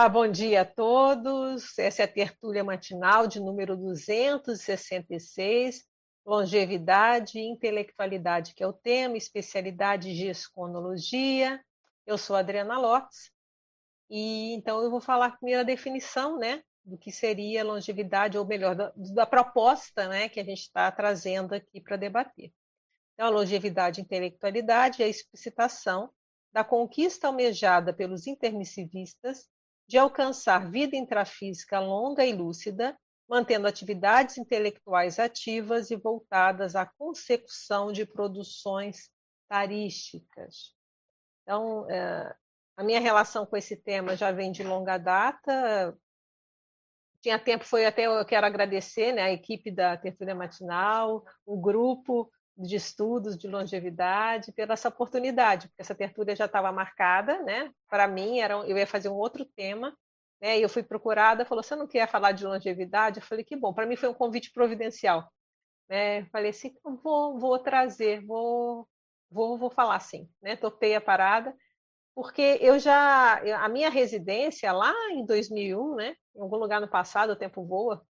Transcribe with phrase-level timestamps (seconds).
[0.00, 1.78] Olá, bom dia a todos.
[1.78, 5.84] Essa é a tertúlia matinal de número 266,
[6.24, 11.62] longevidade e intelectualidade, que é o tema, especialidade gesconologia.
[12.06, 13.30] Eu sou Adriana Lopes
[14.08, 18.74] e então eu vou falar a primeira definição, né, do que seria longevidade, ou melhor,
[18.74, 22.50] da, da proposta, né, que a gente está trazendo aqui para debater.
[23.12, 26.10] Então, a longevidade e intelectualidade é a explicitação
[26.50, 29.46] da conquista almejada pelos intermissivistas
[29.90, 32.96] de alcançar vida intrafísica longa e lúcida,
[33.28, 39.10] mantendo atividades intelectuais ativas e voltadas à consecução de produções
[39.48, 40.76] tarísticas.
[41.42, 42.32] Então, é,
[42.76, 45.98] a minha relação com esse tema já vem de longa data.
[47.20, 52.30] Tinha tempo, foi até eu quero agradecer né, a equipe da Tertúlia Matinal, o grupo
[52.56, 57.72] de estudos de longevidade, pela essa oportunidade, porque essa tertúlia já estava marcada, né?
[57.88, 59.96] Para mim, era, eu ia fazer um outro tema,
[60.40, 60.58] né?
[60.58, 63.72] E eu fui procurada, falou: "Você não quer falar de longevidade?" Eu falei: "Que bom".
[63.74, 65.30] Para mim foi um convite providencial,
[65.88, 66.24] né?
[66.26, 68.88] Falei assim: "Vou, vou trazer, vou,
[69.30, 70.56] vou, vou falar sim", né?
[70.56, 71.54] Topei a parada,
[72.14, 76.16] porque eu já a minha residência lá em 2001, né?
[76.36, 78.04] Em algum lugar no passado, o tempo voa,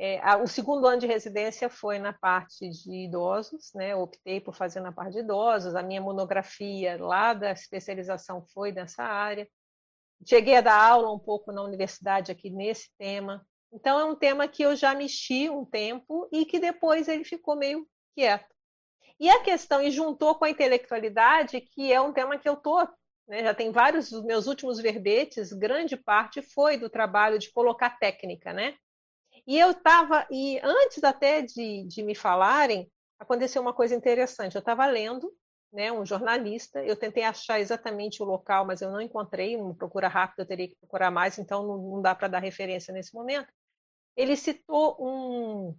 [0.00, 3.96] é, a, o segundo ano de residência foi na parte de idosos, né?
[3.96, 5.74] Optei por fazer na parte de idosos.
[5.74, 9.48] A minha monografia lá da especialização foi nessa área.
[10.24, 13.44] Cheguei a dar aula um pouco na universidade aqui nesse tema.
[13.72, 17.56] Então é um tema que eu já mexi um tempo e que depois ele ficou
[17.56, 18.54] meio quieto.
[19.18, 22.86] E a questão, e juntou com a intelectualidade, que é um tema que eu tô,
[23.26, 27.98] né, já tem vários dos meus últimos verbetes, grande parte foi do trabalho de colocar
[27.98, 28.76] técnica, né?
[29.48, 32.86] E eu estava, e antes até de, de me falarem,
[33.18, 34.54] aconteceu uma coisa interessante.
[34.54, 35.34] Eu estava lendo,
[35.72, 40.06] né, um jornalista, eu tentei achar exatamente o local, mas eu não encontrei, uma procura
[40.06, 43.50] rápida, eu teria que procurar mais, então não, não dá para dar referência nesse momento.
[44.14, 45.74] Ele citou um,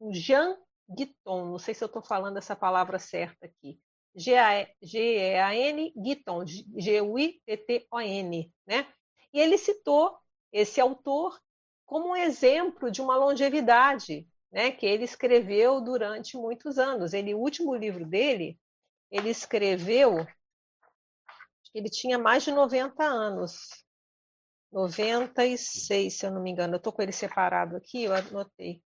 [0.00, 0.56] um Jean
[0.88, 3.78] Guiton, não sei se eu estou falando essa palavra certa aqui,
[4.16, 8.86] G-E-A-N, Guiton, G-U-I-T-T-O-N, né?
[9.30, 10.18] E ele citou
[10.50, 11.38] esse autor
[11.88, 17.14] como um exemplo de uma longevidade né, que ele escreveu durante muitos anos.
[17.14, 18.60] Ele, o último livro dele,
[19.10, 20.26] ele escreveu,
[21.74, 23.70] ele tinha mais de 90 anos,
[24.70, 26.74] 96, se eu não me engano.
[26.74, 28.82] Eu estou com ele separado aqui, eu anotei.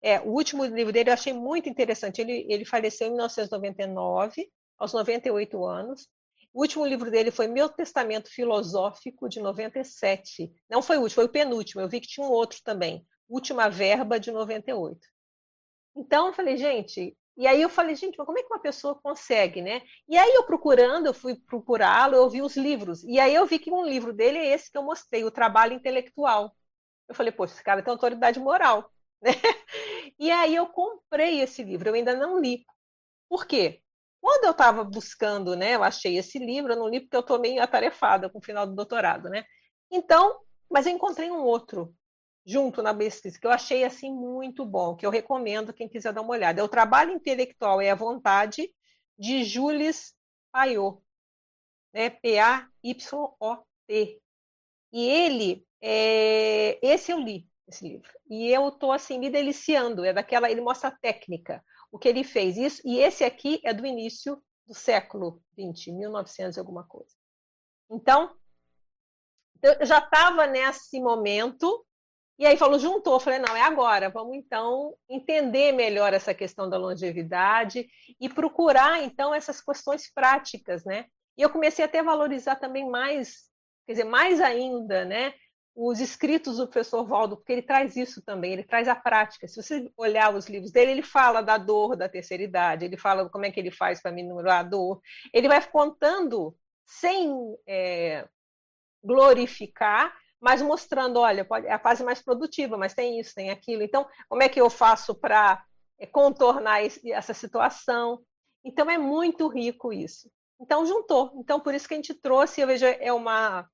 [0.00, 2.20] É, o último livro dele eu achei muito interessante.
[2.20, 4.48] Ele, ele faleceu em 1999,
[4.78, 6.08] aos 98 anos,
[6.54, 10.52] o último livro dele foi Meu Testamento Filosófico, de 97.
[10.70, 11.80] Não foi o último, foi o penúltimo.
[11.82, 13.04] Eu vi que tinha um outro também.
[13.28, 15.00] Última Verba, de 98.
[15.96, 17.16] Então, eu falei, gente.
[17.36, 19.82] E aí eu falei, gente, mas como é que uma pessoa consegue, né?
[20.08, 23.02] E aí eu procurando, eu fui procurá-lo, eu vi os livros.
[23.02, 25.72] E aí eu vi que um livro dele é esse que eu mostrei, O Trabalho
[25.72, 26.54] Intelectual.
[27.08, 28.90] Eu falei, poxa, esse cara tem autoridade moral.
[29.24, 29.32] Né?
[30.18, 32.66] E aí eu comprei esse livro, eu ainda não li.
[33.28, 33.82] Por quê?
[34.24, 37.38] Quando eu estava buscando, né, eu achei esse livro, eu não li porque eu estou
[37.38, 39.44] meio atarefada com o final do doutorado, né?
[39.92, 40.40] Então,
[40.70, 41.94] mas eu encontrei um outro
[42.42, 46.22] junto na pesquisa que eu achei assim muito bom, que eu recomendo quem quiser dar
[46.22, 46.58] uma olhada.
[46.58, 48.72] É o Trabalho Intelectual e a Vontade
[49.18, 50.14] de Jules
[50.50, 51.02] Payot,
[51.92, 52.08] né?
[52.08, 53.02] P-A-Y-O-T.
[54.90, 56.78] E ele, é...
[56.80, 58.10] esse eu li, esse livro.
[58.30, 60.02] E eu estou assim me deliciando.
[60.02, 61.62] É daquela, ele mostra a técnica
[61.94, 62.56] o que ele fez.
[62.56, 67.14] Isso, e esse aqui é do início do século XX, 1900 e alguma coisa.
[67.88, 68.34] Então,
[69.62, 71.86] eu já estava nesse momento,
[72.36, 76.76] e aí falou, juntou, falei, não, é agora, vamos então entender melhor essa questão da
[76.76, 77.88] longevidade
[78.20, 81.06] e procurar, então, essas questões práticas, né?
[81.38, 83.44] E eu comecei até a valorizar também mais,
[83.86, 85.32] quer dizer, mais ainda, né?
[85.74, 89.48] Os escritos do professor Valdo, porque ele traz isso também, ele traz a prática.
[89.48, 93.28] Se você olhar os livros dele, ele fala da dor da terceira idade, ele fala
[93.28, 95.00] como é que ele faz para minorar a dor.
[95.32, 96.56] Ele vai contando
[96.86, 98.28] sem é,
[99.02, 103.82] glorificar, mas mostrando, olha, é a fase mais produtiva, mas tem isso, tem aquilo.
[103.82, 105.64] Então, como é que eu faço para
[105.98, 108.22] é, contornar essa situação?
[108.64, 110.30] Então, é muito rico isso.
[110.60, 111.32] Então, juntou.
[111.36, 113.68] Então, por isso que a gente trouxe, eu vejo, é uma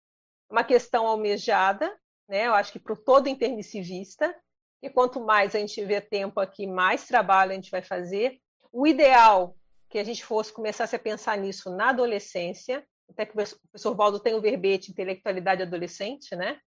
[0.51, 1.97] uma questão almejada,
[2.29, 2.47] né?
[2.47, 4.35] Eu acho que para todo intermissivista,
[4.83, 8.39] e quanto mais a gente tiver tempo aqui, mais trabalho a gente vai fazer.
[8.73, 9.57] O ideal
[9.89, 14.21] que a gente fosse começasse a pensar nisso na adolescência, até que o professor Valdo
[14.21, 16.59] tem o verbete intelectualidade adolescente, né?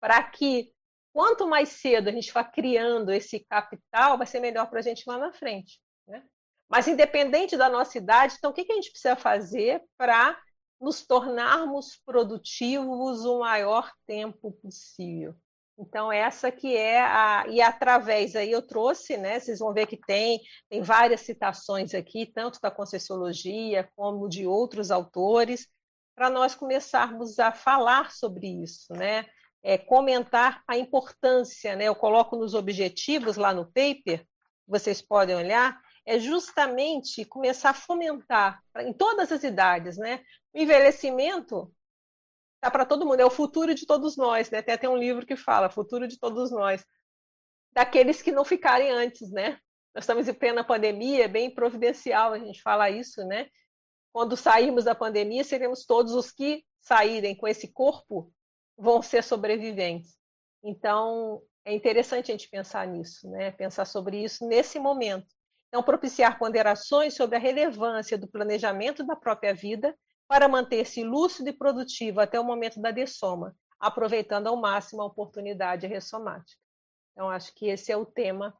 [0.00, 0.72] Para que
[1.12, 5.04] quanto mais cedo a gente for criando esse capital, vai ser melhor para a gente
[5.06, 5.78] lá na frente,
[6.08, 6.24] né?
[6.68, 10.40] Mas independente da nossa idade, então o que, que a gente precisa fazer para
[10.82, 15.32] nos tornarmos produtivos o maior tempo possível.
[15.78, 17.46] Então, essa que é a.
[17.48, 19.38] E através aí eu trouxe, né?
[19.38, 24.90] Vocês vão ver que tem, tem várias citações aqui, tanto da Conscienciologia como de outros
[24.90, 25.68] autores,
[26.14, 29.24] para nós começarmos a falar sobre isso, né?
[29.62, 31.84] É, comentar a importância, né?
[31.84, 34.26] Eu coloco nos objetivos lá no paper,
[34.66, 40.20] vocês podem olhar, é justamente começar a fomentar em todas as idades, né?
[40.54, 41.72] O envelhecimento
[42.56, 44.58] está para todo mundo, é o futuro de todos nós, né?
[44.58, 46.84] Até tem um livro que fala, futuro de todos nós,
[47.72, 49.58] daqueles que não ficarem antes, né?
[49.94, 53.48] Nós estamos em plena pandemia, é bem providencial a gente falar isso, né?
[54.12, 58.32] Quando sairmos da pandemia, seremos todos os que saírem com esse corpo
[58.76, 60.16] vão ser sobreviventes.
[60.62, 63.50] Então, é interessante a gente pensar nisso, né?
[63.50, 65.26] Pensar sobre isso nesse momento.
[65.68, 69.96] Então, propiciar ponderações sobre a relevância do planejamento da própria vida
[70.32, 75.86] para manter-se lúcido e produtivo até o momento da dessoma, aproveitando ao máximo a oportunidade
[75.86, 76.58] ressomática.
[77.12, 78.56] Então, acho que esse é o tema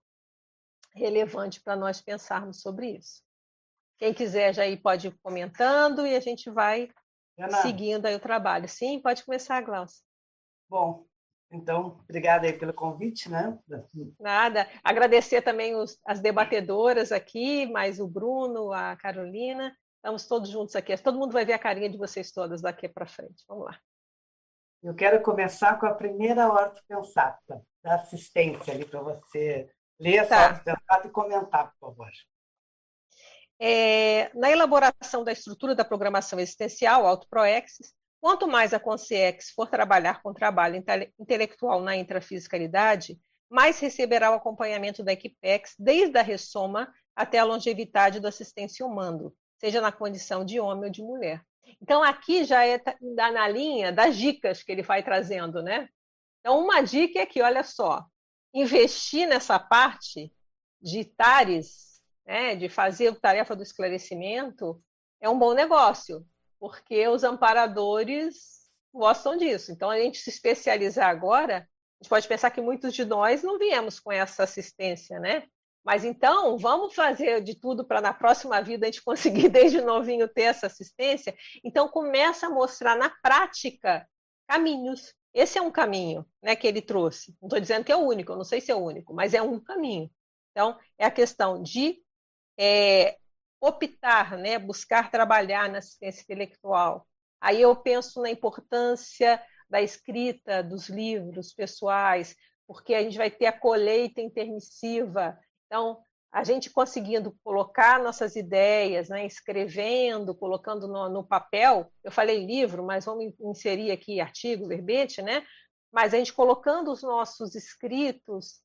[0.95, 3.23] relevante para nós pensarmos sobre isso.
[3.97, 6.91] Quem quiser já ir pode ir comentando e a gente vai
[7.63, 8.69] seguindo aí o trabalho.
[8.69, 10.05] Sim, pode começar, Glaucia.
[10.69, 11.07] Bom,
[11.51, 13.59] então, obrigada aí pelo convite, né?
[14.21, 14.69] Nada.
[14.85, 19.75] Agradecer também os, as debatedoras aqui, mais o Bruno, a Carolina.
[20.03, 20.97] Estamos todos juntos aqui.
[20.97, 23.45] Todo mundo vai ver a carinha de vocês todas daqui para frente.
[23.47, 23.81] Vamos lá.
[24.83, 29.71] Eu quero começar com a primeira ortopensata, da assistência ali, para você
[30.01, 30.49] ler essa tá.
[30.49, 32.11] ortopensata e comentar, por favor.
[33.61, 40.23] É, na elaboração da estrutura da programação existencial, AutoProexis, Quanto mais a Consciex for trabalhar
[40.23, 40.81] com trabalho
[41.19, 43.19] intelectual na intrafisicalidade,
[43.51, 49.35] mais receberá o acompanhamento da Equipex desde a ressoma até a longevidade do assistência humano,
[49.63, 51.41] seja na condição de homem ou de mulher.
[51.81, 55.89] Então, aqui já é na linha das dicas que ele vai trazendo, né?
[56.41, 58.05] Então, uma dica é que, olha só,
[58.53, 60.33] investir nessa parte
[60.81, 64.83] de TARES, né, de fazer a tarefa do esclarecimento,
[65.21, 66.27] é um bom negócio,
[66.59, 69.71] porque os amparadores gostam disso.
[69.71, 73.59] Então, a gente se especializar agora, a gente pode pensar que muitos de nós não
[73.59, 75.47] viemos com essa assistência, né?
[75.85, 80.29] Mas então, vamos fazer de tudo para na próxima vida a gente conseguir desde novinho
[80.29, 81.35] ter essa assistência.
[81.65, 84.07] Então, começa a mostrar na prática
[84.47, 85.15] caminhos.
[85.35, 87.35] Esse é um caminho né, que ele trouxe.
[87.41, 89.35] Não estou dizendo que é o único, eu não sei se é o único, mas
[89.35, 90.11] é um caminho.
[90.51, 92.03] Então, é a questão de
[92.59, 93.17] é,
[93.61, 97.07] optar, né, buscar trabalhar na assistência intelectual.
[97.41, 102.37] Aí eu penso na importância da escrita dos livros pessoais,
[102.67, 105.39] porque a gente vai ter a colheita intermissiva.
[105.73, 112.45] Então, a gente conseguindo colocar nossas ideias, né, escrevendo, colocando no, no, papel, eu falei
[112.45, 115.43] livro, mas vamos inserir aqui artigo, verbete, né?
[115.91, 118.61] Mas a gente colocando os nossos escritos,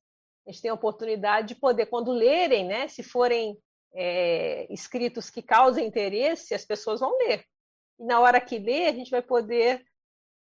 [0.46, 3.58] a gente tem a oportunidade de poder, quando lerem, né, se forem
[3.94, 7.42] é, escritos que causem interesse, as pessoas vão ler.
[7.98, 9.82] E na hora que lê, a gente vai poder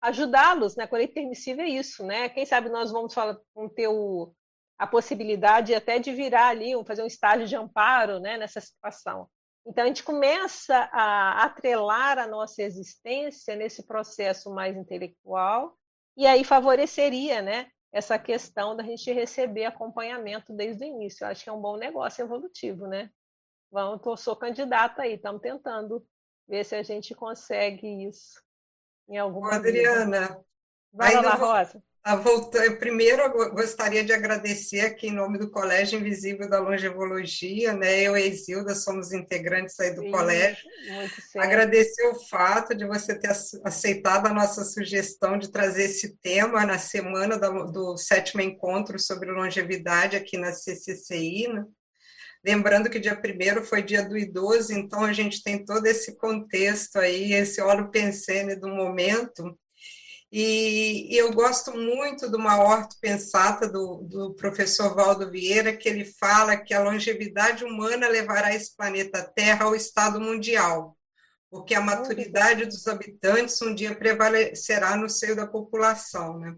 [0.01, 0.86] ajudá-los, né?
[0.86, 2.27] Quando é intermissível é isso, né?
[2.27, 4.33] Quem sabe nós vamos, falar, vamos ter o,
[4.81, 8.36] a possibilidade até de virar ali, fazer um estágio de amparo, né?
[8.36, 9.30] Nessa situação.
[9.63, 15.78] Então a gente começa a atrelar a nossa existência nesse processo mais intelectual
[16.18, 17.69] e aí favoreceria, né?
[17.94, 21.23] Essa questão da gente receber acompanhamento desde o início.
[21.23, 23.11] Eu acho que é um bom negócio evolutivo, né?
[23.71, 26.04] Vamos, tô, sou candidata aí, estamos tentando
[26.47, 28.42] ver se a gente consegue isso
[29.07, 30.44] em alguma Adriana,
[30.92, 31.83] Vai lá, Rosa.
[32.24, 38.02] Voltar, primeiro, eu gostaria de agradecer aqui em nome do Colégio Invisível da Longevologia, né?
[38.02, 40.68] Eu e Isilda somos integrantes aí do Sim, colégio.
[41.38, 43.30] Agradecer o fato de você ter
[43.64, 50.18] aceitado a nossa sugestão de trazer esse tema na semana do, sétimo encontro sobre longevidade
[50.18, 51.64] aqui na CCCI, né?
[52.44, 56.98] Lembrando que dia 1 foi dia do idoso, então a gente tem todo esse contexto
[56.98, 59.56] aí, esse óleo pensene do momento.
[60.31, 66.06] E, e, eu gosto muito de uma ortopensata do, do professor Valdo Vieira, que ele
[66.06, 70.97] fala que a longevidade humana levará esse planeta Terra ao estado mundial,
[71.50, 76.56] porque a maturidade dos habitantes um dia prevalecerá no seio da população, né?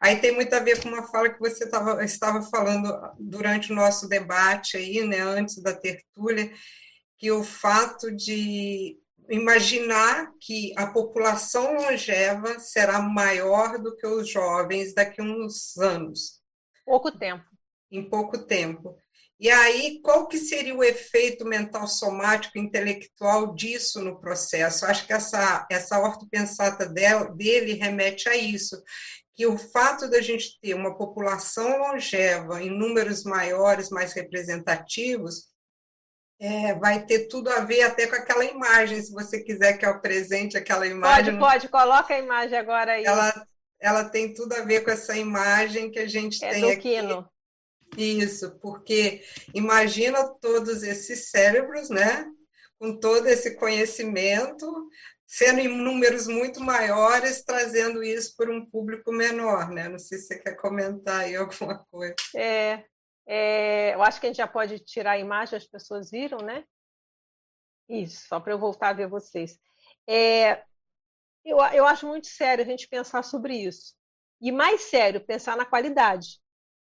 [0.00, 3.76] Aí tem muito a ver com uma fala que você tava, estava falando durante o
[3.76, 6.52] nosso debate aí, né, antes da tertúlia,
[7.16, 14.94] que o fato de imaginar que a população longeva será maior do que os jovens
[14.94, 16.42] daqui a uns anos.
[16.84, 17.44] Pouco tempo.
[17.90, 18.98] Em pouco tempo.
[19.38, 24.86] E aí, qual que seria o efeito mental somático intelectual disso no processo?
[24.86, 28.80] Acho que essa, essa ortopensata dele remete a isso,
[29.34, 35.48] que o fato da gente ter uma população longeva em números maiores, mais representativos,
[36.40, 39.90] é, vai ter tudo a ver até com aquela imagem, se você quiser que eu
[39.90, 41.38] apresente aquela imagem.
[41.38, 43.04] Pode, pode, coloca a imagem agora aí.
[43.04, 43.46] Ela,
[43.80, 46.80] ela tem tudo a ver com essa imagem que a gente é tem do aqui.
[46.80, 47.28] Quino.
[47.96, 49.22] Isso, porque
[49.54, 52.26] imagina todos esses cérebros, né?
[52.78, 54.88] Com todo esse conhecimento,
[55.26, 59.88] sendo em números muito maiores, trazendo isso para um público menor, né?
[59.88, 62.14] Não sei se você quer comentar aí alguma coisa.
[62.34, 62.84] É,
[63.26, 66.64] é, eu acho que a gente já pode tirar a imagem, as pessoas viram, né?
[67.88, 69.58] Isso, só para eu voltar a ver vocês.
[70.06, 70.62] É,
[71.44, 73.94] eu, eu acho muito sério a gente pensar sobre isso.
[74.40, 76.40] E mais sério, pensar na qualidade.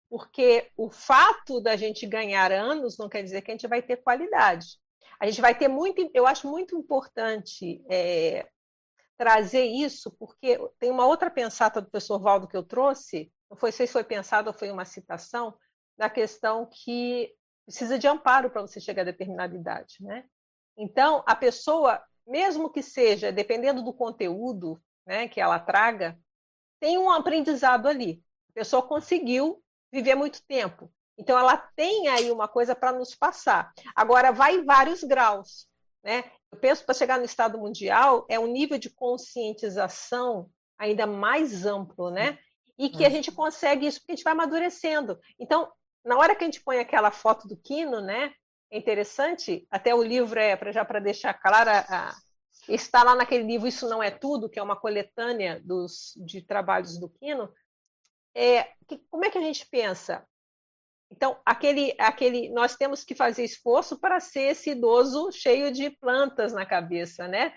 [0.10, 3.98] Porque o fato da gente ganhar anos não quer dizer que a gente vai ter
[3.98, 4.78] qualidade.
[5.20, 8.48] A gente vai ter muito, eu acho muito importante é,
[9.18, 13.72] trazer isso, porque tem uma outra pensata do professor Valdo que eu trouxe, não foi
[13.72, 15.56] sei se foi pensado ou foi uma citação,
[15.98, 17.34] da questão que
[17.66, 20.26] precisa de amparo para você chegar a determinada idade, né?
[20.78, 26.18] Então, a pessoa, mesmo que seja, dependendo do conteúdo né, que ela traga,
[26.80, 28.24] tem um aprendizado ali.
[28.50, 30.92] A pessoa conseguiu viver muito tempo.
[31.18, 33.72] Então, ela tem aí uma coisa para nos passar.
[33.96, 35.68] Agora, vai em vários graus.
[36.04, 36.24] Né?
[36.52, 42.10] Eu penso para chegar no estado mundial, é um nível de conscientização ainda mais amplo,
[42.12, 42.38] né?
[42.78, 45.20] E que a gente consegue isso porque a gente vai amadurecendo.
[45.40, 45.72] Então,
[46.04, 48.34] na hora que a gente põe aquela foto do Quino, né?
[48.72, 52.16] É interessante, até o livro é, pra, já para deixar clara, a,
[52.68, 56.98] está lá naquele livro Isso Não É Tudo, que é uma coletânea dos, de trabalhos
[57.00, 57.54] do Quino.
[58.36, 60.26] É, que, como é que a gente pensa?
[61.12, 66.52] Então, aquele, aquele, nós temos que fazer esforço para ser esse idoso cheio de plantas
[66.54, 67.54] na cabeça, né?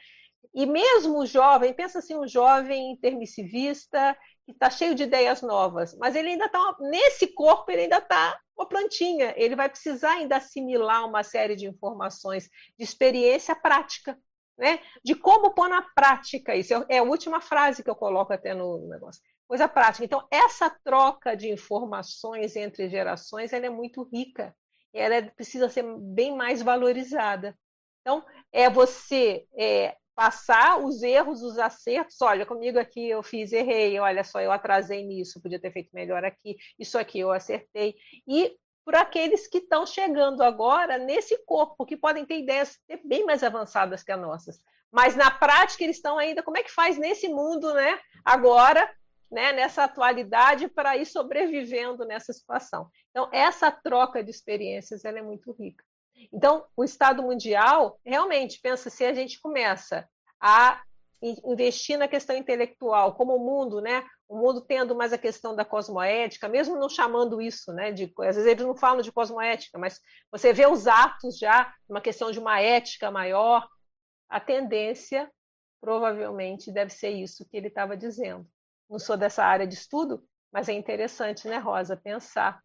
[0.54, 5.94] E mesmo o jovem, pensa assim, um jovem intermissivista que está cheio de ideias novas,
[5.98, 9.34] mas ele ainda está nesse corpo, ele ainda está uma plantinha.
[9.36, 14.18] Ele vai precisar ainda assimilar uma série de informações, de experiência prática,
[14.56, 14.80] né?
[15.04, 16.72] De como pôr na prática isso.
[16.88, 19.20] É a última frase que eu coloco até no negócio.
[19.46, 20.04] Coisa prática.
[20.04, 24.56] Então, essa troca de informações entre gerações ela é muito rica.
[24.92, 27.56] Ela precisa ser bem mais valorizada.
[28.00, 32.20] Então, é você é, passar os erros, os acertos.
[32.22, 34.00] Olha, comigo aqui eu fiz, errei.
[34.00, 36.56] Olha só, eu atrasei nisso, podia ter feito melhor aqui.
[36.78, 37.94] Isso aqui eu acertei.
[38.26, 43.42] E por aqueles que estão chegando agora nesse corpo, que podem ter ideias bem mais
[43.42, 44.58] avançadas que as nossas.
[44.90, 47.98] Mas na prática eles estão ainda, como é que faz nesse mundo, né?
[48.24, 48.90] Agora,
[49.30, 52.88] né, nessa atualidade para ir sobrevivendo nessa situação.
[53.10, 55.84] Então, essa troca de experiências ela é muito rica.
[56.32, 60.08] Então, o Estado Mundial, realmente, pensa se a gente começa
[60.40, 60.82] a
[61.22, 64.04] investir na questão intelectual, como o mundo, né?
[64.28, 67.92] O mundo tendo mais a questão da cosmoética, mesmo não chamando isso, né?
[67.92, 72.00] De, às vezes eles não falam de cosmoética, mas você vê os atos já, uma
[72.00, 73.66] questão de uma ética maior,
[74.28, 75.30] a tendência
[75.80, 78.46] provavelmente deve ser isso que ele estava dizendo.
[78.88, 82.60] Não sou dessa área de estudo, mas é interessante, né, Rosa, pensar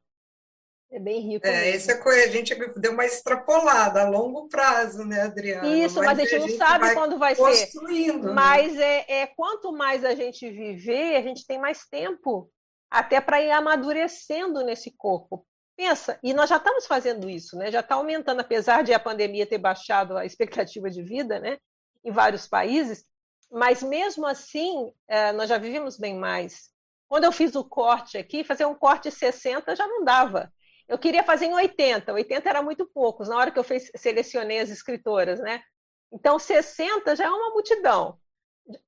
[0.91, 1.48] é bem rico.
[1.48, 5.67] É, essa coisa, a gente deu uma extrapolada a longo prazo, né, Adriana?
[5.67, 7.69] Isso, mas, mas a gente não sabe vai quando vai ser.
[7.81, 8.33] Né?
[8.33, 12.51] Mas é, é, quanto mais a gente viver, a gente tem mais tempo
[12.89, 15.45] até para ir amadurecendo nesse corpo.
[15.77, 17.71] Pensa, e nós já estamos fazendo isso, né?
[17.71, 21.57] Já está aumentando, apesar de a pandemia ter baixado a expectativa de vida, né?
[22.03, 23.05] Em vários países,
[23.50, 26.69] mas mesmo assim, é, nós já vivemos bem mais.
[27.07, 30.51] Quando eu fiz o corte aqui, fazer um corte 60 já não dava.
[30.91, 34.60] Eu queria fazer em 80, 80 era muito poucos, na hora que eu fez, selecionei
[34.60, 35.63] as escritoras, né?
[36.12, 38.19] Então, 60 já é uma multidão.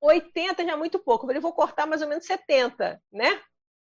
[0.01, 1.23] 80 já é muito pouco.
[1.23, 3.41] Eu falei, vou cortar mais ou menos 70, né?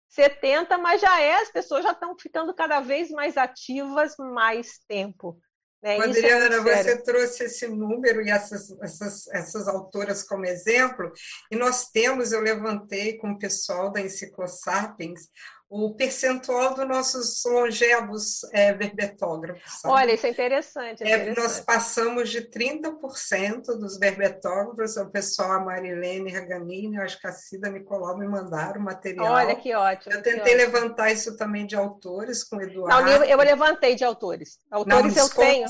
[0.09, 5.41] 70, mas já é, as pessoas já estão ficando cada vez mais ativas mais tempo.
[5.81, 5.97] Né?
[6.01, 11.13] Adriana, é você trouxe esse número e essas, essas, essas autoras como exemplo,
[11.53, 15.29] e nós temos, eu levantei com o pessoal da Enciclosapiens,
[15.71, 19.63] o percentual dos nossos longevos é, verbetógrafos.
[19.81, 19.95] Sabe?
[19.95, 21.03] Olha, isso é interessante.
[21.03, 21.39] É interessante.
[21.39, 27.27] É, nós passamos de 30% dos verbetógrafos, o pessoal, a Marilene Raganini, eu acho que
[27.27, 29.33] a Cida Nicolau me mandaram o material.
[29.35, 30.15] Olha, que ótimo.
[30.15, 30.57] Eu tentei ótimo.
[30.57, 33.11] levantar isso também de autores com o Eduardo.
[33.11, 34.59] Não, eu levantei de autores.
[34.71, 35.67] Autores Não, eu tenho.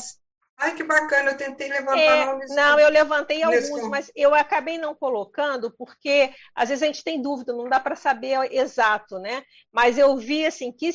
[0.59, 2.55] Ai, que bacana, eu tentei levantar é, nomes.
[2.55, 7.23] Não, eu levantei alguns, mas eu acabei não colocando, porque às vezes a gente tem
[7.23, 9.45] dúvida, não dá para saber exato, né?
[9.73, 10.91] Mas eu vi assim que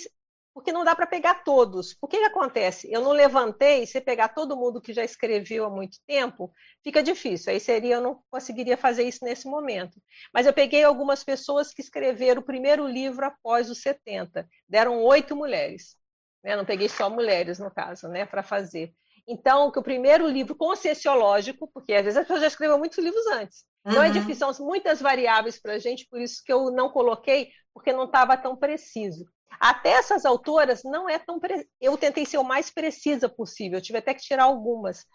[0.53, 1.97] porque não dá para pegar todos.
[1.99, 2.87] O que, que acontece?
[2.91, 6.53] Eu não levantei, se pegar todo mundo que já escreveu há muito tempo,
[6.83, 7.51] fica difícil.
[7.51, 9.99] Aí seria, eu não conseguiria fazer isso nesse momento.
[10.31, 14.47] Mas eu peguei algumas pessoas que escreveram o primeiro livro após os 70.
[14.69, 15.97] Deram oito mulheres.
[16.43, 16.55] Né?
[16.55, 18.93] Não peguei só mulheres, no caso, né, para fazer.
[19.27, 23.25] Então, que o primeiro livro conscienciológico, porque às vezes as pessoas já escreveram muitos livros
[23.27, 23.63] antes.
[23.85, 24.05] Então uhum.
[24.05, 27.91] é difícil, são muitas variáveis para a gente, por isso que eu não coloquei, porque
[27.91, 29.25] não estava tão preciso.
[29.59, 31.39] Até essas autoras não é tão.
[31.39, 31.67] Pre...
[31.79, 35.05] Eu tentei ser o mais precisa possível, eu tive até que tirar algumas.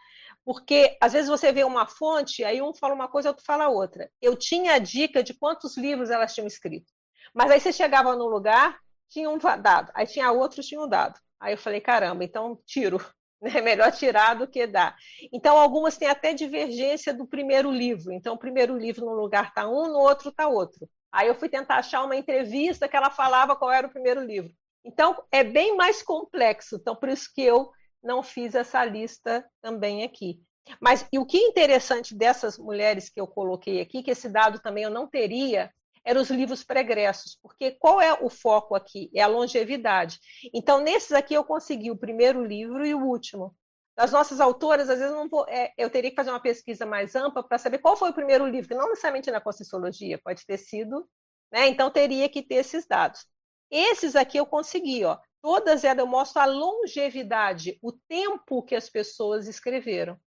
[0.44, 4.10] Porque às vezes você vê uma fonte, aí um fala uma coisa, outro fala outra.
[4.22, 6.90] Eu tinha a dica de quantos livros elas tinham escrito.
[7.34, 11.18] Mas aí você chegava no lugar, tinha um dado, aí tinha outros, tinham dado.
[11.40, 12.98] Aí eu falei, caramba, então tiro.
[13.42, 14.96] É melhor tirar do que dar.
[15.32, 18.12] Então, algumas têm até divergência do primeiro livro.
[18.12, 20.88] Então, o primeiro livro no lugar está um, no outro está outro.
[21.10, 24.52] Aí eu fui tentar achar uma entrevista que ela falava qual era o primeiro livro.
[24.84, 26.76] Então, é bem mais complexo.
[26.76, 27.70] Então, por isso que eu
[28.02, 30.40] não fiz essa lista também aqui.
[30.80, 34.58] Mas e o que é interessante dessas mulheres que eu coloquei aqui, que esse dado
[34.60, 35.72] também eu não teria,
[36.08, 39.10] eram os livros pregressos, porque qual é o foco aqui?
[39.14, 40.18] É a longevidade.
[40.54, 43.54] Então, nesses aqui eu consegui o primeiro livro e o último.
[43.94, 47.14] Das nossas autoras, às vezes eu, vou, é, eu teria que fazer uma pesquisa mais
[47.14, 50.56] ampla para saber qual foi o primeiro livro, que não necessariamente na Conscienciologia, pode ter
[50.56, 51.06] sido,
[51.52, 51.68] né?
[51.68, 53.26] Então teria que ter esses dados.
[53.70, 55.18] Esses aqui eu consegui, ó.
[55.42, 60.18] Todas elas eu mostro a longevidade, o tempo que as pessoas escreveram.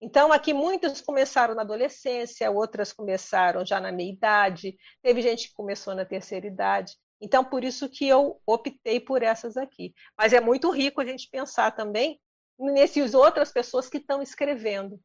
[0.00, 5.94] Então, aqui muitas começaram na adolescência, outras começaram já na meia-idade, teve gente que começou
[5.94, 6.94] na terceira idade.
[7.20, 9.92] Então, por isso que eu optei por essas aqui.
[10.16, 12.18] Mas é muito rico a gente pensar também
[12.58, 14.98] nessas outras pessoas que estão escrevendo.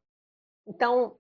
[0.66, 1.18] Então,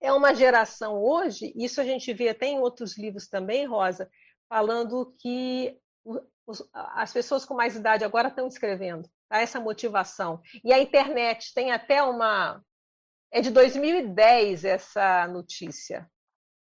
[0.00, 4.10] é uma geração hoje, isso a gente vê até em outros livros também, Rosa,
[4.48, 5.78] falando que
[6.72, 9.40] as pessoas com mais idade agora estão escrevendo, tá?
[9.40, 10.40] essa motivação.
[10.62, 12.62] E a internet tem até uma.
[13.30, 16.06] É de 2010 essa notícia.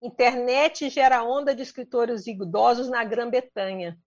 [0.00, 3.98] Internet gera onda de escritores idosos na Grã-Bretanha.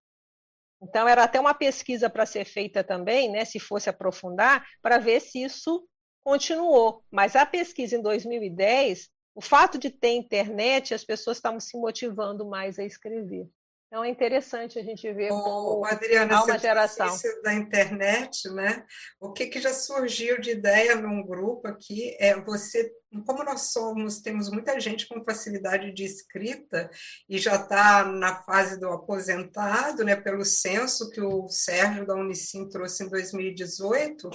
[0.81, 5.19] Então, era até uma pesquisa para ser feita também, né, se fosse aprofundar, para ver
[5.21, 5.87] se isso
[6.23, 7.03] continuou.
[7.09, 12.45] Mas a pesquisa em 2010, o fato de ter internet, as pessoas estavam se motivando
[12.45, 13.49] mais a escrever.
[13.95, 18.83] Então é interessante a gente ver como Adriana, há uma geração da internet, né?
[19.21, 22.91] O que, que já surgiu de ideia num grupo aqui é você,
[23.25, 26.91] como nós somos, temos muita gente com facilidade de escrita
[27.29, 30.17] e já está na fase do aposentado, né?
[30.17, 34.29] Pelo censo que o Sérgio da Unicim trouxe em 2018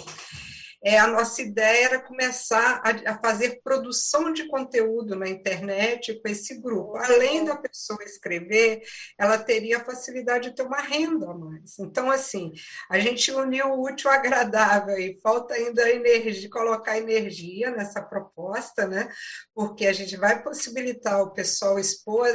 [0.83, 6.29] é, a nossa ideia era começar a, a, fazer produção de conteúdo na internet com
[6.29, 6.97] esse grupo.
[6.97, 8.83] Além da pessoa escrever,
[9.19, 11.79] ela teria a facilidade de ter uma renda a mais.
[11.79, 12.53] Então, assim,
[12.89, 18.87] a gente uniu o útil ao agradável e falta ainda energia, colocar energia nessa proposta,
[18.87, 19.11] né?
[19.55, 22.29] Porque a gente vai possibilitar o pessoal expor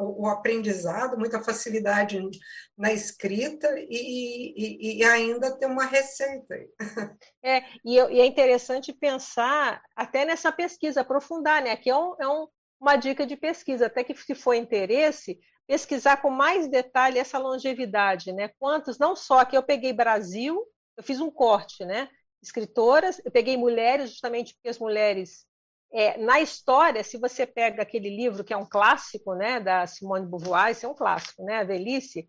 [0.00, 2.20] o, o aprendizado, muita facilidade
[2.76, 6.54] na escrita e, e, e ainda ter uma receita.
[7.42, 11.72] É, e, e, é interessante pensar até nessa pesquisa, aprofundar, né?
[11.72, 12.46] Aqui é, um, é um,
[12.78, 18.32] uma dica de pesquisa, até que se for interesse, pesquisar com mais detalhe essa longevidade,
[18.32, 18.50] né?
[18.58, 20.62] Quantos, não só aqui eu peguei Brasil,
[20.96, 22.08] eu fiz um corte, né?
[22.42, 25.46] Escritoras, eu peguei mulheres, justamente porque as mulheres
[25.92, 30.24] é, na história, se você pega aquele livro que é um clássico, né, da Simone
[30.24, 32.28] de Beauvoir, esse é um clássico, né, a Velhice,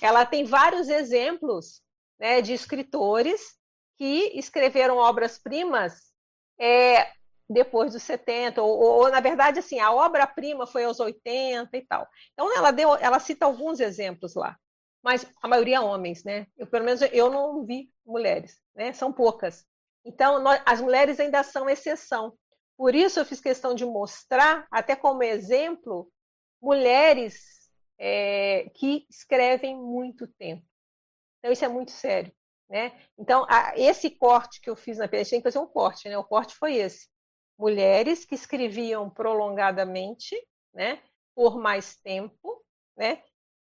[0.00, 1.82] ela tem vários exemplos
[2.18, 3.58] né, de escritores
[4.00, 6.10] que escreveram obras-primas
[6.58, 7.12] é,
[7.46, 12.08] depois dos 70, ou, ou, na verdade, assim, a obra-prima foi aos 80 e tal.
[12.32, 14.56] Então, ela, deu, ela cita alguns exemplos lá,
[15.02, 16.46] mas a maioria homens, né?
[16.56, 18.90] Eu, pelo menos eu não vi mulheres, né?
[18.94, 19.66] São poucas.
[20.02, 22.32] Então, nós, as mulheres ainda são exceção.
[22.78, 26.10] Por isso eu fiz questão de mostrar, até como exemplo,
[26.58, 30.64] mulheres é, que escrevem muito tempo.
[31.38, 32.32] Então, isso é muito sério.
[32.70, 32.92] Né?
[33.18, 36.16] Então, a, esse corte que eu fiz na PhD, tem que fazer um corte, né?
[36.16, 37.08] o corte foi esse.
[37.58, 40.36] Mulheres que escreviam prolongadamente,
[40.72, 41.02] né?
[41.34, 42.64] por mais tempo,
[42.96, 43.22] né?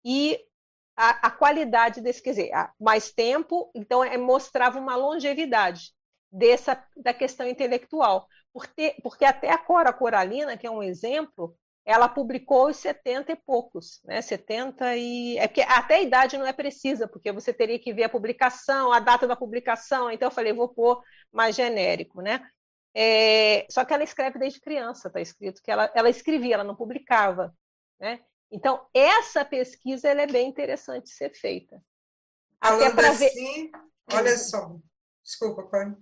[0.03, 0.37] e
[0.97, 5.93] a, a qualidade desse, quer dizer, mais tempo, então é, mostrava uma longevidade
[6.29, 8.27] dessa da questão intelectual.
[8.51, 11.55] Porque, porque até a Cora Coralina, que é um exemplo,
[11.89, 14.21] ela publicou os 70 e poucos, né?
[14.21, 15.39] 70 e.
[15.39, 18.93] É porque até a idade não é precisa, porque você teria que ver a publicação,
[18.93, 22.47] a data da publicação, então eu falei, vou pôr mais genérico, né?
[22.93, 23.65] É...
[23.71, 27.51] Só que ela escreve desde criança, está escrito que ela, ela escrevia, ela não publicava,
[27.99, 28.19] né?
[28.51, 31.81] Então, essa pesquisa ela é bem interessante de ser feita.
[32.63, 33.71] Falando até assim, ver...
[34.13, 34.75] olha só.
[35.23, 35.97] Desculpa, Connie.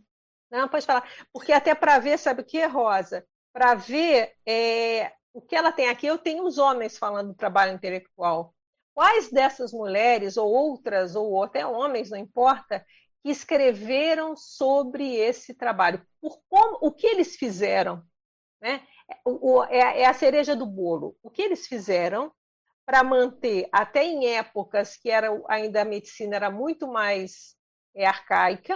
[0.52, 1.10] Não, pode falar.
[1.32, 3.26] Porque até para ver, sabe o que, Rosa?
[3.54, 7.71] Para ver é, o que ela tem aqui, eu tenho os homens falando do trabalho
[7.71, 8.56] intelectual.
[8.91, 12.84] Quais dessas mulheres, ou outras, ou até homens, não importa,
[13.21, 16.04] que escreveram sobre esse trabalho?
[16.19, 18.04] Por como, o que eles fizeram?
[18.60, 18.82] Né?
[19.23, 21.15] O, o, é, é a cereja do bolo.
[21.21, 22.34] O que eles fizeram
[22.84, 27.56] para manter, até em épocas que era, ainda a medicina era muito mais
[27.93, 28.76] é, arcaica,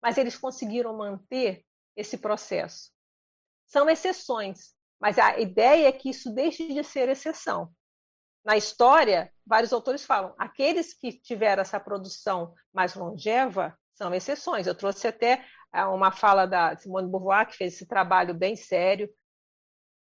[0.00, 2.90] mas eles conseguiram manter esse processo.
[3.66, 7.72] São exceções, mas a ideia é que isso deixe de ser exceção.
[8.44, 14.66] Na história, vários autores falam, aqueles que tiveram essa produção mais longeva são exceções.
[14.66, 19.08] Eu trouxe até ah, uma fala da Simone Beauvoir, que fez esse trabalho bem sério.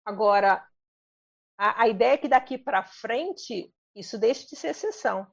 [0.04, 0.64] Agora,
[1.56, 5.26] a, a ideia é que daqui para frente isso deixe de ser exceção.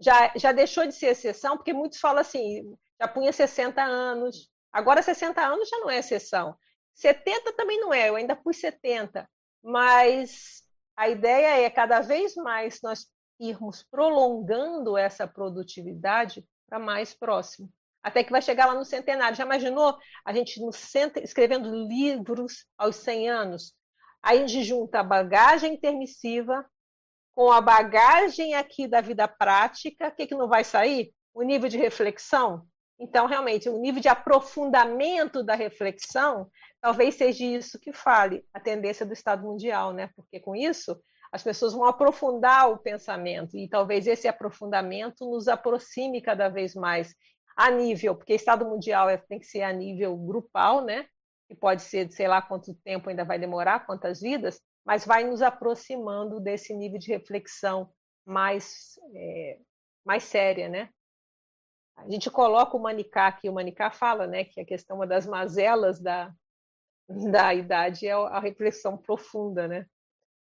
[0.00, 2.62] Já, já deixou de ser exceção, porque muitos falam assim,
[3.00, 6.56] já punha 60 anos, agora 60 anos já não é exceção.
[6.98, 9.28] 70 também não é, eu ainda pus 70,
[9.62, 10.62] mas
[10.96, 13.06] a ideia é cada vez mais nós
[13.38, 17.70] irmos prolongando essa produtividade para mais próximo.
[18.02, 19.36] Até que vai chegar lá no centenário.
[19.36, 20.70] Já imaginou a gente no
[21.22, 23.74] escrevendo livros aos 100 anos?
[24.20, 26.68] Aí a gente junta a bagagem intermissiva
[27.32, 30.08] com a bagagem aqui da vida prática.
[30.08, 31.12] O que, que não vai sair?
[31.32, 32.66] O nível de reflexão.
[33.00, 39.06] Então, realmente, o nível de aprofundamento da reflexão talvez seja isso que fale a tendência
[39.06, 40.10] do Estado mundial, né?
[40.16, 46.22] Porque com isso as pessoas vão aprofundar o pensamento e talvez esse aprofundamento nos aproxime
[46.22, 47.14] cada vez mais
[47.56, 51.06] a nível, porque Estado mundial é, tem que ser a nível grupal, né?
[51.48, 55.42] Que pode ser, sei lá quanto tempo ainda vai demorar, quantas vidas, mas vai nos
[55.42, 57.90] aproximando desse nível de reflexão
[58.24, 59.58] mais é,
[60.04, 60.88] mais séria, né?
[61.98, 65.26] A gente coloca o Manicá aqui, o Manicá fala né, que a questão uma das
[65.26, 66.32] mazelas da,
[67.08, 69.86] da idade é a reflexão profunda, né?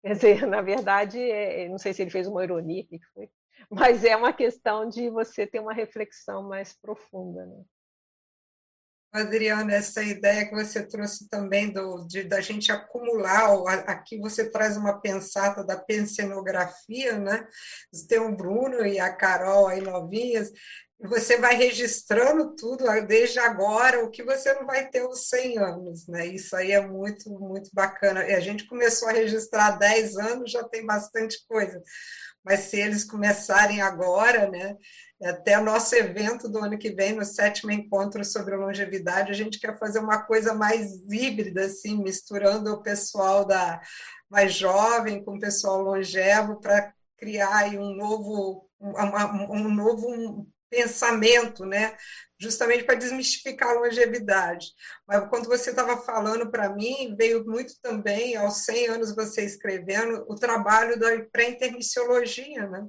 [0.02, 3.30] Quer dizer, na verdade, é, não sei se ele fez uma ironia, que foi,
[3.70, 7.64] mas é uma questão de você ter uma reflexão mais profunda, né?
[9.16, 13.50] Adriana, essa ideia que você trouxe também do, de, da gente acumular,
[13.88, 17.48] aqui você traz uma pensata da pensenografia, né?
[18.10, 20.52] Tem o Bruno e a Carol aí novinhas,
[21.00, 26.08] você vai registrando tudo desde agora, o que você não vai ter os 100 anos,
[26.08, 26.26] né?
[26.26, 28.26] Isso aí é muito, muito bacana.
[28.26, 31.82] E a gente começou a registrar há 10 anos, já tem bastante coisa.
[32.44, 34.78] Mas se eles começarem agora, né?
[35.24, 39.60] Até o nosso evento do ano que vem, no sétimo encontro sobre longevidade, a gente
[39.60, 43.82] quer fazer uma coisa mais híbrida, assim, misturando o pessoal da
[44.30, 51.96] mais jovem com o pessoal longevo para criar um novo, um, um novo pensamento, né?
[52.38, 54.68] Justamente para desmistificar a longevidade.
[55.08, 60.26] Mas quando você estava falando para mim, veio muito também, aos 100 anos você escrevendo,
[60.28, 62.88] o trabalho da pré-intermissiologia, né?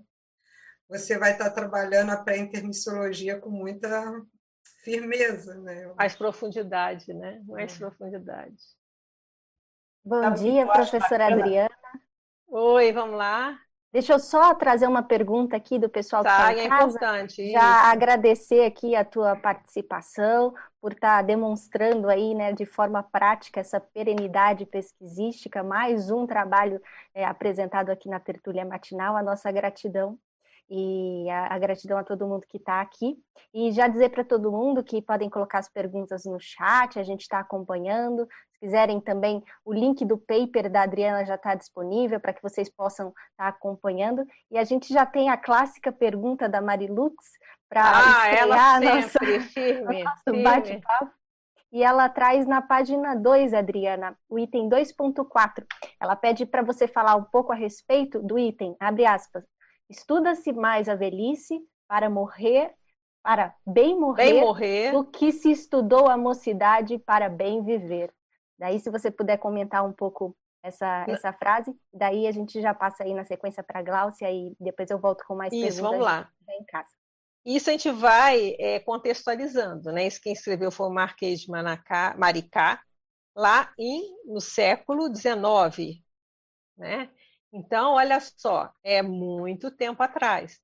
[0.89, 4.23] Você vai estar trabalhando a pré-intermissiologia com muita
[4.83, 5.93] firmeza, né?
[5.97, 7.41] Mais profundidade, né?
[7.47, 7.79] Mais é.
[7.79, 8.57] profundidade.
[10.05, 11.71] Bom dia, professora Adriana.
[12.49, 13.59] Oi, vamos lá.
[13.93, 16.97] Deixa eu só trazer uma pergunta aqui do pessoal que está em é casa.
[16.97, 17.51] importante.
[17.51, 17.93] Já isso.
[17.93, 23.81] agradecer aqui a tua participação, por estar tá demonstrando aí, né, de forma prática essa
[23.81, 26.81] perenidade pesquisística, mais um trabalho
[27.15, 30.19] é, apresentado aqui na Tertúlia Matinal, a nossa gratidão
[30.69, 33.17] e a, a, gratidão a todo mundo que está aqui.
[33.55, 37.23] E já dizer para todo mundo que podem colocar as perguntas no chat, a gente
[37.23, 38.27] está acompanhando.
[38.53, 42.69] Se quiserem também, o link do paper da Adriana já está disponível para que vocês
[42.69, 44.27] possam estar tá acompanhando.
[44.51, 47.15] E a gente já tem a clássica pergunta da Marilux
[47.69, 49.19] para ah, estrear nossa,
[49.53, 51.11] firme, nosso bate-papo.
[51.73, 55.65] E ela traz na página 2, Adriana, o item 2.4.
[56.01, 59.45] Ela pede para você falar um pouco a respeito do item, abre aspas,
[59.89, 62.75] Estuda-se mais a velhice para morrer,
[63.23, 68.13] para bem morrer, bem morrer, do que se estudou a mocidade para bem viver.
[68.59, 73.05] Daí, se você puder comentar um pouco essa, essa frase, daí a gente já passa
[73.05, 75.81] aí na sequência para a Gláucia e depois eu volto com mais Isso, perguntas.
[75.81, 76.31] vamos lá.
[76.49, 76.91] Em casa.
[77.45, 80.07] Isso a gente vai é, contextualizando, né?
[80.07, 82.83] Isso quem escreveu foi o Marquês de Manacá, Maricá,
[83.37, 86.03] lá em, no século XIX,
[86.77, 87.09] né?
[87.53, 90.59] Então, olha só, é muito tempo atrás.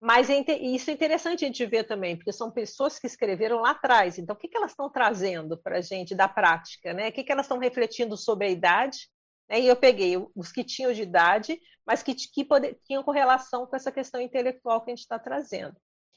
[0.00, 3.70] Mas é, isso é interessante a gente ver também, porque são pessoas que escreveram lá
[3.70, 4.18] atrás.
[4.18, 6.92] Então, o que, que elas estão trazendo para a gente da prática?
[6.92, 7.08] Né?
[7.08, 9.08] O que, que elas estão refletindo sobre a idade?
[9.48, 9.60] Né?
[9.60, 13.74] E eu peguei os que tinham de idade, mas que, que poder, tinham correlação com
[13.76, 15.74] essa questão intelectual que a gente está trazendo.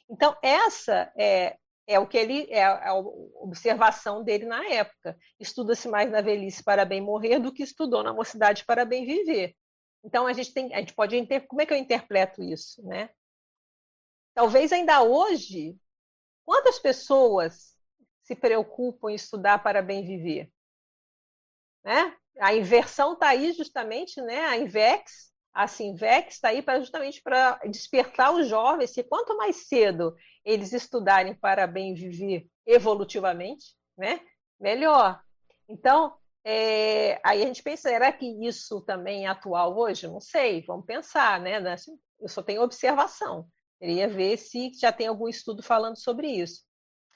[0.09, 1.55] Então, essa é,
[1.87, 5.17] é o que ele é a observação dele na época.
[5.39, 9.55] Estuda-se mais na velhice para bem morrer do que estudou na mocidade para bem viver.
[10.03, 11.45] Então a gente tem, a gente pode inter...
[11.47, 13.09] como é que eu interpreto isso, né?
[14.33, 15.75] Talvez ainda hoje,
[16.45, 17.75] quantas pessoas
[18.21, 20.51] se preocupam em estudar para bem viver?
[21.83, 22.15] Né?
[22.39, 24.45] A inversão está aí justamente, né?
[24.45, 29.67] A Invex, a Sinvex está aí para justamente para despertar os jovens que quanto mais
[29.67, 34.21] cedo eles estudarem para bem viver evolutivamente, né?
[34.59, 35.19] Melhor.
[35.67, 36.15] Então,
[36.49, 40.07] é, aí a gente pensa, será que isso também é atual hoje?
[40.07, 41.57] Não sei, vamos pensar, né?
[42.17, 43.49] Eu só tenho observação.
[43.77, 46.63] Queria ver se já tem algum estudo falando sobre isso.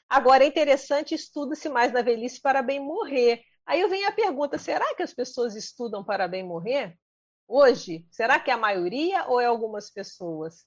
[0.09, 3.41] Agora, é interessante, estuda-se mais na velhice para bem morrer.
[3.65, 6.99] Aí venho a pergunta: será que as pessoas estudam para bem morrer?
[7.47, 8.05] Hoje?
[8.11, 10.65] Será que é a maioria ou é algumas pessoas?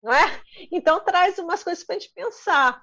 [0.00, 0.40] Não é?
[0.70, 2.80] Então, traz umas coisas para a gente pensar.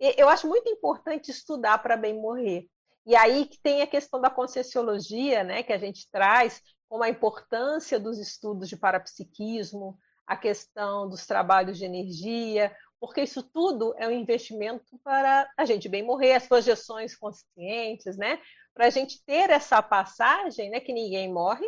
[0.00, 2.68] Eu acho muito importante estudar para bem morrer.
[3.06, 7.08] E aí que tem a questão da conscienciologia, né, que a gente traz, como a
[7.08, 14.06] importância dos estudos de parapsiquismo, a questão dos trabalhos de energia, porque isso tudo é
[14.06, 18.40] um investimento para a gente bem morrer, as projeções conscientes, né?
[18.74, 20.80] Para a gente ter essa passagem, né?
[20.80, 21.66] Que ninguém morre,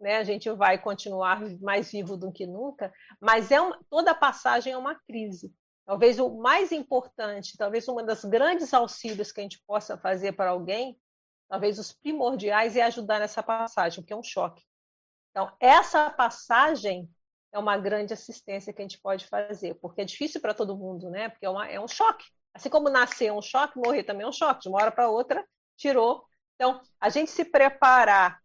[0.00, 0.16] né?
[0.16, 4.78] A gente vai continuar mais vivo do que nunca, mas é uma, toda passagem é
[4.78, 5.52] uma crise.
[5.90, 10.50] Talvez o mais importante, talvez uma das grandes auxílios que a gente possa fazer para
[10.50, 10.96] alguém,
[11.48, 14.62] talvez os primordiais, é ajudar nessa passagem, que é um choque.
[15.32, 17.10] Então, essa passagem
[17.50, 21.10] é uma grande assistência que a gente pode fazer, porque é difícil para todo mundo,
[21.10, 21.28] né?
[21.28, 22.24] Porque é, uma, é um choque.
[22.54, 24.60] Assim como nascer é um choque, morrer também é um choque.
[24.60, 25.44] De uma hora para outra,
[25.76, 26.24] tirou.
[26.54, 28.40] Então, a gente se preparar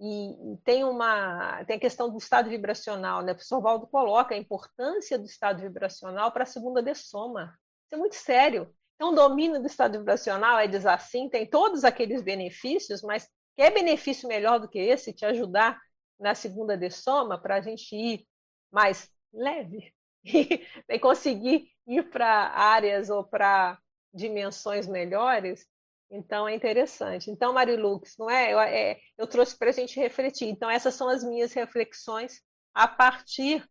[0.00, 3.32] e, tem uma tem a questão do estado vibracional, né?
[3.32, 7.54] O professor Valdo coloca a importância do estado vibracional para a segunda dessoma.
[7.84, 8.74] Isso é muito sério.
[8.96, 13.72] Então, o domínio do estado vibracional é diz assim, tem todos aqueles benefícios, mas quer
[13.72, 15.78] benefício melhor do que esse te ajudar
[16.18, 18.26] na segunda dessoma para a gente ir
[18.70, 19.92] mais leve
[20.24, 23.78] e conseguir ir para áreas ou para
[24.12, 25.66] dimensões melhores,
[26.10, 27.30] então é interessante.
[27.30, 28.52] Então, Marilux, não é?
[28.52, 30.48] Eu, é, eu trouxe para a gente refletir.
[30.48, 32.42] Então, essas são as minhas reflexões
[32.74, 33.64] a partir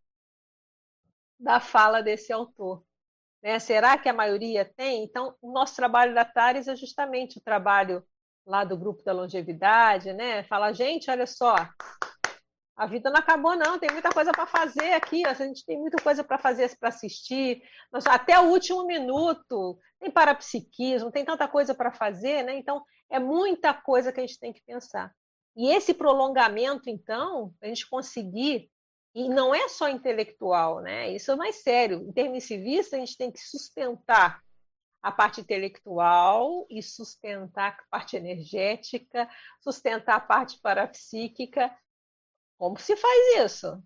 [1.38, 2.82] da fala desse autor.
[3.42, 3.58] Né?
[3.58, 5.04] Será que a maioria tem?
[5.04, 8.04] Então, o nosso trabalho da TARES é justamente o trabalho
[8.46, 10.42] lá do grupo da longevidade, né?
[10.44, 11.54] Fala, gente, olha só,
[12.80, 13.78] a vida não acabou, não.
[13.78, 15.22] Tem muita coisa para fazer aqui.
[15.26, 17.62] A gente tem muita coisa para fazer, para assistir.
[17.92, 19.78] Nós, até o último minuto.
[19.98, 22.56] Tem parapsiquismo, tem tanta coisa para fazer, né?
[22.56, 25.14] Então, é muita coisa que a gente tem que pensar.
[25.54, 28.70] E esse prolongamento, então, a gente conseguir,
[29.14, 31.10] e não é só intelectual, né?
[31.10, 32.02] Isso é mais sério.
[32.08, 34.40] Intermissivista, a gente tem que sustentar
[35.02, 39.28] a parte intelectual e sustentar a parte energética,
[39.62, 41.70] sustentar a parte parapsíquica
[42.60, 43.68] como se faz isso?
[43.72, 43.82] O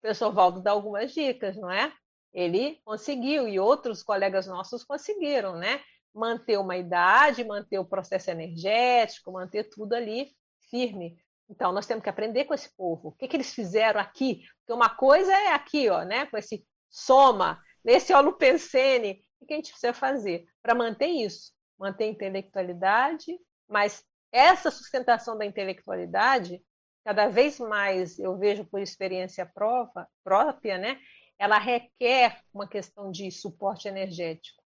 [0.00, 1.92] professor Valdo dá algumas dicas, não é?
[2.32, 5.82] Ele conseguiu e outros colegas nossos conseguiram, né?
[6.14, 10.30] Manter uma idade, manter o processo energético, manter tudo ali
[10.70, 11.18] firme.
[11.50, 13.08] Então, nós temos que aprender com esse povo.
[13.08, 14.44] O que, que eles fizeram aqui?
[14.60, 16.26] Porque uma coisa é aqui, ó, né?
[16.26, 19.24] Com esse soma, nesse holopensene.
[19.40, 21.52] O que a gente precisa fazer para manter isso?
[21.76, 26.62] Manter a intelectualidade, mas essa sustentação da intelectualidade
[27.08, 30.98] cada vez mais eu vejo por experiência prova, própria, né?
[31.38, 34.62] Ela requer uma questão de suporte energético.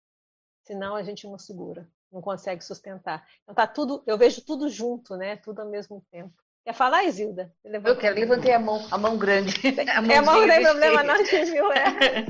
[0.63, 3.27] Senão a gente não segura, não consegue sustentar.
[3.43, 5.37] Então tá tudo, eu vejo tudo junto, né?
[5.37, 6.35] Tudo ao mesmo tempo.
[6.63, 7.51] Quer falar, Isilda?
[7.65, 9.55] Eu quero, levantei a mão, a mão grande.
[9.65, 12.27] A é, a mão não tem problema, não atingiu, é.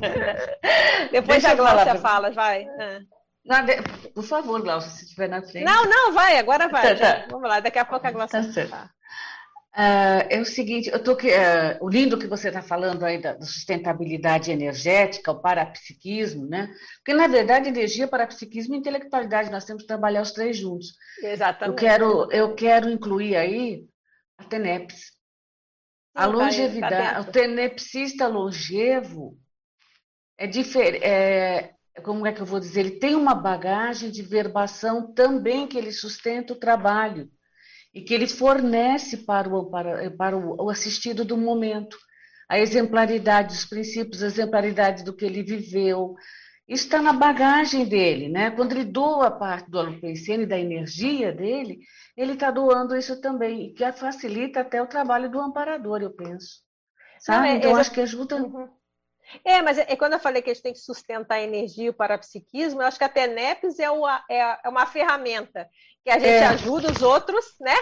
[1.10, 2.64] Depois Deixa a Glaucia fala, vai.
[2.78, 3.00] É.
[4.14, 5.64] por favor, Glaucia, se estiver na frente.
[5.64, 6.94] Não, não, vai, agora vai.
[6.96, 7.26] Tá, tá.
[7.28, 8.96] Vamos lá, daqui a pouco a Glaucia tá fala.
[9.76, 11.16] Uh, é o seguinte, eu tô uh,
[11.82, 16.74] o lindo que você está falando aí da, da, sustentabilidade energética, o parapsiquismo, né?
[16.96, 20.94] Porque, na verdade, energia, parapsiquismo e intelectualidade, nós temos que trabalhar os três juntos.
[21.22, 21.68] Exatamente.
[21.68, 23.84] Eu quero, eu quero incluir aí
[24.38, 25.12] a TENEPS.
[26.14, 29.38] A longevidade, tá o tenepsista longevo
[30.38, 32.80] é diferente, é, como é que eu vou dizer?
[32.80, 37.30] Ele tem uma bagagem de verbação também que ele sustenta o trabalho
[37.96, 41.96] e que ele fornece para o, para, para o assistido do momento.
[42.46, 46.14] A exemplaridade dos princípios, a exemplaridade do que ele viveu.
[46.68, 48.50] Isso está na bagagem dele, né?
[48.50, 51.78] Quando ele doa parte do alopensene, da energia dele,
[52.14, 56.60] ele está doando isso também, que facilita até o trabalho do amparador, eu penso.
[57.18, 57.48] Sabe?
[57.48, 58.36] Então, acho que ajuda.
[58.36, 58.68] Uhum.
[59.44, 61.90] É, mas é, é, quando eu falei que a gente tem que sustentar a energia,
[61.90, 65.68] o parapsiquismo, eu acho que a TENEPS é uma, é, é uma ferramenta
[66.04, 66.46] que a gente é.
[66.46, 67.74] ajuda os outros, né?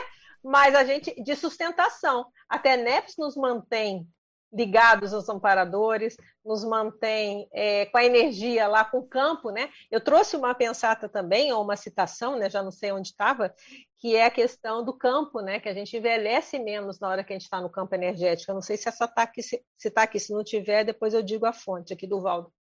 [0.42, 2.26] Mas a gente, de sustentação.
[2.48, 4.06] A TENEPS nos mantém
[4.54, 9.68] ligados aos amparadores, nos mantém é, com a energia lá, com o campo, né?
[9.90, 12.48] Eu trouxe uma pensata também, ou uma citação, né?
[12.48, 13.52] Já não sei onde estava,
[13.98, 15.58] que é a questão do campo, né?
[15.58, 18.50] Que a gente envelhece menos na hora que a gente está no campo energético.
[18.50, 21.22] Eu não sei se essa está aqui, se está aqui, se não tiver, depois eu
[21.22, 22.52] digo a fonte aqui do Valdo.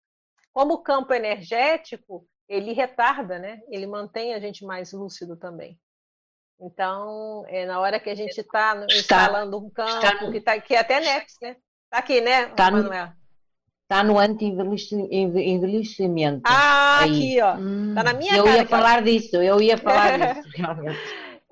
[0.52, 3.60] Como o campo energético, ele retarda, né?
[3.68, 5.78] Ele mantém a gente mais lúcido também.
[6.60, 10.74] Então, é na hora que a gente tá está instalando um campo, que, tá, que
[10.74, 11.56] é até NEPS, né?
[11.94, 13.12] Está aqui, né, está Manuel?
[13.84, 16.42] Está no anti-envelhecimento.
[16.44, 17.10] Ah, aí.
[17.10, 17.54] aqui, ó.
[17.90, 18.56] Está na minha eu cara.
[18.56, 20.48] Eu ia falar disso, eu ia falar disso.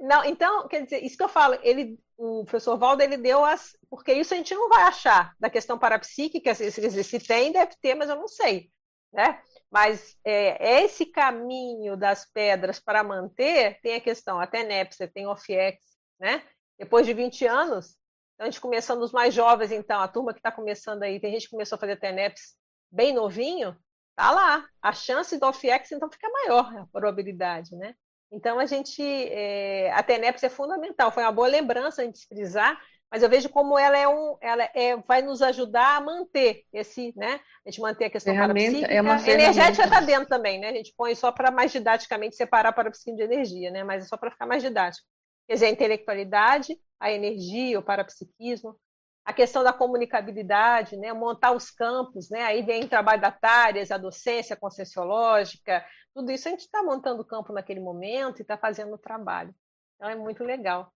[0.00, 3.76] Não, então, quer dizer, isso que eu falo, ele, o professor Valdo, ele deu as.
[3.88, 7.76] Porque isso a gente não vai achar da questão parapsíquica, se, se, se tem, deve
[7.81, 8.68] ter, mas eu não sei.
[9.12, 9.38] Né?
[9.70, 15.78] Mas é, esse caminho das pedras para manter, tem a questão, até Nepster, tem OFIEX,
[16.18, 16.42] né?
[16.76, 17.96] Depois de 20 anos,
[18.42, 21.44] a gente começando os mais jovens, então, a turma que está começando aí, tem gente
[21.44, 22.55] que começou a fazer TENEPS
[22.90, 23.76] bem novinho,
[24.16, 24.66] tá lá.
[24.83, 27.94] A chance do OFIEX, então, fica maior, a probabilidade, né?
[28.31, 32.81] Então, a gente, é, a TENEPS é fundamental, foi uma boa lembrança a gente frisar,
[33.12, 37.12] mas eu vejo como ela é um, ela é, vai nos ajudar a manter esse,
[37.14, 37.40] né?
[37.64, 40.70] A gente manter a questão ferramenta, é uma energética está dentro também, né?
[40.70, 43.85] A gente põe só para mais didaticamente separar para psiquismo de energia, né?
[43.85, 45.07] Mas é só para ficar mais didático.
[45.46, 48.78] Quer dizer, a intelectualidade, a energia, o parapsiquismo,
[49.24, 51.12] a questão da comunicabilidade, né?
[51.12, 52.42] montar os campos, né?
[52.42, 57.22] aí vem o trabalho da Tárias, a docência conscienciológica, tudo isso a gente está montando
[57.22, 59.55] o campo naquele momento e está fazendo o trabalho.
[59.96, 60.92] Então é muito legal.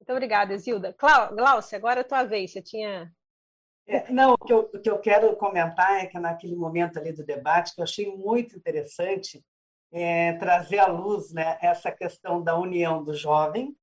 [0.00, 0.94] Muito obrigada, Isilda.
[1.32, 3.10] Glaucia, agora é a tua vez, você tinha...
[3.86, 7.12] É, não, o que, eu, o que eu quero comentar é que naquele momento ali
[7.12, 9.44] do debate, que eu achei muito interessante,
[9.92, 13.76] é, trazer à luz né, essa questão da união do jovem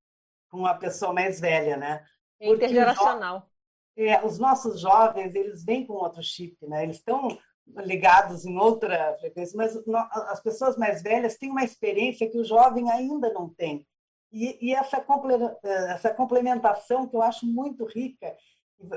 [0.49, 2.05] com a pessoa mais velha, né?
[2.37, 3.49] Porque Intergeracional.
[3.97, 6.83] Os, é, os nossos jovens, eles vêm com outro chip, né?
[6.83, 7.27] Eles estão
[7.77, 9.75] ligados em outra frequência, mas
[10.29, 13.87] as pessoas mais velhas têm uma experiência que o jovem ainda não tem.
[14.31, 15.03] E, e essa,
[15.63, 18.35] essa complementação que eu acho muito rica,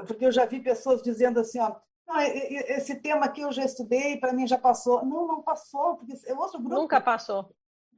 [0.07, 4.17] porque eu já vi pessoas dizendo assim, ó, não, esse tema aqui eu já estudei,
[4.19, 5.05] para mim já passou.
[5.05, 6.83] Não, não passou, porque é outro grupo.
[6.83, 7.51] Nunca passou.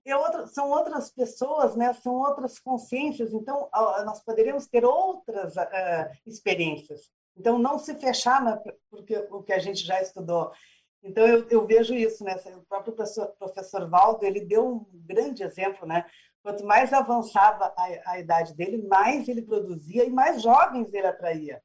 [0.05, 1.93] É outra, são outras pessoas, né?
[1.93, 3.69] são outras consciências, então
[4.07, 7.11] nós poderíamos ter outras uh, experiências.
[7.37, 10.51] Então, não se fechar na, porque o que a gente já estudou.
[11.03, 12.35] Então, eu, eu vejo isso, né?
[12.57, 16.05] O próprio professor, professor Valdo, ele deu um grande exemplo, né?
[16.43, 21.63] Quanto mais avançava a, a idade dele, mais ele produzia e mais jovens ele atraía.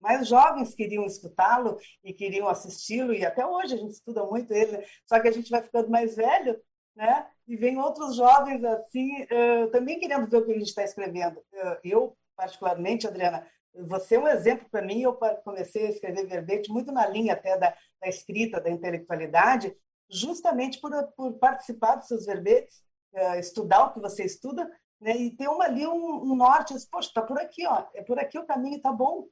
[0.00, 4.84] Mais jovens queriam escutá-lo e queriam assisti-lo, e até hoje a gente estuda muito ele,
[5.06, 6.60] só que a gente vai ficando mais velho,
[6.94, 7.26] né?
[7.46, 11.38] E vem outros jovens assim, uh, também querendo ver o que a gente está escrevendo.
[11.38, 15.02] Uh, eu, particularmente, Adriana, você é um exemplo para mim.
[15.02, 19.76] Eu comecei a escrever verbete muito na linha até da, da escrita, da intelectualidade,
[20.08, 22.82] justamente por, por participar dos seus verbetes,
[23.14, 24.68] uh, estudar o que você estuda,
[25.00, 25.16] né?
[25.16, 28.38] E ter uma ali um, um norte, poxa, está por aqui, ó, é por aqui
[28.38, 29.26] o caminho, está bom.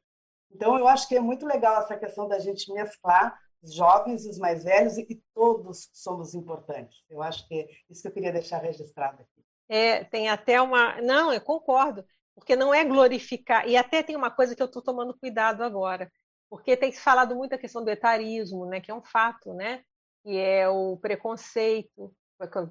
[0.55, 4.39] Então, eu acho que é muito legal essa questão da gente mesclar os jovens os
[4.39, 7.03] mais velhos e todos somos importantes.
[7.09, 9.45] Eu acho que é isso que eu queria deixar registrado aqui.
[9.69, 11.01] É, tem até uma.
[11.01, 13.67] Não, eu concordo, porque não é glorificar.
[13.67, 16.13] E até tem uma coisa que eu estou tomando cuidado agora,
[16.51, 19.83] porque tem se falado muito a questão do etarismo, né, que é um fato, né,
[20.23, 22.15] que é o preconceito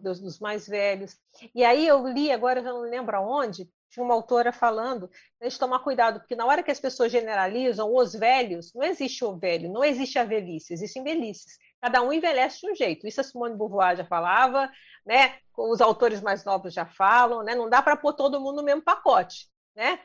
[0.02, 1.18] dos, dos mais velhos.
[1.56, 5.60] E aí eu li agora, já não lembro aonde, tinha uma autora falando, a gente
[5.60, 9.72] tomar cuidado, porque na hora que as pessoas generalizam os velhos, não existe o velho,
[9.72, 11.58] não existe a velhice, existem velhices.
[11.80, 13.08] Cada um envelhece de um jeito.
[13.08, 14.72] Isso a Simone Beauvoir já falava,
[15.06, 15.38] né?
[15.56, 17.54] Os autores mais novos já falam, né?
[17.54, 20.00] Não dá para pôr todo mundo no mesmo pacote, né?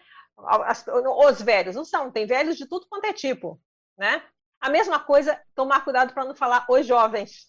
[1.27, 3.61] Os velhos não são, tem velhos de tudo quanto é tipo,
[3.97, 4.23] né?
[4.61, 7.49] A mesma coisa, tomar cuidado para não falar os jovens.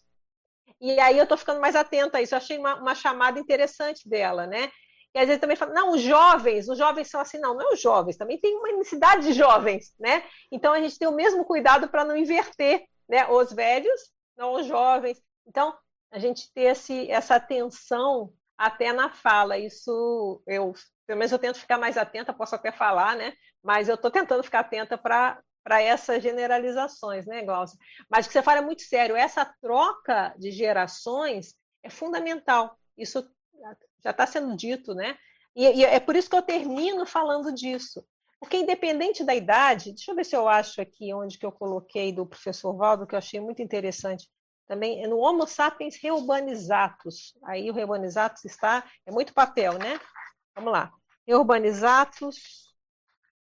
[0.80, 2.34] E aí eu estou ficando mais atenta a isso.
[2.34, 4.72] Eu achei uma, uma chamada interessante dela, né?
[5.16, 7.74] E às vezes também fala, não, os jovens, os jovens são assim, não, não é
[7.74, 10.24] os jovens, também tem uma necessidade de jovens, né?
[10.52, 13.28] Então a gente tem o mesmo cuidado para não inverter, né?
[13.28, 14.00] Os velhos,
[14.38, 15.20] não os jovens.
[15.48, 15.76] Então,
[16.12, 19.58] a gente ter esse, essa atenção até na fala.
[19.58, 20.74] Isso eu,
[21.08, 23.34] pelo menos eu tento ficar mais atenta, posso até falar, né?
[23.64, 27.78] Mas eu estou tentando ficar atenta para para essas generalizações, né, Glaucia?
[28.10, 29.16] Mas o que você fala é muito sério.
[29.16, 31.54] Essa troca de gerações
[31.84, 32.76] é fundamental.
[32.98, 33.30] Isso
[34.04, 35.18] já está sendo dito, né?
[35.56, 38.06] E, e, é por isso que eu termino falando disso,
[38.40, 42.14] Porque independente da idade, deixa eu ver se eu acho aqui onde que eu coloquei
[42.14, 44.30] do professor Valdo, que eu achei muito interessante.
[44.68, 47.34] Também é no Homo sapiens reurbanizatus.
[47.44, 50.00] Aí o reurbanizatus está, é muito papel, né?
[50.56, 50.92] Vamos lá.
[51.28, 52.69] Reurbanizatus,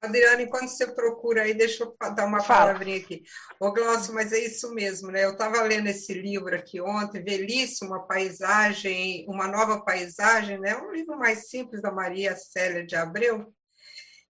[0.00, 2.66] Adriana, enquanto você procura aí, deixa eu dar uma Fala.
[2.66, 3.22] palavrinha aqui.
[3.58, 5.24] Ô, Glaucio, mas é isso mesmo, né?
[5.24, 10.76] Eu estava lendo esse livro aqui ontem, Velhice, uma paisagem, uma nova paisagem, né?
[10.76, 13.52] Um livro mais simples da Maria Célia de Abreu,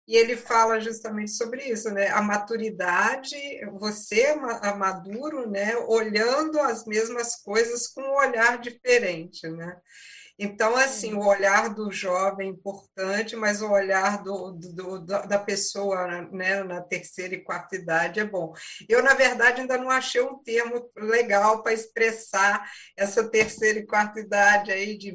[0.07, 2.09] e ele fala justamente sobre isso, né?
[2.09, 3.37] A maturidade,
[3.79, 5.77] você é maduro, né?
[5.79, 9.75] Olhando as mesmas coisas com um olhar diferente, né?
[10.37, 16.23] Então, assim, o olhar do jovem é importante, mas o olhar do, do, da pessoa
[16.33, 18.53] né, na terceira e quarta idade é bom.
[18.89, 24.19] Eu, na verdade, ainda não achei um termo legal para expressar essa terceira e quarta
[24.19, 25.15] idade aí de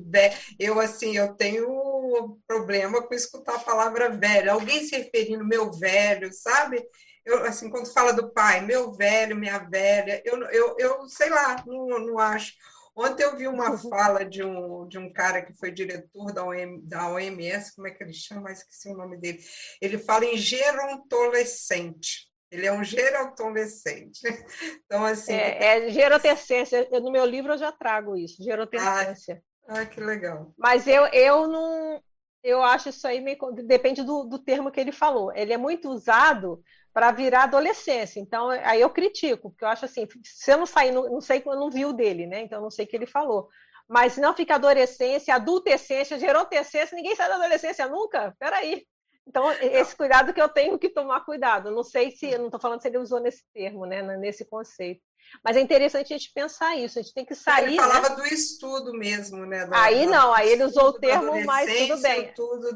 [0.58, 4.52] eu assim, eu tenho problema com escutar a palavra velho.
[4.52, 6.82] Alguém se referindo meu velho, sabe?
[7.26, 11.64] Eu, assim, quando fala do pai, meu velho, minha velha, eu, eu, eu sei lá,
[11.66, 12.54] não, não acho.
[13.00, 16.82] Ontem eu vi uma fala de um, de um cara que foi diretor da, OM,
[16.84, 18.52] da OMS, como é que ele chama?
[18.52, 19.40] Esqueci o nome dele.
[19.82, 22.28] Ele fala em gerontolescente.
[22.52, 24.20] Ele é um gerontolescente.
[24.86, 25.34] Então, assim.
[25.34, 26.90] É, é gerotescência.
[27.00, 29.42] No meu livro eu já trago isso, gerotescência.
[29.68, 30.52] Ah, ah, que legal.
[30.58, 32.02] Mas eu, eu não.
[32.44, 33.38] Eu acho isso aí meio.
[33.66, 35.32] Depende do, do termo que ele falou.
[35.34, 36.62] Ele é muito usado
[36.94, 38.20] para virar adolescência.
[38.20, 41.42] Então, aí eu critico, porque eu acho assim, se eu não sair, não, não sei,
[41.46, 42.42] eu não vi o dele, né?
[42.42, 43.50] Então, não sei o que ele falou.
[43.88, 48.36] Mas não fica adolescência, adultescência, gerotescência, ninguém sai da adolescência nunca?
[48.40, 48.86] Peraí.
[49.28, 51.72] Então, esse cuidado que eu tenho que tomar cuidado.
[51.72, 55.02] Não sei se, eu não estou falando se ele usou nesse termo, né, nesse conceito.
[55.44, 57.66] Mas é interessante a gente pensar isso, a gente tem que sair.
[57.66, 58.16] Ele falava né?
[58.16, 59.70] do estudo mesmo, né?
[59.72, 62.34] Aí não, aí ele usou o termo, mas tudo bem.
[62.34, 62.68] Tudo.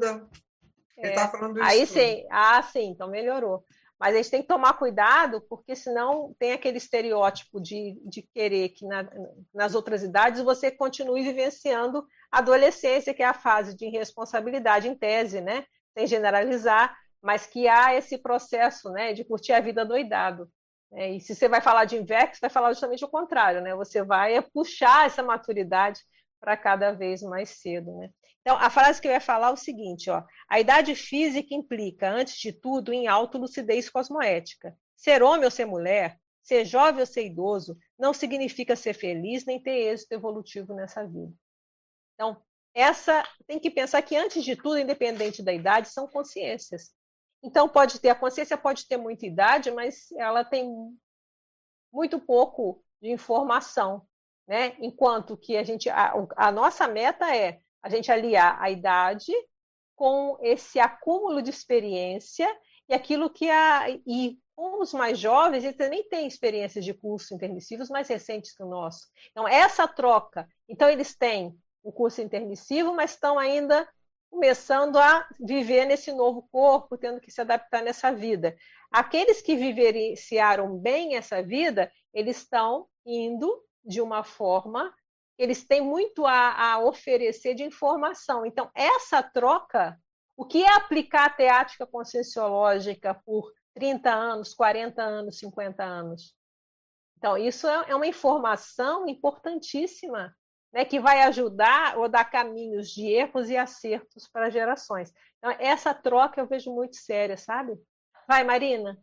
[0.95, 1.99] Ele estava é, falando do aí estudo.
[1.99, 3.66] sim, ah, sim, então melhorou.
[4.04, 8.68] Mas a gente tem que tomar cuidado, porque senão tem aquele estereótipo de, de querer
[8.68, 9.10] que na,
[9.54, 14.93] nas outras idades você continue vivenciando a adolescência, que é a fase de irresponsabilidade em
[14.93, 15.66] tese, né?
[15.97, 20.51] Sem generalizar, mas que há esse processo né, de curtir a vida doidado.
[20.91, 23.74] É, e se você vai falar de invex, vai falar justamente o contrário, né?
[23.74, 26.01] Você vai puxar essa maturidade
[26.41, 28.10] para cada vez mais cedo, né?
[28.44, 30.22] Então, a frase que eu ia falar é o seguinte, ó.
[30.50, 34.78] A idade física implica, antes de tudo, em autolucidez cosmoética.
[34.98, 39.64] Ser homem ou ser mulher, ser jovem ou ser idoso, não significa ser feliz nem
[39.64, 41.34] ter êxito evolutivo nessa vida.
[42.16, 46.91] Então, essa tem que pensar que, antes de tudo, independente da idade, são consciências.
[47.41, 50.70] Então, pode ter, a consciência pode ter muita idade, mas ela tem
[51.94, 54.06] muito pouco de informação,
[54.46, 54.76] né?
[54.80, 59.31] Enquanto que a gente, a, a nossa meta é a gente aliar a idade
[59.95, 62.47] com esse acúmulo de experiência
[62.89, 67.31] e aquilo que a e com os mais jovens, eles também têm experiências de cursos
[67.31, 69.07] intermissivos mais recentes que o nosso.
[69.31, 70.47] Então, essa troca.
[70.69, 73.88] Então, eles têm o curso intermissivo, mas estão ainda
[74.29, 78.55] começando a viver nesse novo corpo, tendo que se adaptar nessa vida.
[78.91, 84.93] Aqueles que vivenciaram bem essa vida, eles estão indo de uma forma
[85.38, 88.45] eles têm muito a, a oferecer de informação.
[88.45, 89.97] Então, essa troca,
[90.38, 96.36] o que é aplicar a teática conscienciológica por 30 anos, 40 anos, 50 anos?
[97.17, 100.36] Então, isso é, é uma informação importantíssima,
[100.73, 105.13] né, que vai ajudar ou dar caminhos de erros e acertos para gerações.
[105.38, 107.79] Então, essa troca eu vejo muito séria, sabe?
[108.27, 108.97] Vai, Marina.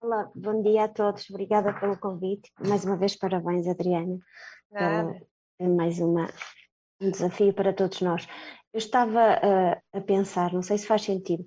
[0.00, 1.30] Olá, bom dia a todos.
[1.30, 2.50] Obrigada pelo convite.
[2.66, 4.18] Mais uma vez, parabéns, Adriana.
[4.72, 5.20] Nada.
[5.58, 6.28] É mais uma,
[7.00, 8.26] um desafio para todos nós.
[8.72, 11.44] Eu estava a, a pensar, não sei se faz sentido,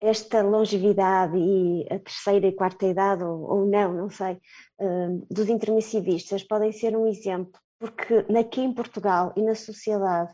[0.00, 4.34] esta longevidade e a terceira e quarta idade, ou, ou não, não sei,
[4.80, 10.32] uh, dos intermissivistas podem ser um exemplo, porque aqui em Portugal e na sociedade,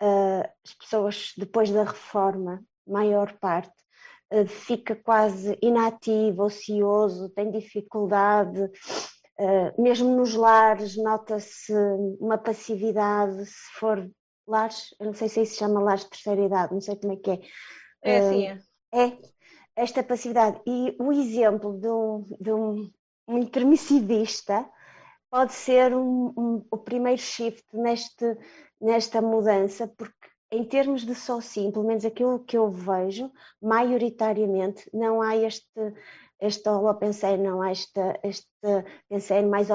[0.00, 3.74] uh, as pessoas, depois da reforma, maior parte,
[4.32, 8.70] uh, fica quase inativo, ocioso, tem dificuldade
[9.42, 11.72] Uh, mesmo nos lares nota-se
[12.20, 14.08] uma passividade, se for
[14.46, 17.14] lares, eu não sei se isso se chama lares de terceira idade, não sei como
[17.14, 17.40] é que é.
[18.02, 19.04] É uh, sim, é.
[19.04, 19.18] É,
[19.74, 20.60] esta passividade.
[20.64, 22.90] E o exemplo de um, de um,
[23.26, 24.64] um intermissivista
[25.28, 28.38] pode ser um, um, o primeiro shift neste,
[28.80, 34.88] nesta mudança, porque em termos de só sim, pelo menos aquilo que eu vejo, maioritariamente
[34.92, 35.66] não há este
[36.42, 36.68] este
[36.98, 38.48] pensei não, este, este
[39.08, 39.68] pensei mais,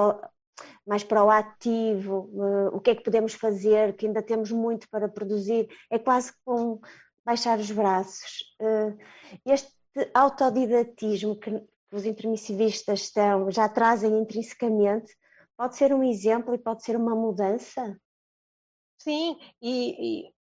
[0.85, 5.67] mais proativo, uh, o que é que podemos fazer, que ainda temos muito para produzir,
[5.89, 6.81] é quase como
[7.25, 8.53] baixar os braços.
[8.59, 8.97] Uh,
[9.45, 9.71] este
[10.13, 15.15] autodidatismo que os intermissivistas estão, já trazem intrinsecamente,
[15.55, 17.97] pode ser um exemplo e pode ser uma mudança?
[18.99, 20.33] Sim, e, e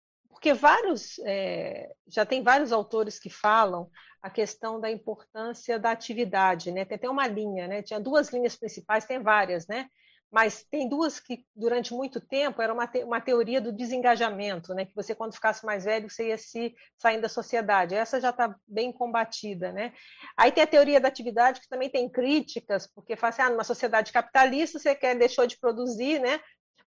[0.45, 3.88] porque vários, é, já tem vários autores que falam
[4.20, 6.84] a questão da importância da atividade, né?
[6.84, 7.80] Tem até uma linha, né?
[7.80, 9.88] Tinha duas linhas principais, tem várias, né?
[10.30, 14.84] Mas tem duas que, durante muito tempo, era uma, te uma teoria do desengajamento, né?
[14.84, 17.95] Que você, quando ficasse mais velho, você ia se saindo da sociedade.
[17.95, 19.95] Essa já está bem combatida, né?
[20.36, 23.64] Aí tem a teoria da atividade, que também tem críticas, porque fala assim, ah, numa
[23.64, 26.38] sociedade capitalista, você quer, deixou de produzir, né?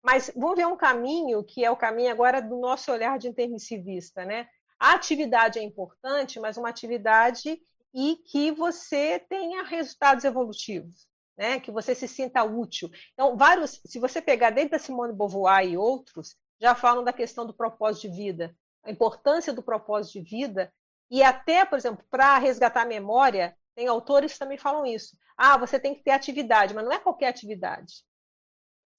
[0.07, 4.23] Mas vamos ver um caminho, que é o caminho agora do nosso olhar de intermissivista,
[4.23, 4.47] né?
[4.79, 7.59] A atividade é importante, mas uma atividade
[7.93, 11.59] e que você tenha resultados evolutivos né?
[11.59, 12.89] que você se sinta útil.
[13.13, 17.45] Então, vários, se você pegar desde a Simone Beauvoir e outros, já falam da questão
[17.45, 20.73] do propósito de vida, a importância do propósito de vida,
[21.11, 25.15] e até, por exemplo, para resgatar a memória, tem autores que também falam isso.
[25.37, 28.03] Ah, você tem que ter atividade, mas não é qualquer atividade.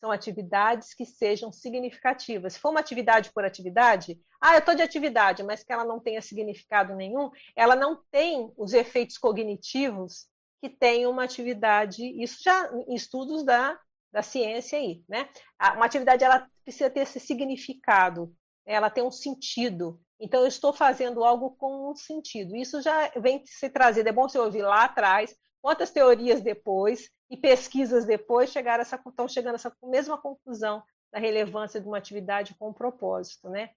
[0.01, 2.55] São atividades que sejam significativas.
[2.55, 5.99] Se for uma atividade por atividade, ah, eu estou de atividade, mas que ela não
[5.99, 10.27] tenha significado nenhum, ela não tem os efeitos cognitivos
[10.61, 13.79] que tem uma atividade, isso já em estudos da,
[14.13, 15.29] da ciência aí, né?
[15.75, 18.35] Uma atividade ela precisa ter esse significado,
[18.67, 20.01] ela tem um sentido.
[20.21, 22.57] Então, eu estou fazendo algo com um sentido.
[22.57, 24.09] Isso já vem se trazido.
[24.09, 29.29] É bom você ouvir lá atrás, quantas teorias depois e pesquisas depois chegaram essa, estão
[29.29, 33.71] chegando a essa mesma conclusão da relevância de uma atividade com um propósito, né?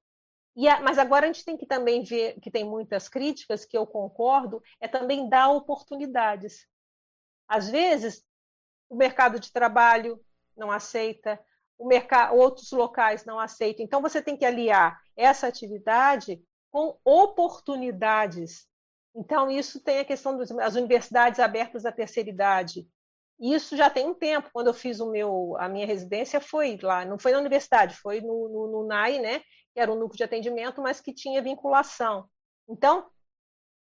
[0.58, 3.88] A, mas agora a gente tem que também ver que tem muitas críticas, que eu
[3.88, 6.68] concordo, é também dar oportunidades.
[7.48, 8.24] Às vezes,
[8.90, 10.20] o mercado de trabalho
[10.56, 11.40] não aceita,
[11.78, 13.84] o mercado, outros locais não aceitam.
[13.84, 18.68] Então, você tem que aliar essa atividade com oportunidades.
[19.16, 22.88] Então, isso tem a questão das universidades abertas à terceira idade.
[23.42, 24.50] Isso já tem um tempo.
[24.54, 28.22] Quando eu fiz o meu, a minha residência, foi lá, não foi na universidade, foi
[28.22, 29.42] no, no, no NAI, né?
[29.74, 32.30] que era um núcleo de atendimento, mas que tinha vinculação.
[32.68, 33.10] Então,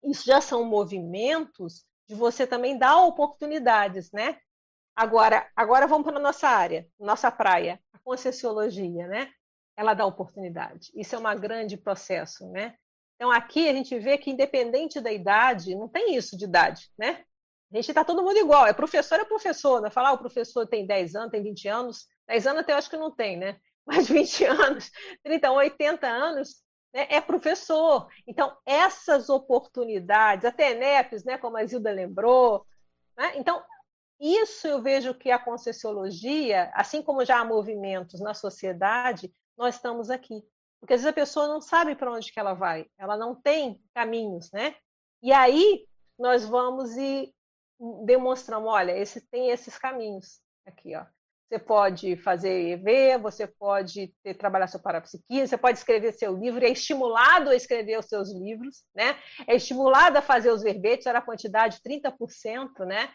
[0.03, 4.39] isso já são movimentos de você também dar oportunidades, né?
[4.95, 9.31] Agora, agora vamos para a nossa área, nossa praia, a conscienciologia, né?
[9.77, 10.91] Ela dá oportunidade.
[10.93, 12.75] Isso é um grande processo, né?
[13.15, 17.23] Então, aqui a gente vê que, independente da idade, não tem isso de idade, né?
[17.71, 19.81] A gente está todo mundo igual, é professor, é professor.
[19.81, 22.07] Não falar ah, o professor tem 10 anos, tem 20 anos.
[22.27, 23.59] 10 anos até eu acho que não tem, né?
[23.85, 24.91] Mas 20 anos,
[25.23, 26.63] 30, 80 anos,
[26.93, 28.07] né, é professor.
[28.27, 32.65] Então, essas oportunidades, até NEPs, né, como a Zilda lembrou,
[33.17, 33.63] né, então,
[34.19, 40.09] isso eu vejo que a Conscienciologia, assim como já há movimentos na sociedade, nós estamos
[40.09, 40.43] aqui.
[40.79, 43.81] Porque às vezes a pessoa não sabe para onde que ela vai, ela não tem
[43.93, 44.75] caminhos, né?
[45.21, 45.85] E aí
[46.17, 47.33] nós vamos e
[48.05, 51.05] demonstramos, olha, esse, tem esses caminhos aqui, ó.
[51.49, 56.63] Você pode fazer EV, você pode ter, trabalhar seu parapsiquismo, você pode escrever seu livro,
[56.63, 59.17] é estimulado a escrever os seus livros, né?
[59.47, 63.11] É estimulado a fazer os verbetes, era a quantidade 30%, né?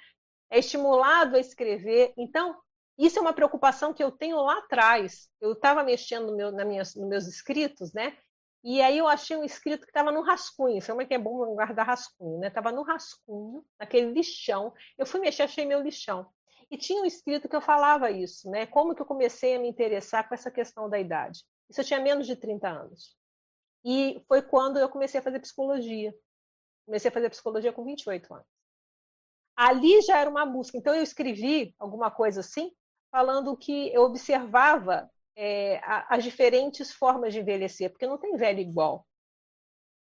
[0.51, 2.12] É estimulado a escrever.
[2.19, 2.57] Então,
[2.99, 5.29] isso é uma preocupação que eu tenho lá atrás.
[5.41, 8.17] Eu estava mexendo no meu, na minhas, nos meus escritos, né?
[8.65, 10.85] E aí eu achei um escrito que estava no rascunho.
[10.85, 12.49] Como é que é bom guardar rascunho, né?
[12.49, 14.73] Estava no rascunho, naquele lixão.
[14.97, 16.27] Eu fui mexer, achei meu lixão.
[16.71, 18.65] E tinha um escrito que eu falava isso, né?
[18.65, 21.45] Como que eu comecei a me interessar com essa questão da idade.
[21.69, 23.15] Isso eu tinha menos de 30 anos.
[23.85, 26.15] E foi quando eu comecei a fazer psicologia.
[26.87, 28.47] Comecei a fazer psicologia com 28 anos.
[29.55, 30.79] Ali já era uma busca.
[30.79, 32.73] Então eu escrevi alguma coisa assim,
[33.11, 39.07] falando que eu observava é, as diferentes formas de envelhecer, porque não tem velho igual.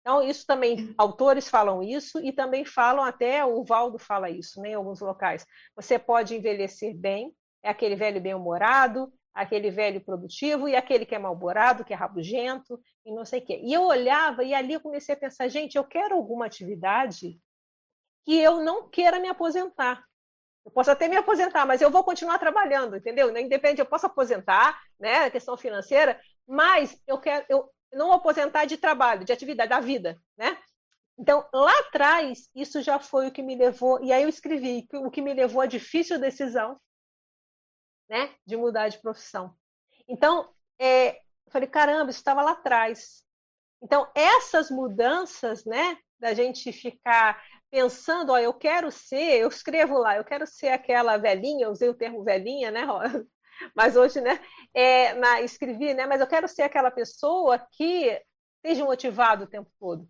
[0.01, 4.71] Então, isso também, autores falam isso e também falam, até o Valdo fala isso né,
[4.71, 5.45] em alguns locais.
[5.75, 11.19] Você pode envelhecer bem, é aquele velho bem-humorado, aquele velho produtivo e aquele que é
[11.19, 13.61] mal-humorado, que é rabugento e não sei o quê.
[13.63, 17.39] E eu olhava e ali eu comecei a pensar, gente, eu quero alguma atividade
[18.25, 20.03] que eu não queira me aposentar.
[20.65, 23.29] Eu posso até me aposentar, mas eu vou continuar trabalhando, entendeu?
[23.37, 28.77] Independente, eu posso aposentar, né, a questão financeira, mas eu quero, eu, não aposentar de
[28.77, 30.57] trabalho, de atividade, da vida, né?
[31.17, 35.11] Então, lá atrás, isso já foi o que me levou, e aí eu escrevi o
[35.11, 36.79] que me levou à difícil decisão,
[38.09, 39.55] né, de mudar de profissão.
[40.07, 43.23] Então, é, eu falei, caramba, isso estava lá atrás.
[43.81, 50.15] Então, essas mudanças, né, da gente ficar pensando, ó, eu quero ser, eu escrevo lá,
[50.15, 52.85] eu quero ser aquela velhinha, usei o termo velhinha, né,
[53.75, 54.39] mas hoje, né,
[54.73, 58.21] é, na, escrevi, né, mas eu quero ser aquela pessoa que
[58.63, 60.07] esteja motivado o tempo todo,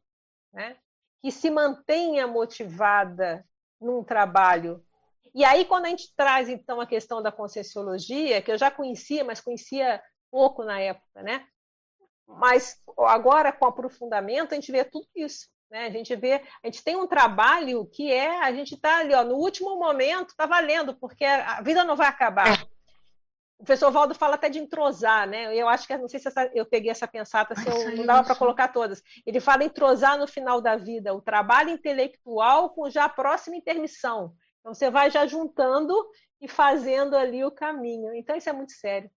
[0.54, 0.78] né,
[1.22, 3.44] que se mantenha motivada
[3.82, 4.86] num trabalho.
[5.34, 9.24] E aí, quando a gente traz, então, a questão da conscienciologia, que eu já conhecia,
[9.24, 10.00] mas conhecia
[10.30, 11.48] pouco na época, né?
[12.28, 15.48] Mas agora, com aprofundamento, a gente vê tudo isso.
[15.74, 15.88] Né?
[15.88, 19.24] A gente vê, a gente tem um trabalho que é, a gente está ali, ó,
[19.24, 22.48] no último momento, está valendo, porque a vida não vai acabar.
[22.48, 22.64] É.
[23.58, 25.56] O professor Valdo fala até de entrosar, né?
[25.56, 28.24] Eu acho que não sei se essa, eu peguei essa pensata, se eu, não dava
[28.24, 29.02] para colocar todas.
[29.26, 34.36] Ele fala entrosar no final da vida, o trabalho intelectual com já a próxima intermissão.
[34.60, 35.96] Então você vai já juntando
[36.40, 38.14] e fazendo ali o caminho.
[38.14, 39.10] Então isso é muito sério.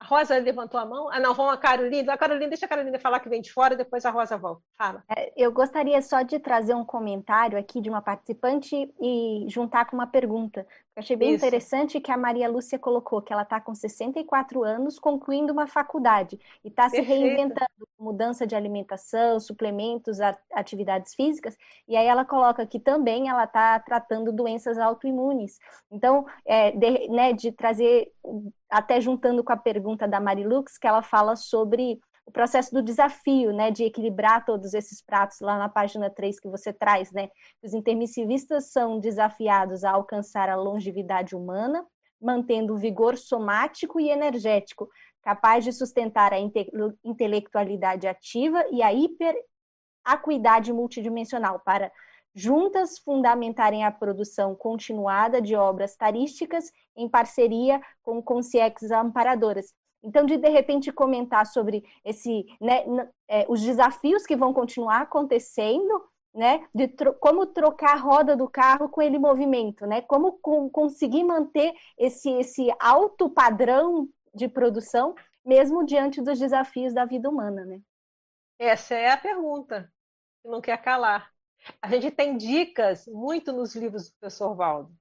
[0.00, 1.08] A Rosa levantou a mão.
[1.10, 2.12] Ah, não, vamos a Carolina.
[2.12, 4.62] A Carolina, deixa a Carolina falar que vem de fora, depois a Rosa volta.
[4.76, 5.02] Fala.
[5.08, 9.96] É, eu gostaria só de trazer um comentário aqui de uma participante e juntar com
[9.96, 10.66] uma pergunta.
[10.96, 11.44] Eu achei bem Isso.
[11.44, 16.38] interessante que a Maria Lúcia colocou que ela está com 64 anos, concluindo uma faculdade
[16.64, 17.68] e está se reinventando,
[17.98, 20.18] mudança de alimentação, suplementos,
[20.52, 21.56] atividades físicas.
[21.88, 25.58] E aí ela coloca que também ela está tratando doenças autoimunes.
[25.90, 28.12] Então, é, de, né, de trazer,
[28.70, 33.52] até juntando com a pergunta da Marilux, que ela fala sobre o processo do desafio,
[33.52, 37.28] né, de equilibrar todos esses pratos lá na página 3 que você traz, né?
[37.62, 41.86] Os intermissivistas são desafiados a alcançar a longevidade humana,
[42.20, 44.88] mantendo o vigor somático e energético,
[45.22, 46.70] capaz de sustentar a inte
[47.04, 51.92] intelectualidade ativa e a hiperacuidade multidimensional para
[52.34, 59.72] juntas fundamentarem a produção continuada de obras tarísticas em parceria com consciências amparadoras,
[60.04, 62.84] então, de de repente comentar sobre esse, né,
[63.26, 68.48] é, os desafios que vão continuar acontecendo, né, de tro como trocar a roda do
[68.48, 75.14] carro com ele movimento, né, como com, conseguir manter esse esse alto padrão de produção,
[75.44, 77.80] mesmo diante dos desafios da vida humana, né?
[78.58, 79.90] Essa é a pergunta
[80.42, 81.32] que não quer calar.
[81.80, 84.92] A gente tem dicas muito nos livros do professor Valdo.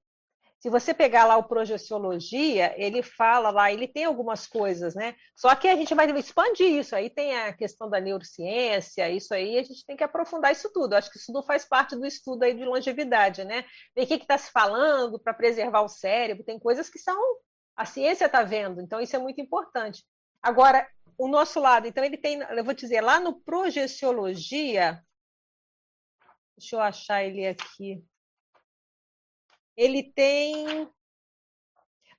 [0.64, 5.14] Se você pegar lá o Projeciologia, ele fala lá, ele tem algumas coisas, né?
[5.36, 6.96] Só que a gente vai expandir isso.
[6.96, 10.94] Aí tem a questão da neurociência, isso aí a gente tem que aprofundar isso tudo.
[10.94, 13.66] Acho que isso não faz parte do estudo aí de longevidade, né?
[13.94, 16.46] Ver o que está se falando para preservar o cérebro.
[16.46, 17.22] Tem coisas que são.
[17.76, 20.02] A ciência está vendo, então isso é muito importante.
[20.42, 20.88] Agora,
[21.18, 25.04] o nosso lado, então, ele tem, eu vou dizer, lá no Projeciologia,
[26.58, 28.02] deixa eu achar ele aqui
[29.78, 30.88] ele tem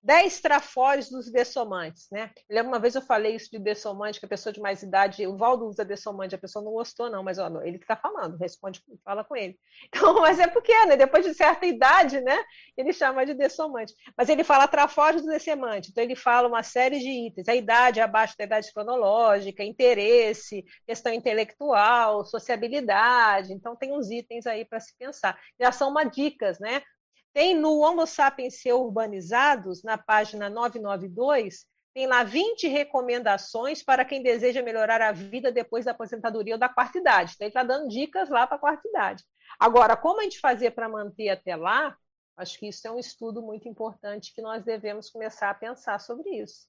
[0.04, 2.30] 10 trafores dos dessomantes, né?
[2.50, 5.34] Eu uma vez eu falei isso de dessomante, que a pessoa de mais idade, o
[5.34, 8.82] Valdo usa dessomante, a pessoa não gostou não, mas ó, ele que está falando, responde,
[9.02, 9.58] fala com ele.
[9.88, 12.36] Então, mas é porque, né, depois de certa idade, né,
[12.76, 13.94] ele chama de dessomante.
[14.16, 18.00] Mas ele fala trafores dos dessomantes, então ele fala uma série de itens, a idade
[18.00, 24.94] abaixo da idade cronológica, interesse, questão intelectual, sociabilidade, então tem uns itens aí para se
[24.98, 25.38] pensar.
[25.58, 26.82] Já são uma dicas, né?
[27.34, 34.22] Tem no Homo sapiens ser urbanizados, na página 992, tem lá 20 recomendações para quem
[34.22, 37.32] deseja melhorar a vida depois da aposentadoria ou da quarta idade.
[37.34, 39.24] Então, ele está dando dicas lá para a quarta idade.
[39.58, 41.96] Agora, como a gente fazer para manter até lá,
[42.36, 46.30] acho que isso é um estudo muito importante que nós devemos começar a pensar sobre
[46.30, 46.68] isso.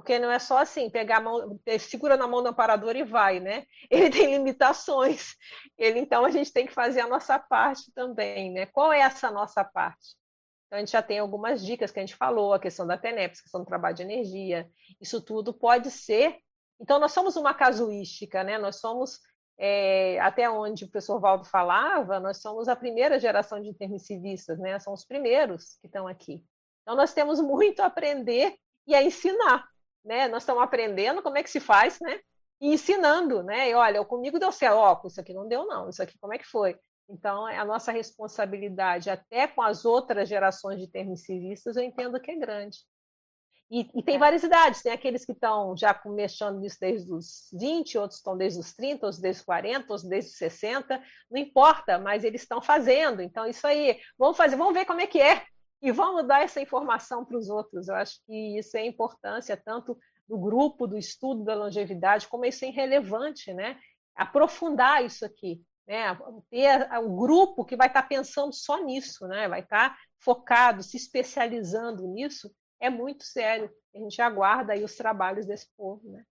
[0.00, 3.04] Porque não é só assim, pegar a mão, eh, segura na mão do amparador e
[3.04, 3.66] vai, né?
[3.90, 5.34] Ele tem limitações.
[5.76, 8.64] Ele, então, a gente tem que fazer a nossa parte também, né?
[8.64, 10.16] Qual é essa nossa parte?
[10.66, 13.40] Então, a gente já tem algumas dicas que a gente falou, a questão da TENEPS,
[13.40, 14.70] a questão do trabalho de energia.
[14.98, 16.38] Isso tudo pode ser.
[16.80, 18.56] Então, nós somos uma casuística, né?
[18.56, 19.20] Nós somos,
[19.58, 24.78] é, até onde o professor Valdo falava, nós somos a primeira geração de intermissivistas, né?
[24.78, 26.42] São os primeiros que estão aqui.
[26.80, 29.69] Então, nós temos muito a aprender e a ensinar
[30.04, 30.28] né?
[30.28, 32.20] Nós estamos aprendendo como é que se faz, né?
[32.60, 33.70] E ensinando, né?
[33.70, 36.38] E olha, comigo deu certo, ó, isso aqui não deu não, isso aqui como é
[36.38, 36.78] que foi?
[37.08, 42.30] Então, é a nossa responsabilidade, até com as outras gerações de termicistas, eu entendo que
[42.30, 42.78] é grande.
[43.70, 44.18] E, e, tem é.
[44.18, 48.58] várias idades, tem aqueles que estão já começando nisso desde os 20, outros estão desde
[48.58, 52.60] os 30, outros desde os 40, outros desde os 60, não importa, mas eles estão
[52.60, 53.22] fazendo.
[53.22, 55.44] Então, isso aí, vamos fazer, vamos ver como é que é,
[55.82, 57.88] e vamos dar essa informação para os outros.
[57.88, 62.64] Eu acho que isso é importância tanto do grupo, do estudo da longevidade, como isso
[62.64, 63.78] é relevante, né?
[64.14, 66.16] Aprofundar isso aqui, né?
[66.50, 69.48] Ter o grupo que vai estar pensando só nisso, né?
[69.48, 73.70] Vai estar focado, se especializando nisso, é muito sério.
[73.94, 76.24] A gente aguarda aí os trabalhos desse povo, né?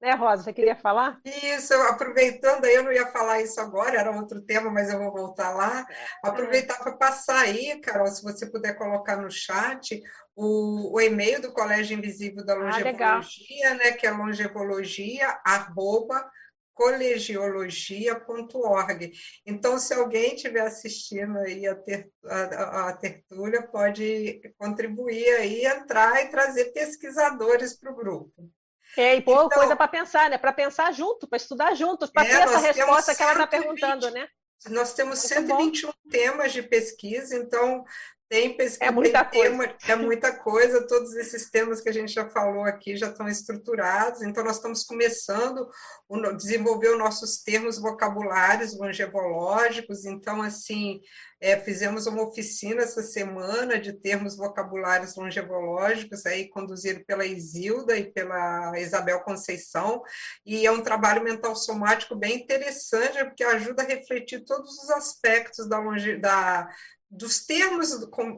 [0.00, 1.18] Né, Rosa, você queria falar?
[1.24, 5.54] Isso, aproveitando, eu não ia falar isso agora, era outro tema, mas eu vou voltar
[5.54, 5.86] lá.
[6.22, 10.02] Aproveitar para passar aí, Carol, se você puder colocar no chat
[10.34, 16.30] o, o e-mail do Colégio Invisível da Longevologia, ah, né, que é longevologia, arroba,
[16.74, 19.12] colegiologia.org.
[19.46, 26.22] Então, se alguém estiver assistindo aí a, ter, a, a, tertúlia, pode contribuir aí, entrar
[26.22, 28.52] e trazer pesquisadores para o grupo.
[28.96, 30.38] É, e pôr então, coisa para pensar, né?
[30.38, 34.10] Para pensar junto, para estudar juntos, para é, ter essa resposta que ela está perguntando,
[34.10, 34.28] né?
[34.70, 36.10] Nós temos Muito 121 bom.
[36.10, 37.84] temas de pesquisa, então
[38.28, 39.50] tem pesquisa, é muita tem coisa.
[39.50, 43.28] Tema, é muita coisa, todos esses temas que a gente já falou aqui já estão
[43.28, 45.68] estruturados, então nós estamos começando
[46.10, 51.00] a desenvolver os nossos termos vocabulários longevológicos, então, assim,
[51.40, 58.10] é, fizemos uma oficina essa semana de termos vocabulários longevológicos, aí conduzido pela Isilda e
[58.10, 60.02] pela Isabel Conceição,
[60.44, 65.68] e é um trabalho mental somático bem interessante, porque ajuda a refletir todos os aspectos
[65.68, 66.68] da, longe, da
[67.16, 67.90] dos termos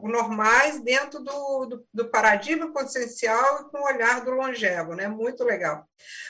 [0.03, 5.07] normais dentro do, do, do, paradigma consciencial e com o olhar do longevo, né?
[5.07, 5.85] Muito legal.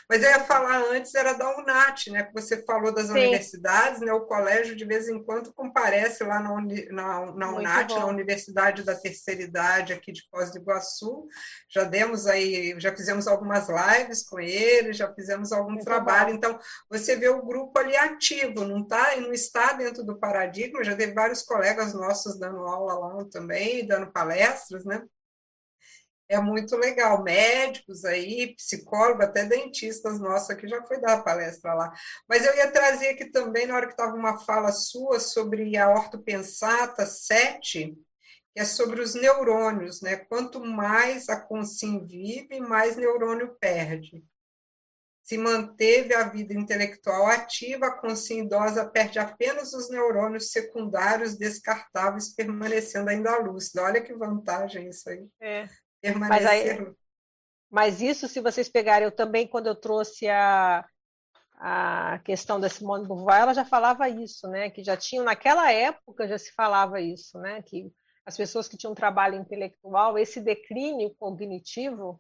[0.10, 2.24] Mas eu ia falar antes, era da UNAT, né?
[2.24, 3.12] Que você falou das Sim.
[3.12, 4.12] universidades, né?
[4.12, 8.96] O colégio, de vez em quando, comparece lá na, na, na UNAT, na Universidade da
[8.96, 11.28] Terceira Idade, aqui de Foz do Iguaçu.
[11.70, 16.32] Já demos aí, já fizemos algumas lives com eles, já fizemos algum Muito trabalho.
[16.32, 16.36] Bom.
[16.36, 20.96] Então, você vê o grupo ali ativo, não, tá, não está dentro do paradigma, já
[20.96, 25.04] teve vários colegas nossos dando aula lá também, dando palestras, né?
[26.28, 27.24] É muito legal.
[27.24, 31.92] Médicos aí, psicólogos, até dentistas nossos aqui já foi dar palestra lá.
[32.28, 35.90] Mas eu ia trazer aqui também, na hora que estava uma fala sua sobre a
[35.90, 37.98] ortopensata 7,
[38.54, 40.18] que é sobre os neurônios, né?
[40.18, 44.24] Quanto mais a consciência vive, mais neurônio perde
[45.30, 52.34] se manteve a vida intelectual ativa, a consciência idosa perde apenas os neurônios secundários descartáveis,
[52.34, 53.84] permanecendo ainda lúcida.
[53.84, 55.28] Olha que vantagem isso aí.
[55.40, 55.70] É.
[56.02, 56.42] Permanecer.
[56.42, 56.96] Mas, aí,
[57.70, 60.84] mas isso, se vocês pegarem, eu também, quando eu trouxe a,
[61.60, 64.72] a questão da Simone de Beauvoir, ela já falava isso, né?
[64.72, 67.62] Que já tinham, naquela época, já se falava isso, né?
[67.62, 67.94] Que
[68.26, 72.20] as pessoas que tinham trabalho intelectual, esse declínio cognitivo,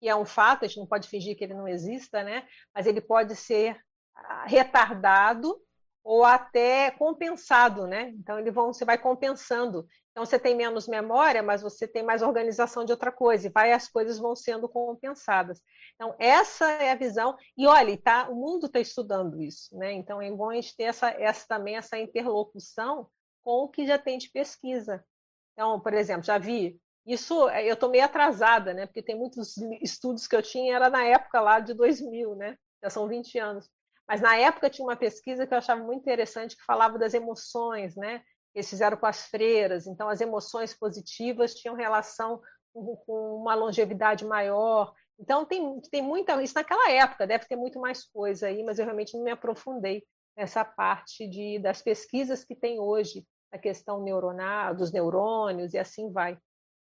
[0.00, 2.46] que é um fato, a gente não pode fingir que ele não exista, né?
[2.74, 3.78] mas ele pode ser
[4.16, 5.60] ah, retardado
[6.02, 8.08] ou até compensado, né?
[8.16, 9.86] Então ele vão, você vai compensando.
[10.10, 13.72] Então você tem menos memória, mas você tem mais organização de outra coisa, e vai
[13.72, 15.60] as coisas vão sendo compensadas.
[15.94, 17.36] Então essa é a visão.
[17.56, 19.92] E olha, tá, o mundo está estudando isso, né?
[19.92, 23.06] Então é bom a gente ter essa, essa também essa interlocução
[23.42, 25.04] com o que já tem de pesquisa.
[25.52, 28.86] Então, por exemplo, já vi isso é, eu estou meio atrasada, né?
[28.86, 32.56] Porque tem muitos estudos que eu tinha, era na época lá de 2000, né?
[32.82, 33.68] Já são 20 anos.
[34.06, 37.96] Mas na época tinha uma pesquisa que eu achava muito interessante que falava das emoções,
[37.96, 38.22] né?
[38.54, 42.40] Eles fizeram com as freiras, então as emoções positivas tinham relação
[42.72, 44.92] com, uma longevidade maior.
[45.18, 46.42] Então tem, tem muita.
[46.42, 50.04] Isso naquela época, deve ter muito mais coisa aí, mas eu realmente não me aprofundei
[50.36, 56.10] nessa parte de, das pesquisas que tem hoje, a questão neuronal, dos neurônios e assim
[56.10, 56.38] vai.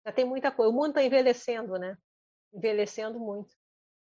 [0.09, 0.71] Já tem muita coisa.
[0.71, 1.95] O mundo está envelhecendo, né?
[2.53, 3.55] Envelhecendo muito.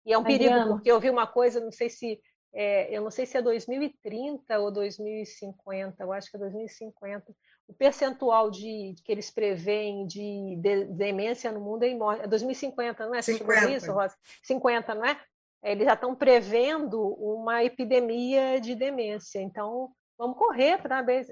[0.06, 2.20] E é um perigo, porque eu vi uma coisa, não sei se
[2.52, 7.34] é, eu não sei se é 2030 ou 2050, eu acho que é 2050.
[7.66, 11.90] O percentual de, que eles preveem de, de, demência no mundo é,
[12.22, 13.22] é 2050, não é?
[13.22, 13.70] 50.
[13.70, 14.16] Isso, Rosa?
[14.44, 15.20] 50, não é?
[15.62, 19.40] Eles já estão prevendo uma epidemia de demência.
[19.40, 21.26] Então, vamos correr para ver,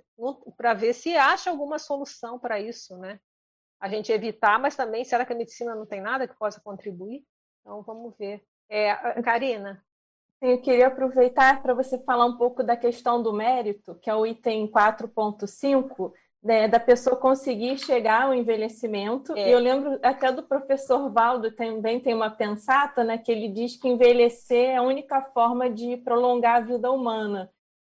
[0.77, 3.21] ver se acha alguma solução para isso, né?
[3.81, 7.23] A gente evitar, mas também será que a medicina não tem nada que possa contribuir?
[7.61, 8.43] Então vamos ver.
[8.69, 9.83] É, Karina.
[10.41, 14.25] Eu queria aproveitar para você falar um pouco da questão do mérito, que é o
[14.25, 16.13] item 4.5,
[16.43, 19.37] né, da pessoa conseguir chegar ao envelhecimento.
[19.37, 19.49] É.
[19.49, 23.77] E eu lembro até do professor Valdo, também tem uma pensata, né, que ele diz
[23.77, 27.51] que envelhecer é a única forma de prolongar a vida humana.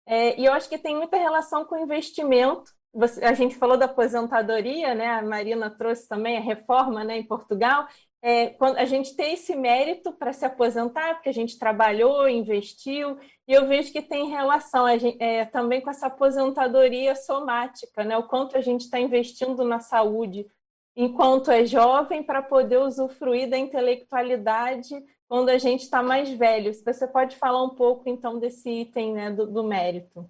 [0.05, 3.86] É, e eu acho que tem muita relação com investimento, você, a gente falou da
[3.86, 5.07] aposentadoria, né?
[5.07, 7.86] A Marina trouxe também a reforma, né, em Portugal.
[8.20, 13.18] É, quando a gente tem esse mérito para se aposentar, porque a gente trabalhou, investiu,
[13.49, 18.16] e eu vejo que tem relação gente, é, também com essa aposentadoria somática, né?
[18.16, 20.47] O quanto a gente está investindo na saúde
[20.95, 24.95] enquanto é jovem para poder usufruir da intelectualidade
[25.26, 26.72] quando a gente está mais velho.
[26.74, 30.28] Você pode falar um pouco então desse item né, do, do mérito.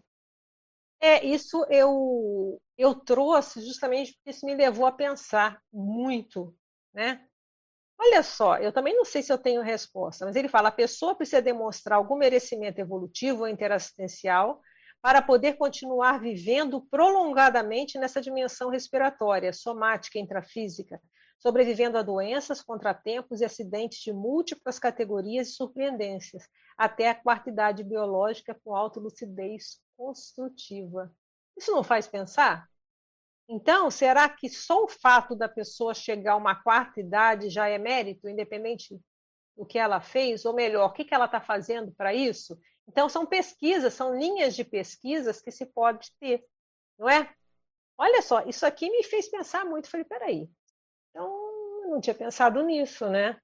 [1.03, 6.55] É, isso eu, eu trouxe justamente porque isso me levou a pensar muito,
[6.95, 7.27] né?
[7.99, 11.17] Olha só, eu também não sei se eu tenho resposta, mas ele fala: a pessoa
[11.17, 14.61] precisa demonstrar algum merecimento evolutivo ou interassistencial
[15.03, 21.01] para poder continuar vivendo prolongadamente nessa dimensão respiratória, somática, intrafísica,
[21.43, 27.83] sobrevivendo a doenças, contratempos e acidentes de múltiplas categorias e surpreendências, até a quarta idade
[27.83, 31.13] biológica com autolucidez construtiva.
[31.59, 32.69] Isso não faz pensar?
[33.49, 37.77] Então, será que só o fato da pessoa chegar a uma quarta idade já é
[37.77, 38.97] mérito, independente
[39.57, 40.45] do que ela fez?
[40.45, 42.57] Ou melhor, o que ela está fazendo para isso?
[42.87, 46.45] Então, são pesquisas, são linhas de pesquisas que se pode ter,
[46.97, 47.35] não é?
[47.99, 49.91] Olha só, isso aqui me fez pensar muito.
[49.91, 50.49] Falei, peraí,
[51.93, 53.39] não tinha pensado nisso, né?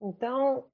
[0.00, 0.66] Então,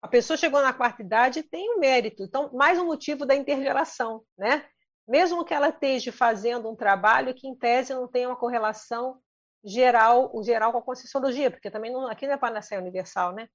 [0.00, 2.24] a pessoa chegou na quarta idade e tem um mérito.
[2.24, 4.66] Então, mais um motivo da intergeração, né?
[5.06, 9.20] Mesmo que ela esteja fazendo um trabalho que, em tese, não tem uma correlação
[9.64, 13.48] geral, o geral com a Conscienciologia, porque também não, aqui não é panaceia universal, né?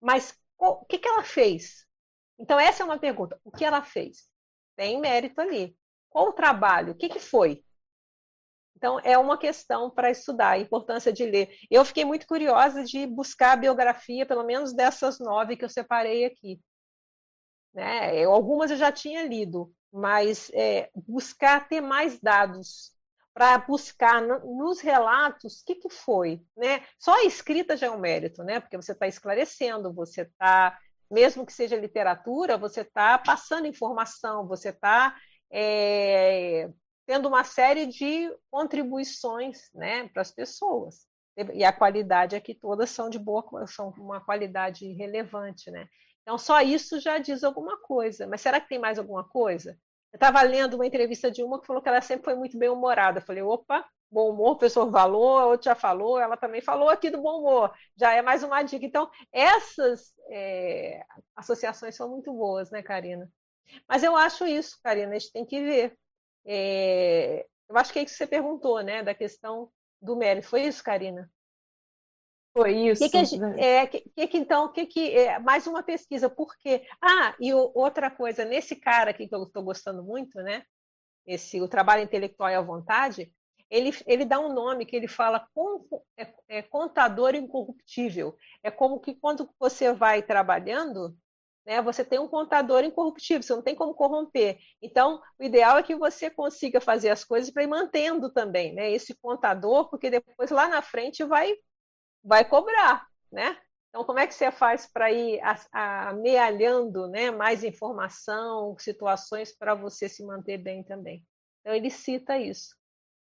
[0.00, 1.86] Mas o que, que ela fez?
[2.38, 3.40] Então, essa é uma pergunta.
[3.44, 4.28] O que ela fez?
[4.76, 5.76] Tem mérito ali.
[6.10, 6.92] Qual o trabalho?
[6.92, 7.62] O que, que foi?
[8.82, 11.56] Então, é uma questão para estudar, a importância de ler.
[11.70, 16.24] Eu fiquei muito curiosa de buscar a biografia, pelo menos dessas nove que eu separei
[16.24, 16.60] aqui.
[17.72, 18.18] Né?
[18.18, 22.90] Eu, algumas eu já tinha lido, mas é, buscar ter mais dados
[23.32, 26.44] para buscar no, nos relatos o que, que foi.
[26.56, 26.84] Né?
[26.98, 28.58] Só a escrita já é um mérito, né?
[28.58, 30.76] porque você está esclarecendo, você está,
[31.08, 35.16] mesmo que seja literatura, você está passando informação, você está
[35.52, 36.68] é,
[37.12, 41.06] tendo uma série de contribuições né, para as pessoas.
[41.52, 45.86] E a qualidade aqui todas são de boa, são uma qualidade relevante, né?
[46.22, 48.26] Então, só isso já diz alguma coisa.
[48.26, 49.78] Mas será que tem mais alguma coisa?
[50.10, 52.70] Eu estava lendo uma entrevista de uma que falou que ela sempre foi muito bem
[52.70, 53.18] humorada.
[53.18, 56.88] Eu falei, opa, bom humor, o pessoal falou, a outra já falou, ela também falou
[56.88, 57.74] aqui do bom humor.
[57.94, 58.86] Já é mais uma dica.
[58.86, 61.04] Então, essas é,
[61.36, 63.30] associações são muito boas, né, Karina?
[63.86, 65.98] Mas eu acho isso, Karina, a gente tem que ver.
[66.44, 69.02] É, eu acho que é isso que você perguntou, né?
[69.02, 69.70] Da questão
[70.00, 70.48] do mérito.
[70.48, 71.30] Foi isso, Karina?
[72.52, 73.02] Foi isso.
[73.02, 76.86] Que que gente, é, que, que, então, que, que é, mais uma pesquisa, por quê?
[77.00, 80.64] Ah, e o, outra coisa, nesse cara aqui que eu estou gostando muito, né?
[81.26, 83.32] Esse, o trabalho intelectual e à vontade,
[83.70, 85.86] ele, ele dá um nome que ele fala com,
[86.18, 88.36] é, é, contador incorruptível.
[88.62, 91.16] É como que quando você vai trabalhando,
[91.64, 91.80] né?
[91.82, 94.58] Você tem um contador incorruptível, você não tem como corromper.
[94.80, 98.90] Então, o ideal é que você consiga fazer as coisas para ir mantendo também, né?
[98.90, 101.54] Esse contador, porque depois lá na frente vai
[102.24, 103.58] vai cobrar, né?
[103.88, 105.38] Então, como é que você faz para ir
[105.70, 111.22] amealhando né, mais informação, situações para você se manter bem também?
[111.60, 112.74] Então, ele cita isso.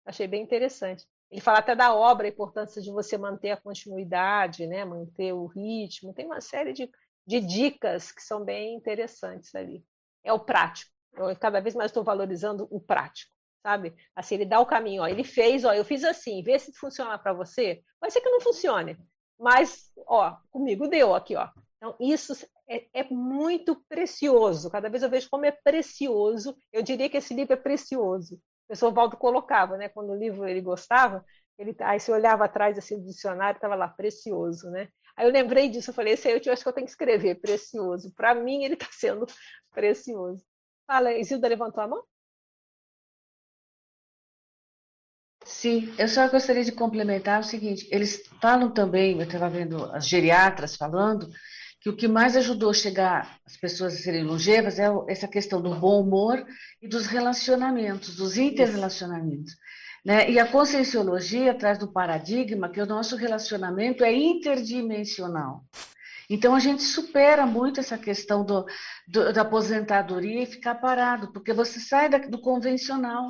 [0.05, 1.07] Achei bem interessante.
[1.31, 5.47] Ele fala até da obra, a importância de você manter a continuidade, né, manter o
[5.47, 6.13] ritmo.
[6.13, 6.91] Tem uma série de,
[7.29, 9.85] de dicas que são bem interessantes ali.
[10.25, 10.91] É o prático.
[11.13, 13.31] Eu cada vez mais estou valorizando o prático,
[13.63, 13.95] sabe?
[14.17, 17.19] Assim, ele dá o caminho, ó, ele fez, ó, eu fiz assim, vê se funciona
[17.19, 17.83] para você.
[18.01, 18.97] Pode ser que não funcione,
[19.39, 21.51] mas, ó, comigo deu aqui, ó.
[21.77, 22.33] Então, isso
[22.67, 24.71] é, é, muito precioso.
[24.71, 26.57] Cada vez eu vejo como é precioso.
[26.73, 28.37] Eu diria que esse livro é precioso.
[28.37, 29.89] O professor Valdo colocava, né?
[29.91, 31.25] Quando o livro ele gostava,
[31.59, 34.89] ele, aí você olhava atrás assim, do dicionário, estava lá, precioso, né?
[35.19, 37.41] Aí eu lembrei disso, eu falei, esse aí eu acho que eu tenho que escrever,
[37.41, 38.13] precioso.
[38.15, 39.27] Para mim, ele está sendo
[39.73, 40.45] precioso.
[40.87, 42.05] Fala, Isilda levantou a mão?
[45.45, 50.07] Sim, eu só gostaria de complementar o seguinte: eles falam também, eu estava vendo as
[50.07, 51.29] geriatras falando,
[51.81, 55.61] que o que mais ajudou a chegar as pessoas a serem longevas é essa questão
[55.61, 56.47] do bom humor
[56.81, 59.57] e dos relacionamentos, dos interrelacionamentos.
[60.05, 60.31] Né?
[60.31, 65.65] E a conscienciologia traz do paradigma que o nosso relacionamento é interdimensional.
[66.31, 68.67] Então a gente supera muito essa questão do,
[69.07, 73.29] do da aposentadoria e ficar parado, porque você sai da, do convencional.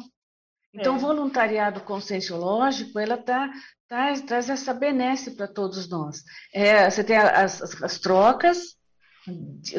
[0.75, 0.99] Então, é.
[0.99, 3.51] voluntariado conscienciológico, ela tá,
[3.89, 6.23] traz, traz essa benesse para todos nós.
[6.53, 8.77] É, você tem as, as, as trocas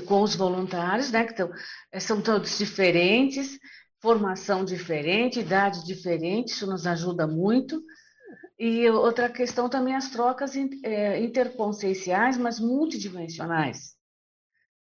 [0.08, 1.52] com os voluntários, né, que tão,
[2.00, 3.58] são todos diferentes,
[4.00, 7.82] formação diferente, idade diferente, isso nos ajuda muito.
[8.58, 13.97] E outra questão também as trocas é, interconscienciais, mas multidimensionais.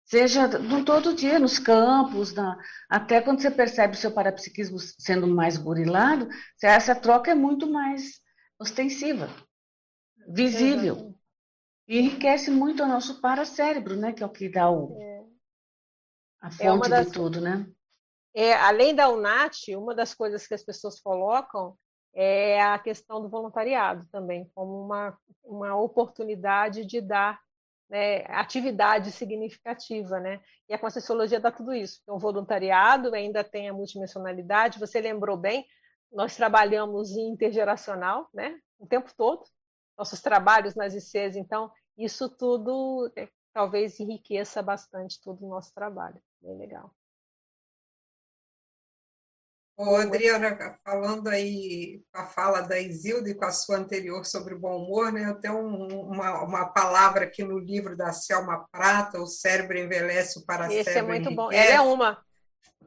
[0.06, 2.58] Seja no todo dia, nos campos, na,
[2.90, 6.28] até quando você percebe o seu parapsiquismo sendo mais burilado,
[6.62, 8.22] essa troca é muito mais
[8.60, 9.30] ostensiva,
[10.28, 11.16] visível.
[11.88, 14.14] E enriquece muito o nosso paracérebro, né?
[14.14, 15.24] Que é o que dá o, é.
[16.42, 17.66] a é fonte é das, de tudo, né?
[18.34, 21.78] É, além da UNAT, uma das coisas que as pessoas colocam
[22.14, 27.40] é a questão do voluntariado também, como uma, uma oportunidade de dar
[27.90, 30.42] né, atividade significativa, né?
[30.68, 32.00] E a Conscienciologia dá tudo isso.
[32.04, 34.80] Então, voluntariado ainda tem a multidimensionalidade.
[34.80, 35.66] Você lembrou bem,
[36.12, 38.60] nós trabalhamos intergeracional, né?
[38.80, 39.44] O tempo todo.
[39.98, 41.36] nossos trabalhos nas ICs.
[41.36, 46.20] Então, isso tudo é, talvez enriqueça bastante todo o nosso trabalho.
[46.42, 46.92] Bem legal.
[49.76, 54.54] Ô, Adriana, falando aí com a fala da Isilda e com a sua anterior sobre
[54.54, 58.68] o bom humor, né, eu tenho um, uma, uma palavra aqui no livro da Selma
[58.72, 61.36] Prata, O Cérebro Envelhece, o Paracérebro Esse é muito enriquece.
[61.36, 61.52] bom.
[61.52, 62.24] Ela é uma.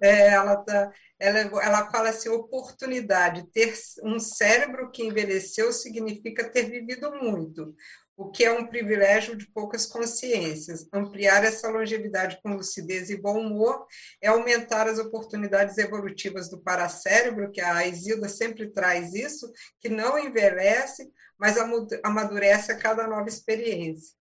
[0.01, 3.51] É, ela, tá, ela, ela fala assim, oportunidade.
[3.51, 3.74] Ter
[4.05, 7.74] um cérebro que envelheceu significa ter vivido muito
[8.17, 10.89] o que é um privilégio de poucas consciências.
[10.93, 13.87] Ampliar essa longevidade com lucidez e bom humor
[14.23, 20.19] é aumentar as oportunidades evolutivas do paracérebro, que a Isilda sempre traz isso, que não
[20.19, 21.57] envelhece, mas
[22.03, 24.17] amadurece a cada nova experiência.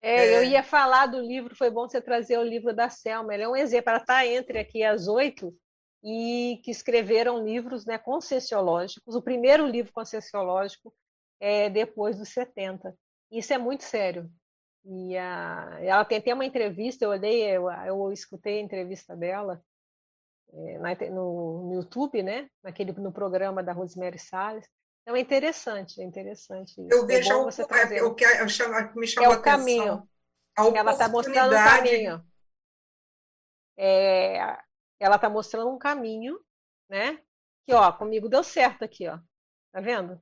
[0.00, 0.36] É, é.
[0.36, 3.34] Eu ia falar do livro, foi bom você trazer o livro da Selma.
[3.34, 5.52] Ele é um exemplo, ela está entre aqui as oito
[6.02, 9.14] e que escreveram livros né, conscienciológicos.
[9.14, 10.94] O primeiro livro conscienciológico
[11.40, 12.94] é, depois dos 70.
[13.30, 14.30] Isso é muito sério.
[14.84, 19.62] E a, ela tem até uma entrevista, eu olhei, eu, eu escutei a entrevista dela
[20.52, 22.48] é, na, no, no, YouTube, né?
[22.62, 24.66] Naquele, no programa da Rosemary Salles.
[25.02, 26.70] Então é interessante, é interessante.
[26.70, 26.88] Isso.
[26.90, 28.02] Eu é vejo é você trazer.
[28.02, 30.08] o que eu chamo, me chamou é o caminho.
[30.56, 32.24] ela está mostrando um caminho.
[33.76, 34.58] É,
[34.98, 36.38] ela está mostrando um caminho,
[36.88, 37.18] né?
[37.66, 39.18] Que ó, comigo deu certo aqui, ó.
[39.72, 40.20] Tá vendo?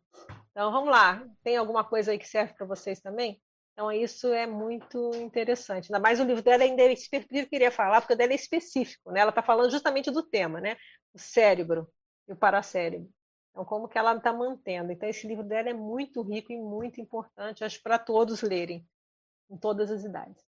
[0.59, 1.25] Então vamos lá.
[1.45, 3.41] Tem alguma coisa aí que serve para vocês também?
[3.73, 5.85] Então isso é muito interessante.
[5.85, 8.35] Ainda mais o livro dela ainda é específico, eu queria falar, porque o dela é
[8.35, 9.21] específico, né?
[9.21, 10.77] Ela está falando justamente do tema, né?
[11.15, 11.89] O cérebro
[12.27, 13.09] e o paracérebro.
[13.53, 14.91] Então, como que ela está mantendo?
[14.91, 18.85] Então, esse livro dela é muito rico e muito importante, acho, para todos lerem,
[19.49, 20.45] em todas as idades.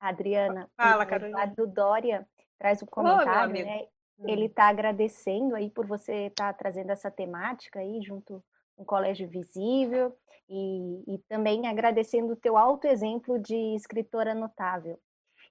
[0.00, 1.46] Adriana, Fala, Carolina.
[1.46, 2.28] do Dória
[2.58, 3.86] traz um comentário, né?
[4.24, 4.70] Ele está hum.
[4.70, 8.42] agradecendo aí por você estar tá trazendo essa temática aí junto
[8.76, 10.16] com o Colégio Visível
[10.48, 14.98] e, e também agradecendo o teu alto exemplo de escritora notável.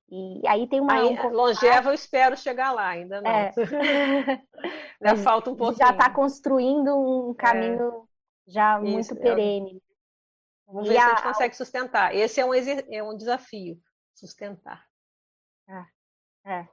[0.09, 0.93] E aí tem uma.
[0.93, 1.29] Aí, um...
[1.29, 3.29] Longeva, eu espero chegar lá, ainda não.
[3.29, 3.51] É.
[5.01, 5.85] ainda falta um pouquinho.
[5.85, 8.07] Já está construindo um caminho
[8.47, 8.51] é.
[8.51, 9.83] já Isso, muito perene.
[10.65, 11.01] Vamos e ver a...
[11.01, 12.15] se a gente consegue sustentar.
[12.15, 13.77] Esse é um, é um desafio,
[14.13, 14.85] sustentar.
[15.67, 16.53] É.
[16.53, 16.67] é.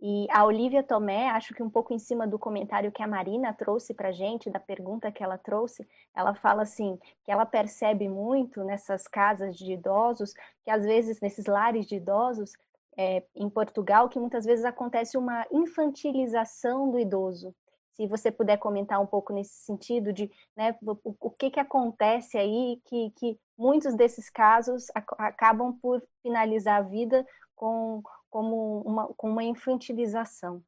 [0.00, 3.54] E a Olivia Tomé, acho que um pouco em cima do comentário que a Marina
[3.54, 8.62] trouxe para gente, da pergunta que ela trouxe, ela fala assim, que ela percebe muito
[8.62, 12.52] nessas casas de idosos, que às vezes nesses lares de idosos,
[12.96, 17.54] é, em Portugal, que muitas vezes acontece uma infantilização do idoso.
[17.92, 22.36] Se você puder comentar um pouco nesse sentido de né, o, o que, que acontece
[22.36, 29.30] aí, que, que muitos desses casos acabam por finalizar a vida com como uma, com
[29.30, 30.62] uma infantilização.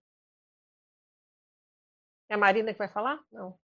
[2.29, 3.21] É a Marina que vai falar?
[3.33, 3.59] Não.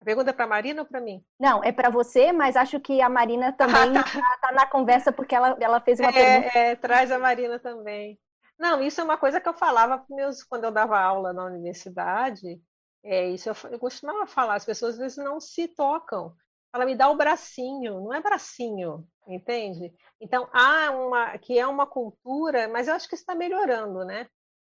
[0.00, 1.24] A pergunta é para a Marina ou para mim?
[1.38, 4.48] Não, é para você, mas acho que a Marina também está ah, tá.
[4.48, 6.58] tá na conversa porque ela, ela fez uma é, pergunta.
[6.58, 8.18] É, traz a Marina também.
[8.58, 12.60] Não, isso é uma coisa que eu falava meus, quando eu dava aula na universidade.
[13.04, 16.34] É, isso eu, eu costumava falar, as pessoas às vezes não se tocam.
[16.72, 19.92] Ela me dá o bracinho, não é bracinho, entende?
[20.20, 24.28] Então, há uma, que é uma cultura, mas eu acho que está melhorando, né?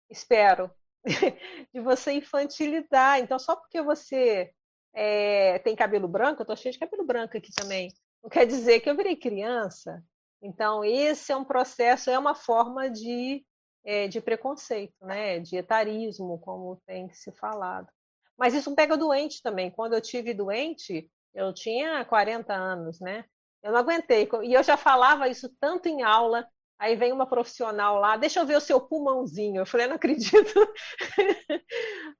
[0.09, 0.70] Espero,
[1.74, 3.18] de você infantilizar.
[3.18, 4.53] Então, só porque você
[4.94, 7.92] é, tem cabelo branco, eu estou cheio de cabelo branco aqui também,
[8.22, 10.03] não quer dizer que eu virei criança.
[10.40, 13.44] Então, esse é um processo, é uma forma de,
[13.84, 15.40] é, de preconceito, né?
[15.40, 17.88] De etarismo, como tem se falado.
[18.36, 19.70] Mas isso pega doente também.
[19.70, 23.24] Quando eu tive doente, eu tinha 40 anos, né?
[23.62, 24.29] Eu não aguentei.
[24.43, 26.47] E eu já falava isso tanto em aula.
[26.79, 29.62] Aí vem uma profissional lá, deixa eu ver o seu pulmãozinho.
[29.62, 30.55] Eu falei, não acredito.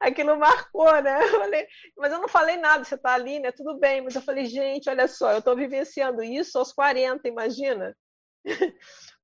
[0.01, 1.23] Aquilo marcou, né?
[1.23, 3.53] Eu falei, mas eu não falei nada, você está ali, né?
[3.53, 4.01] Tudo bem.
[4.01, 7.97] Mas eu falei, gente, olha só, eu estou vivenciando isso aos 40, imagina?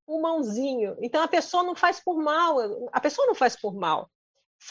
[0.07, 0.97] pulmãozinho.
[1.01, 2.59] Então a pessoa não faz por mal,
[2.93, 4.09] a pessoa não faz por mal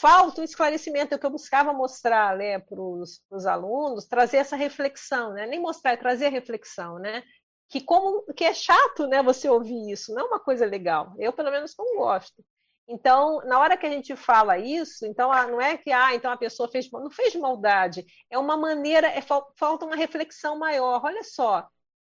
[0.00, 4.56] falta um esclarecimento, é o que eu buscava mostrar né, para os alunos, trazer essa
[4.56, 5.46] reflexão, né?
[5.46, 7.22] nem mostrar, é trazer a reflexão, né?
[7.68, 11.32] que como que é chato né, você ouvir isso, não é uma coisa legal, eu
[11.32, 12.44] pelo menos não gosto.
[12.86, 16.30] Então, na hora que a gente fala isso, então ah, não é que ah, então
[16.30, 21.00] a pessoa fez, não fez maldade, é uma maneira, é, falta uma reflexão maior.
[21.02, 21.66] Olha só,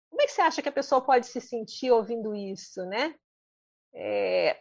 [0.09, 3.15] como é que você acha que a pessoa pode se sentir ouvindo isso, né?
[3.93, 4.59] É,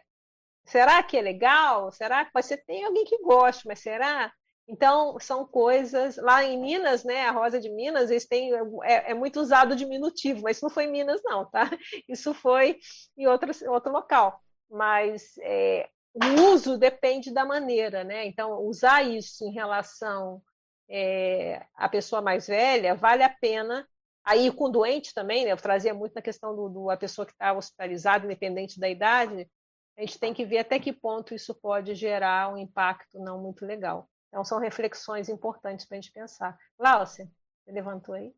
[0.67, 1.91] Será que é legal?
[1.91, 4.31] Será que você tem alguém que gosta, mas será?
[4.67, 6.17] Então, são coisas.
[6.17, 8.51] Lá em Minas, né, a Rosa de Minas, eles têm,
[8.83, 11.69] é, é muito usado o diminutivo, mas isso não foi em Minas, não, tá?
[12.07, 12.77] Isso foi
[13.17, 14.41] em outro, outro local.
[14.69, 18.25] Mas é, o uso depende da maneira, né?
[18.25, 20.41] Então, usar isso em relação
[20.89, 23.87] é, a pessoa mais velha, vale a pena.
[24.23, 27.31] Aí com doente também, né, eu trazia muito na questão do, do a pessoa que
[27.31, 29.49] está hospitalizada, independente da idade,
[29.97, 33.65] a gente tem que ver até que ponto isso pode gerar um impacto não muito
[33.65, 34.07] legal.
[34.27, 36.57] Então, são reflexões importantes para a gente pensar.
[36.77, 37.27] Láucia,
[37.63, 38.33] você levantou aí?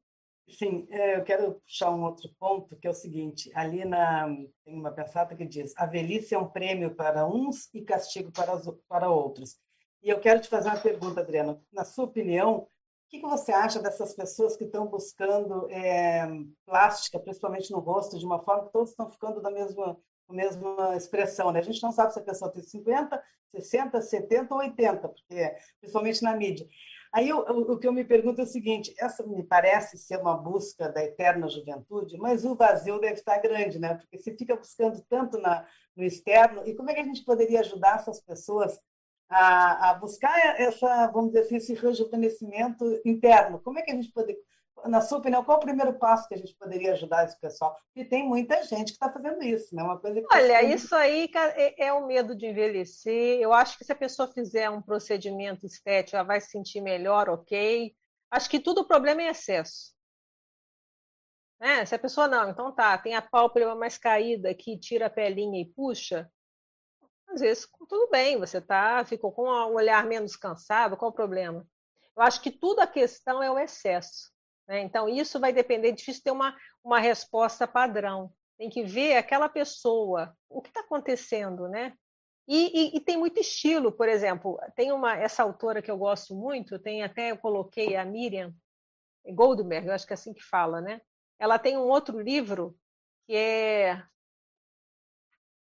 [0.47, 4.25] Sim, é, eu quero puxar um outro ponto, que é o seguinte: ali na,
[4.63, 8.55] tem uma pensata que diz: a velhice é um prêmio para uns e castigo para,
[8.55, 9.59] os, para outros.
[10.01, 11.61] E eu quero te fazer uma pergunta, Adriana.
[11.71, 12.67] Na sua opinião, o
[13.09, 16.25] que, que você acha dessas pessoas que estão buscando é,
[16.65, 19.97] plástica, principalmente no rosto, de uma forma que todos estão ficando da mesma,
[20.33, 21.51] mesma expressão?
[21.51, 21.59] Né?
[21.59, 23.21] A gente não sabe se a pessoa tem 50,
[23.51, 26.67] 60, 70 ou 80, porque, principalmente na mídia.
[27.11, 30.37] Aí o, o, que eu me pergunto é o seguinte: essa me parece ser uma
[30.37, 33.95] busca da eterna juventude, mas o vazio deve estar grande, né?
[33.95, 35.65] Porque se fica buscando tanto na,
[35.95, 38.79] no externo, e como é que a gente poderia ajudar essas pessoas
[39.27, 43.59] a, a buscar essa, vamos dizer assim, esse rejuvenescimento interno?
[43.59, 44.41] Como é que a gente poderia
[44.85, 47.75] na sua opinião, qual é o primeiro passo que a gente poderia ajudar esse pessoal?
[47.85, 49.83] Porque tem muita gente que está fazendo isso, né?
[49.83, 53.39] Uma coisa Olha, isso aí é, é o medo de envelhecer.
[53.39, 57.29] Eu acho que se a pessoa fizer um procedimento estético, ela vai se sentir melhor,
[57.29, 57.95] ok.
[58.31, 59.93] Acho que tudo o problema é excesso.
[61.59, 61.85] Né?
[61.85, 65.61] Se a pessoa não, então tá, tem a pálpebra mais caída que tira a pelinha
[65.61, 66.31] e puxa,
[67.27, 71.67] às vezes tudo bem, você tá, ficou com um olhar menos cansado, qual o problema?
[72.15, 74.31] Eu acho que tudo a questão é o excesso.
[74.69, 74.81] Né?
[74.81, 78.31] Então, isso vai depender, é difícil ter uma, uma resposta padrão.
[78.55, 81.93] Tem que ver aquela pessoa, o que está acontecendo, né?
[82.47, 86.35] E, e, e, tem muito estilo, por exemplo, tem uma essa autora que eu gosto
[86.35, 88.53] muito, tem até eu coloquei a Miriam
[89.23, 90.99] Goldberg, eu acho que é assim que fala, né?
[91.39, 92.75] Ela tem um outro livro
[93.27, 94.03] que é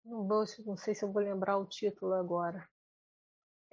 [0.04, 2.68] não, vou, não sei se eu vou lembrar o título agora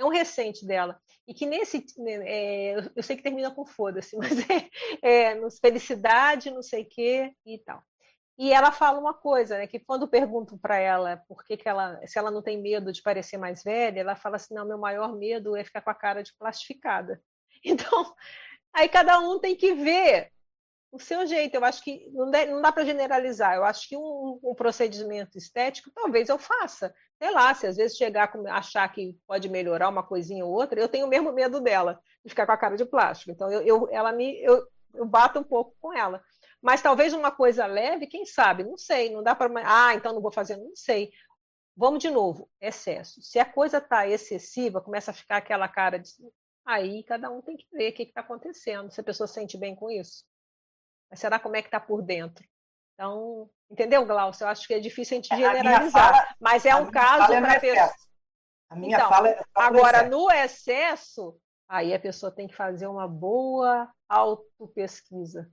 [0.02, 1.00] é um recente dela.
[1.28, 1.86] E que nesse.
[1.98, 4.70] Né, é, eu sei que termina com foda-se, mas é,
[5.02, 7.82] é nos felicidade, não sei o quê e tal.
[8.38, 9.68] E ela fala uma coisa, né?
[9.68, 13.02] Que quando perguntam para ela por que, que ela, se ela não tem medo de
[13.02, 16.24] parecer mais velha, ela fala assim: não, meu maior medo é ficar com a cara
[16.24, 17.22] de plastificada.
[17.64, 18.16] Então,
[18.74, 20.32] aí cada um tem que ver
[20.92, 21.56] o seu jeito.
[21.56, 23.56] Eu acho que não, dá, dá para generalizar.
[23.56, 26.94] Eu acho que um, um, procedimento estético talvez eu faça.
[27.18, 30.80] Sei lá, se às vezes chegar a achar que pode melhorar uma coisinha ou outra,
[30.80, 33.32] eu tenho o mesmo medo dela, de ficar com a cara de plástico.
[33.32, 36.22] Então eu, eu ela me, eu, eu bato um pouco com ela.
[36.62, 38.64] Mas talvez uma coisa leve, quem sabe?
[38.64, 39.12] Não sei.
[39.12, 39.50] Não dá para.
[39.66, 41.12] Ah, então não vou fazer, não sei.
[41.76, 43.22] Vamos de novo, excesso.
[43.22, 46.12] Se a coisa está excessiva, começa a ficar aquela cara de.
[46.64, 49.58] Aí cada um tem que ver o que está acontecendo, se a pessoa se sente
[49.58, 50.24] bem com isso.
[51.12, 52.48] Mas será como é que está por dentro?
[52.94, 54.46] Então, entendeu, Glaucio?
[54.46, 57.60] Eu acho que é difícil a gente generalizar, fala, mas é um caso é para
[57.60, 57.94] pessoa.
[58.70, 61.38] A minha então, fala é agora no excesso,
[61.68, 65.52] aí a pessoa tem que fazer uma boa autopesquisa.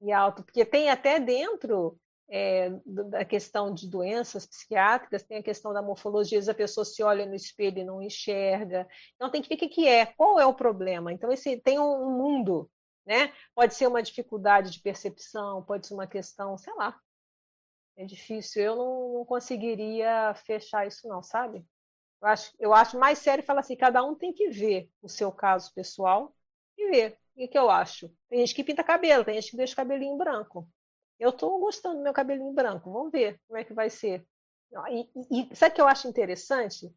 [0.00, 1.96] E auto, porque tem até dentro
[2.28, 7.24] é, da questão de doenças psiquiátricas, tem a questão da morfologia, a pessoa se olha
[7.26, 8.88] no espelho e não enxerga.
[9.14, 11.12] Então tem que ver o que é, qual é o problema.
[11.12, 12.68] Então esse tem um mundo
[13.04, 13.32] né?
[13.54, 16.98] Pode ser uma dificuldade de percepção, pode ser uma questão, sei lá.
[17.96, 18.62] É difícil.
[18.62, 21.64] Eu não, não conseguiria fechar isso, não, sabe?
[22.20, 25.32] Eu acho, eu acho mais sério falar assim: cada um tem que ver o seu
[25.32, 26.34] caso pessoal
[26.76, 27.18] e ver.
[27.34, 28.14] O que eu acho?
[28.28, 30.68] Tem gente que pinta cabelo, tem gente que deixa o cabelinho branco.
[31.18, 32.92] Eu estou gostando do meu cabelinho branco.
[32.92, 34.26] Vamos ver como é que vai ser.
[34.90, 35.10] E,
[35.50, 36.94] e sabe o que eu acho interessante?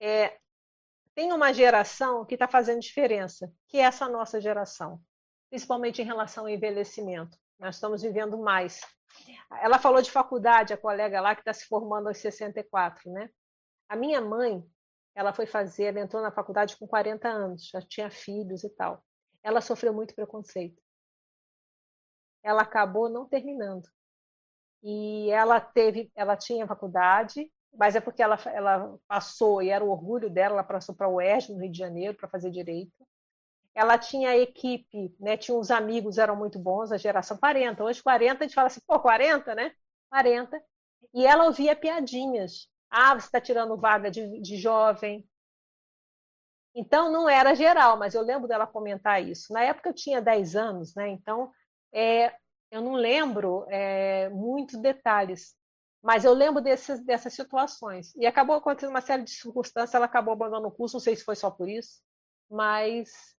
[0.00, 0.38] É,
[1.14, 5.00] tem uma geração que está fazendo diferença, que é essa nossa geração
[5.50, 7.36] principalmente em relação ao envelhecimento.
[7.58, 8.80] Nós estamos vivendo mais.
[9.60, 13.30] Ela falou de faculdade, a colega lá que está se formando aos 64, né?
[13.88, 14.62] A minha mãe,
[15.14, 19.02] ela foi fazer, ela entrou na faculdade com 40 anos, já tinha filhos e tal.
[19.42, 20.80] Ela sofreu muito preconceito.
[22.42, 23.88] Ela acabou não terminando.
[24.82, 29.90] E ela teve, ela tinha faculdade, mas é porque ela, ela passou e era o
[29.90, 32.92] orgulho dela, ela passou para o UERJ, no Rio de Janeiro, para fazer direito
[33.78, 35.36] ela tinha equipe, né?
[35.36, 37.84] Tinha uns amigos, eram muito bons, a geração 40.
[37.84, 39.72] Hoje 40, a gente fala assim, pô, 40, né?
[40.10, 40.60] 40.
[41.14, 42.68] E ela ouvia piadinhas.
[42.90, 45.24] Ah, você está tirando vaga de, de jovem.
[46.74, 49.52] Então, não era geral, mas eu lembro dela comentar isso.
[49.52, 51.08] Na época eu tinha 10 anos, né?
[51.10, 51.52] Então,
[51.92, 52.34] é,
[52.72, 55.54] eu não lembro é, muitos detalhes,
[56.02, 58.12] mas eu lembro desses, dessas situações.
[58.16, 61.24] E acabou acontecendo uma série de circunstâncias, ela acabou abandonando o curso, não sei se
[61.24, 62.00] foi só por isso,
[62.50, 63.37] mas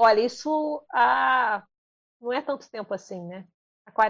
[0.00, 1.66] Olha, isso há,
[2.20, 3.44] não é tanto tempo assim, né?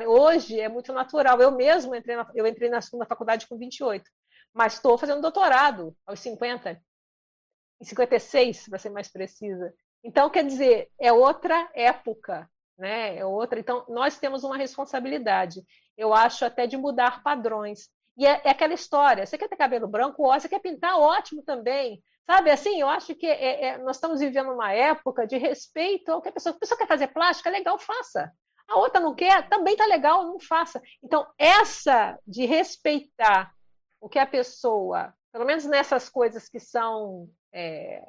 [0.06, 1.40] Hoje é muito natural.
[1.40, 4.04] Eu mesmo entrei na, eu entrei na segunda faculdade com 28,
[4.52, 6.78] mas estou fazendo doutorado aos 50,
[7.80, 9.72] em 56, para ser mais precisa.
[10.04, 12.46] Então, quer dizer, é outra época,
[12.76, 13.16] né?
[13.16, 13.58] É outra.
[13.58, 15.62] Então, nós temos uma responsabilidade,
[15.96, 17.88] eu acho, até de mudar padrões.
[18.14, 21.42] E é, é aquela história: você quer ter cabelo branco, ó, você quer pintar, ótimo
[21.42, 22.02] também.
[22.30, 26.20] Sabe, assim, eu acho que é, é, nós estamos vivendo uma época de respeito ao
[26.20, 28.30] que a pessoa, a pessoa quer fazer plástica, é legal, faça.
[28.68, 30.78] A outra não quer, também tá legal, não faça.
[31.02, 33.50] Então, essa de respeitar
[33.98, 38.04] o que a pessoa, pelo menos nessas coisas que são é,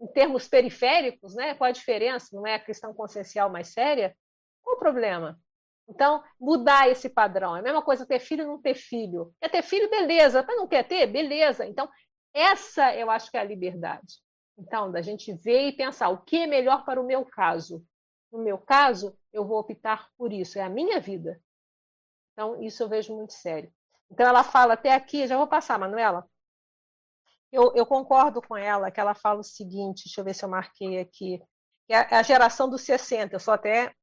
[0.00, 1.54] em termos periféricos, né?
[1.54, 2.30] Qual a diferença?
[2.32, 4.16] Não é a questão consciencial mais séria?
[4.64, 5.38] Qual o problema?
[5.88, 7.54] Então, mudar esse padrão.
[7.56, 9.32] É a mesma coisa ter filho ou não ter filho.
[9.40, 10.44] Quer ter filho, beleza.
[10.46, 11.06] Mas não quer ter?
[11.06, 11.66] Beleza.
[11.66, 11.88] Então,
[12.34, 14.20] essa eu acho que é a liberdade.
[14.58, 17.84] Então, da gente ver e pensar o que é melhor para o meu caso.
[18.30, 20.58] No meu caso, eu vou optar por isso.
[20.58, 21.40] É a minha vida.
[22.32, 23.72] Então, isso eu vejo muito sério.
[24.10, 26.28] Então, ela fala até aqui, já vou passar, Manuela.
[27.50, 30.48] Eu, eu, concordo com ela, que ela fala o seguinte, deixa eu ver se eu
[30.48, 31.40] marquei aqui,
[31.88, 33.94] é a geração dos 60, eu sou até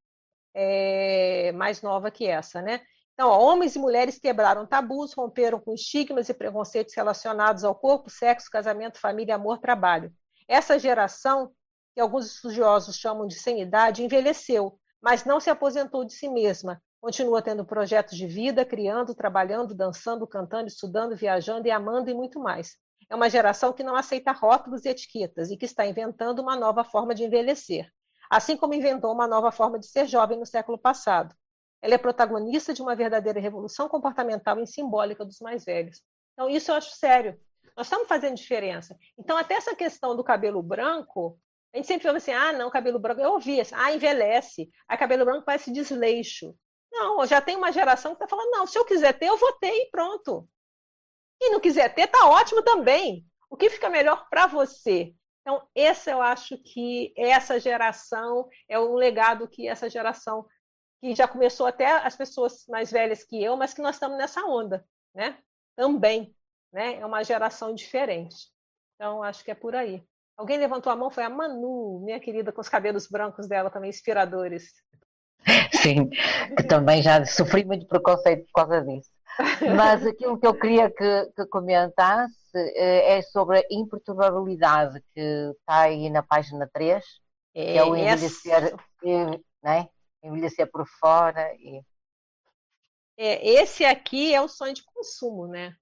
[0.54, 2.82] é, mais nova que essa, né?
[3.14, 8.10] Então, ó, homens e mulheres quebraram tabus, romperam com estigmas e preconceitos relacionados ao corpo,
[8.10, 10.12] sexo, casamento, família, amor, trabalho.
[10.48, 11.52] Essa geração,
[11.94, 16.82] que alguns estudiosos chamam de sem idade, envelheceu, mas não se aposentou de si mesma.
[17.00, 22.40] Continua tendo projetos de vida, criando, trabalhando, dançando, cantando, estudando, viajando e amando e muito
[22.40, 22.78] mais
[23.12, 26.82] é uma geração que não aceita rótulos e etiquetas e que está inventando uma nova
[26.82, 27.92] forma de envelhecer,
[28.30, 31.36] assim como inventou uma nova forma de ser jovem no século passado.
[31.82, 36.02] Ela é protagonista de uma verdadeira revolução comportamental e simbólica dos mais velhos.
[36.34, 37.40] Então, isso eu acho sério.
[37.76, 38.98] Nós estamos fazendo diferença.
[39.18, 41.40] Então, até essa questão do cabelo branco,
[41.74, 43.22] a gente sempre fala assim: ah, não, cabelo branco.
[43.22, 44.70] Eu ouvi assim, ah, envelhece.
[44.88, 46.54] Aí, cabelo branco parece desleixo.
[46.92, 49.54] Não, já tem uma geração que está falando: não, se eu quiser ter, eu vou
[49.54, 50.48] ter e pronto.
[51.42, 53.26] E não quiser ter, tá ótimo também.
[53.50, 55.14] O que fica melhor para você?
[55.42, 60.46] Então, esse eu acho que essa geração é um legado que essa geração
[61.02, 64.46] que já começou até as pessoas mais velhas que eu, mas que nós estamos nessa
[64.46, 65.36] onda, né?
[65.76, 66.34] Também,
[66.72, 67.00] né?
[67.00, 68.48] É uma geração diferente.
[68.96, 70.04] Então, acho que é por aí.
[70.38, 73.90] Alguém levantou a mão, foi a Manu, minha querida, com os cabelos brancos dela também
[73.90, 74.72] inspiradores.
[75.74, 76.10] Sim,
[76.56, 79.10] que também já sofri muito preconceito por causa disso.
[79.76, 85.82] Mas aquilo que eu queria que, que comentasse eh, é sobre a imperturbabilidade que está
[85.82, 87.04] aí na página 3,
[87.54, 88.76] que é o envelhecer,
[89.64, 89.88] né?
[90.24, 91.54] Envelhecer por fora.
[91.56, 91.82] E...
[93.18, 95.76] É, esse aqui é o sonho de consumo, né?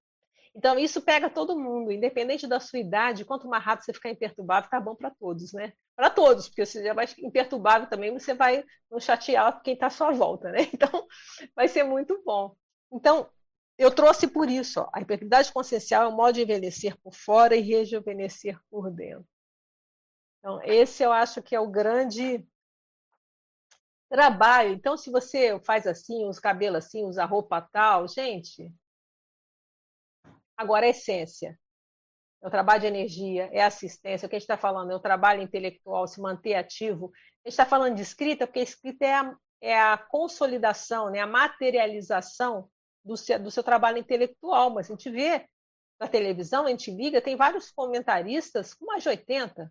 [0.55, 4.69] Então, isso pega todo mundo, independente da sua idade, quanto mais rápido você ficar imperturbável,
[4.69, 5.73] tá bom para todos, né?
[5.95, 9.89] Para todos, porque se já vai imperturbável também, você vai não chatear quem está à
[9.89, 10.59] sua volta, né?
[10.73, 11.07] Então,
[11.55, 12.55] vai ser muito bom.
[12.91, 13.29] Então,
[13.77, 17.55] eu trouxe por isso, ó, a hiperatividade consciencial é um modo de envelhecer por fora
[17.55, 19.25] e rejuvenescer por dentro.
[20.39, 22.45] Então, esse eu acho que é o grande
[24.09, 24.73] trabalho.
[24.73, 28.73] Então, se você faz assim, os cabelos assim, usa roupa tal, gente.
[30.57, 31.57] Agora, a essência.
[32.41, 34.25] É o trabalho de energia, é assistência.
[34.25, 37.11] O que a gente está falando é o trabalho intelectual, se manter ativo.
[37.45, 41.19] A gente está falando de escrita, porque a escrita é a, é a consolidação, né?
[41.19, 42.69] a materialização
[43.03, 45.45] do seu, do seu trabalho intelectual, mas a gente vê
[45.99, 49.69] na televisão, a gente liga, tem vários comentaristas com mais de 80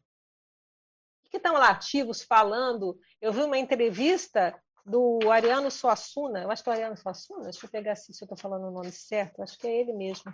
[1.31, 2.99] que estão lá ativos falando.
[3.21, 7.67] Eu vi uma entrevista do Ariano Suassuna, eu acho que é o Ariano Suassuna, deixa
[7.67, 10.33] eu pegar se eu estou falando o nome certo, acho que é ele mesmo.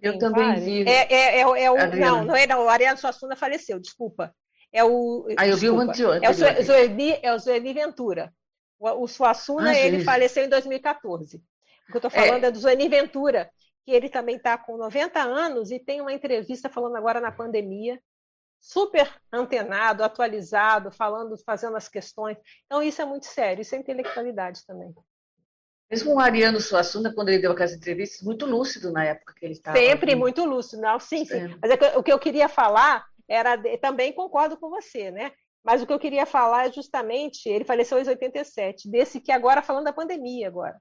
[0.00, 0.88] Eu também vi.
[0.88, 4.34] É, é, é, é o, não, não é não, o Ariano Suassuna faleceu, desculpa
[4.74, 5.26] é o.
[5.36, 6.20] Ah, eu vi o anterior.
[6.22, 8.34] É o Zoeli, é o Zoeli Ventura.
[8.78, 11.36] O, o Suassuna, ah, ele faleceu em 2014.
[11.36, 11.40] O
[11.92, 13.48] que eu estou falando é, é do Zoeli Ventura,
[13.84, 18.00] que ele também está com 90 anos e tem uma entrevista falando agora na pandemia,
[18.58, 22.38] super antenado, atualizado, falando, fazendo as questões.
[22.64, 24.94] Então, isso é muito sério, isso é intelectualidade também.
[25.90, 29.52] Mesmo o Ariano Suassuna, quando ele deu aquelas entrevistas, muito lúcido na época que ele
[29.52, 29.76] estava.
[29.76, 31.44] Sempre muito lúcido, não, sim, sim.
[31.44, 31.58] É.
[31.60, 35.30] Mas é o que eu queria falar era também concordo com você, né?
[35.62, 39.62] Mas o que eu queria falar é justamente, ele faleceu em 87, desse que agora
[39.62, 40.78] falando da pandemia agora.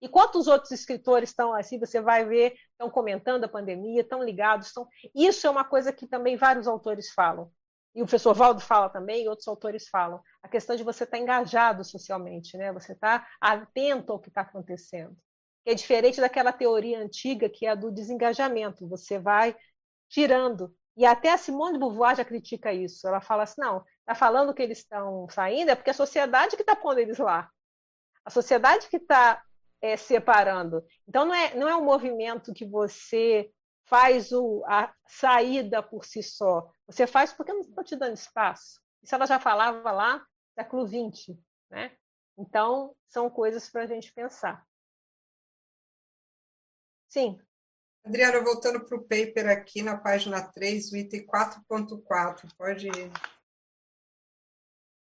[0.00, 4.68] E quantos outros escritores estão assim, você vai ver, estão comentando a pandemia, estão ligados,
[4.68, 4.86] estão...
[5.14, 7.50] Isso é uma coisa que também vários autores falam.
[7.94, 10.20] E o professor Valdo fala também, e outros autores falam.
[10.42, 12.70] A questão de você estar engajado socialmente, né?
[12.72, 15.16] Você estar atento ao que está acontecendo.
[15.64, 18.86] Que é diferente daquela teoria antiga que é a do desengajamento.
[18.86, 19.56] Você vai
[20.10, 23.06] tirando e até a Simone de Beauvoir já critica isso.
[23.06, 26.62] Ela fala assim: não, está falando que eles estão saindo, é porque a sociedade que
[26.62, 27.50] está pondo eles lá.
[28.24, 29.42] A sociedade que está
[29.80, 30.84] é, separando.
[31.08, 33.50] Então, não é, não é um movimento que você
[33.84, 36.70] faz o, a saída por si só.
[36.86, 38.80] Você faz porque eu não estou te dando espaço.
[39.02, 41.36] Isso ela já falava lá, século XX.
[41.70, 41.96] Né?
[42.36, 44.66] Então, são coisas para a gente pensar.
[47.08, 47.40] Sim.
[48.04, 53.12] Adriana, voltando para o paper aqui na página 3, o item 4.4, pode ir.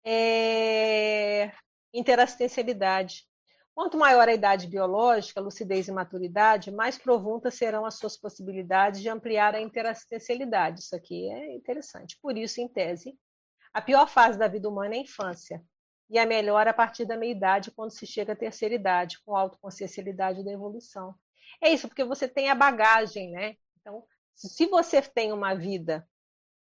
[0.03, 1.51] É...
[1.93, 3.30] Interassistencialidade.
[3.73, 9.09] Quanto maior a idade biológica, lucidez e maturidade, mais profundas serão as suas possibilidades de
[9.09, 10.81] ampliar a interassistencialidade.
[10.81, 12.17] Isso aqui é interessante.
[12.21, 13.17] Por isso, em tese,
[13.73, 15.63] a pior fase da vida humana é a infância,
[16.09, 20.43] e a melhor a partir da meia-idade, quando se chega à terceira idade, com autoconsciencialidade
[20.43, 21.15] da evolução.
[21.61, 23.55] É isso, porque você tem a bagagem, né?
[23.79, 24.03] Então,
[24.35, 26.05] se você tem uma vida,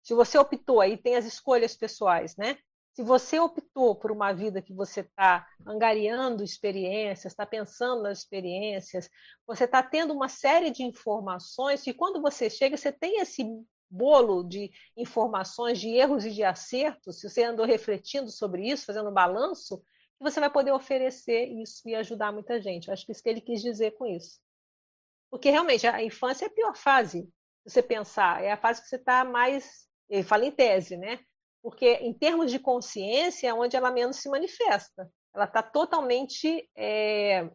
[0.04, 2.56] se você optou aí, tem as escolhas pessoais, né?
[3.00, 9.08] Se você optou por uma vida que você está angariando experiências, está pensando nas experiências,
[9.46, 13.42] você está tendo uma série de informações, e quando você chega, você tem esse
[13.88, 19.08] bolo de informações, de erros e de acertos, se você andou refletindo sobre isso, fazendo
[19.08, 19.82] um balanço,
[20.18, 22.88] você vai poder oferecer isso e ajudar muita gente.
[22.88, 24.38] Eu acho que isso que ele quis dizer com isso.
[25.30, 27.22] Porque realmente a infância é a pior fase,
[27.66, 29.88] se você pensar, é a fase que você está mais.
[30.06, 31.18] Ele fala em tese, né?
[31.62, 35.10] Porque em termos de consciência é onde ela menos se manifesta.
[35.34, 37.48] Ela está totalmente é,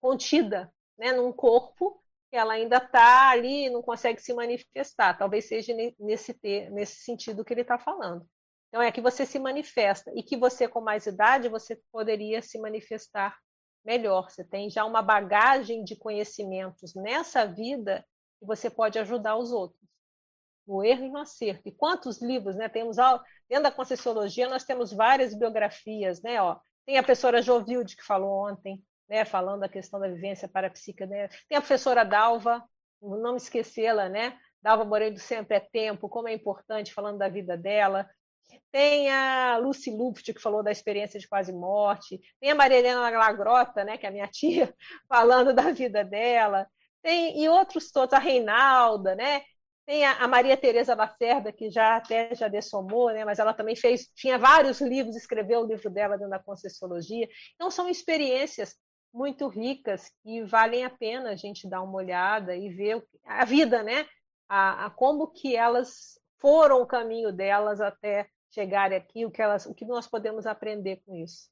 [0.00, 5.16] contida né, num corpo que ela ainda está ali, não consegue se manifestar.
[5.16, 6.36] Talvez seja nesse,
[6.70, 8.26] nesse sentido que ele está falando.
[8.68, 12.58] Então é que você se manifesta e que você com mais idade você poderia se
[12.58, 13.36] manifestar
[13.84, 14.30] melhor.
[14.30, 18.04] Você tem já uma bagagem de conhecimentos nessa vida
[18.38, 19.80] que você pode ajudar os outros.
[20.66, 21.68] No erro e no acerto.
[21.68, 22.68] E quantos livros, né?
[22.68, 22.96] Temos
[23.48, 26.40] dentro da Conscienciologia nós temos várias biografias, né?
[26.40, 29.24] Ó, tem a professora Jovilde que falou ontem, né?
[29.24, 31.28] Falando da questão da vivência parapsíquica, né?
[31.48, 32.62] Tem a professora Dalva,
[33.00, 34.38] não me esquecê-la, né?
[34.62, 38.08] Dalva Moreno sempre é tempo, como é importante falando da vida dela.
[38.72, 42.20] Tem a Lucy Luft, que falou da experiência de quase morte.
[42.40, 44.74] Tem a Maria Helena Lagrota, né, que é a minha tia,
[45.08, 46.66] falando da vida dela.
[47.02, 49.42] Tem, e outros todos, a Reinalda, né?
[49.86, 53.24] Tem a, a Maria Tereza Lacerda, que já até já dessomou, né?
[53.24, 57.28] mas ela também fez, tinha vários livros, escreveu o livro dela dentro da Concessiologia.
[57.54, 58.76] Então, são experiências
[59.14, 63.82] muito ricas e valem a pena a gente dar uma olhada e ver a vida,
[63.82, 64.06] né?
[64.48, 69.66] A, a como que elas foram o caminho delas até chegarem aqui, o que, elas,
[69.66, 71.48] o que nós podemos aprender com isso.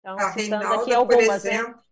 [0.00, 1.54] Então, a Reinalda, aqui algumas, por né?
[1.56, 1.82] exemplo, né?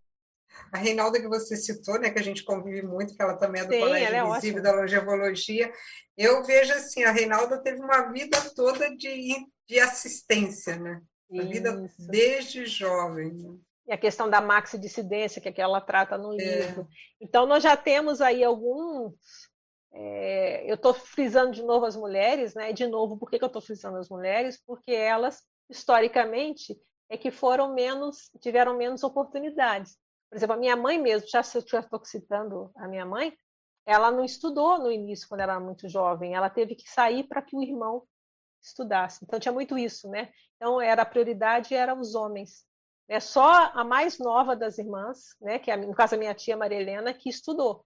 [0.72, 3.64] A Reinalda que você citou, né, que a gente convive muito, que ela também é
[3.64, 5.72] do Sim, Colégio é Invisível da Longevologia,
[6.16, 11.00] eu vejo assim, a Reinalda teve uma vida toda de, de assistência, né?
[11.32, 13.32] A vida desde jovem.
[13.32, 13.56] Né?
[13.86, 16.36] E a questão da maxidissidência, que é que ela trata no é.
[16.36, 16.88] livro.
[17.20, 19.14] Então, nós já temos aí alguns
[19.92, 22.72] é, eu estou frisando de novo as mulheres, né?
[22.72, 24.60] De novo, por que, que eu estou frisando as mulheres?
[24.64, 26.78] Porque elas, historicamente,
[27.08, 29.98] é que foram menos, tiveram menos oportunidades.
[30.30, 33.36] Por exemplo, a minha mãe mesmo, já se eu estou citando a minha mãe,
[33.84, 36.34] ela não estudou no início, quando ela era muito jovem.
[36.34, 38.04] Ela teve que sair para que o irmão
[38.62, 39.24] estudasse.
[39.24, 40.30] Então tinha muito isso, né?
[40.56, 42.64] Então era a prioridade eram os homens.
[43.08, 45.58] É só a mais nova das irmãs, né?
[45.58, 47.84] Que é, no caso a minha tia Maria Helena, que estudou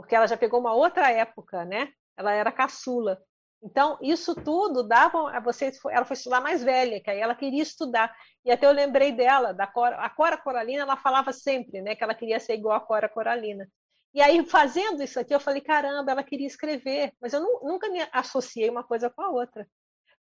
[0.00, 1.92] porque ela já pegou uma outra época, né?
[2.16, 3.22] Ela era caçula.
[3.62, 7.62] Então, isso tudo dava a você, ela foi estudar mais velha, que aí ela queria
[7.62, 8.14] estudar.
[8.44, 12.02] E até eu lembrei dela, da Cora, a Cora Coralina, ela falava sempre, né, que
[12.02, 13.68] ela queria ser igual a Cora Coralina.
[14.14, 18.00] E aí, fazendo isso aqui, eu falei, caramba, ela queria escrever, mas eu nunca me
[18.12, 19.68] associei uma coisa com a outra.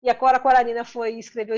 [0.02, 1.56] E a Cora Coralina foi escreveu,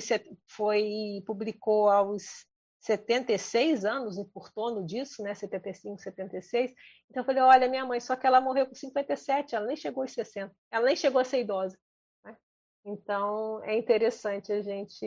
[0.49, 2.47] foi publicou aos
[2.81, 6.73] 76 anos e por torno disso, né, 75, 76.
[7.11, 10.03] Então eu falei, olha, minha mãe, só que ela morreu com 57, ela nem chegou
[10.03, 11.77] aos 60, ela nem chegou a ser idosa.
[12.25, 12.37] Né?
[12.85, 15.07] Então é interessante a gente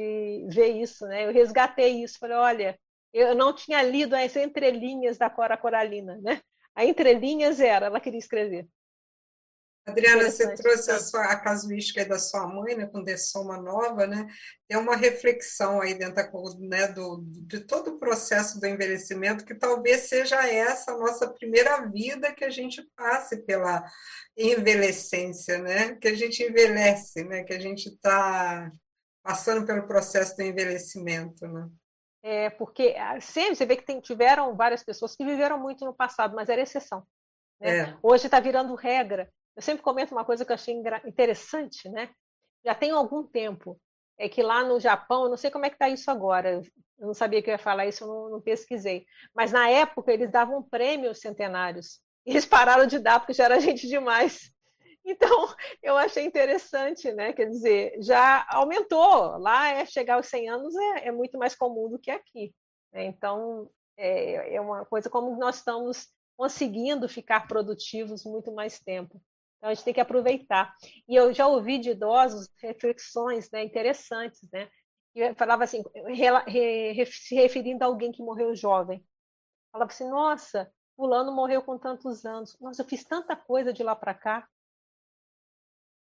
[0.50, 1.26] ver isso, né?
[1.26, 2.80] Eu resgatei isso, falei, olha,
[3.14, 6.42] eu não tinha lido as entrelinhas da Cora Coralina, né?
[6.76, 8.68] A entrelinhas era, ela queria escrever.
[9.86, 14.28] Adriana, você trouxe a, sua, a casuística da sua mãe, né, com Dessoma Nova, né?
[14.68, 16.24] Tem uma reflexão aí dentro
[16.60, 21.90] né, do, de todo o processo do envelhecimento, que talvez seja essa a nossa primeira
[21.90, 23.84] vida que a gente passe pela
[24.38, 25.96] envelhecência, né?
[25.96, 27.44] Que a gente envelhece, né?
[27.44, 28.72] Que a gente está
[29.24, 31.68] passando pelo processo do envelhecimento, né?
[32.24, 35.94] É, porque ah, sempre você vê que tem, tiveram várias pessoas que viveram muito no
[35.94, 37.04] passado, mas era exceção.
[37.60, 37.80] Né?
[37.80, 37.98] É.
[38.04, 39.28] Hoje está virando regra.
[39.56, 40.74] Eu sempre comento uma coisa que eu achei
[41.06, 42.10] interessante, né?
[42.64, 43.80] Já tem algum tempo.
[44.18, 46.62] É que lá no Japão, não sei como é que está isso agora,
[47.00, 49.06] eu não sabia que eu ia falar isso, eu não, não pesquisei.
[49.34, 52.00] Mas na época eles davam prêmios centenários.
[52.24, 54.52] E eles pararam de dar porque já era gente demais.
[55.04, 55.48] Então,
[55.82, 57.34] eu achei interessante, né?
[57.34, 59.36] Quer dizer, já aumentou.
[59.40, 62.54] Lá é chegar aos 100 anos é, é muito mais comum do que aqui.
[62.94, 63.06] Né?
[63.06, 63.68] Então,
[63.98, 66.08] é, é uma coisa como nós estamos
[66.38, 69.20] conseguindo ficar produtivos muito mais tempo.
[69.62, 70.76] Então, a gente tem que aproveitar.
[71.08, 74.68] E eu já ouvi de idosos reflexões né, interessantes, né?
[75.14, 75.84] E falava assim,
[77.06, 79.06] se referindo a alguém que morreu jovem.
[79.72, 82.58] Falava assim, nossa, fulano morreu com tantos anos.
[82.60, 84.48] Nossa, eu fiz tanta coisa de lá para cá.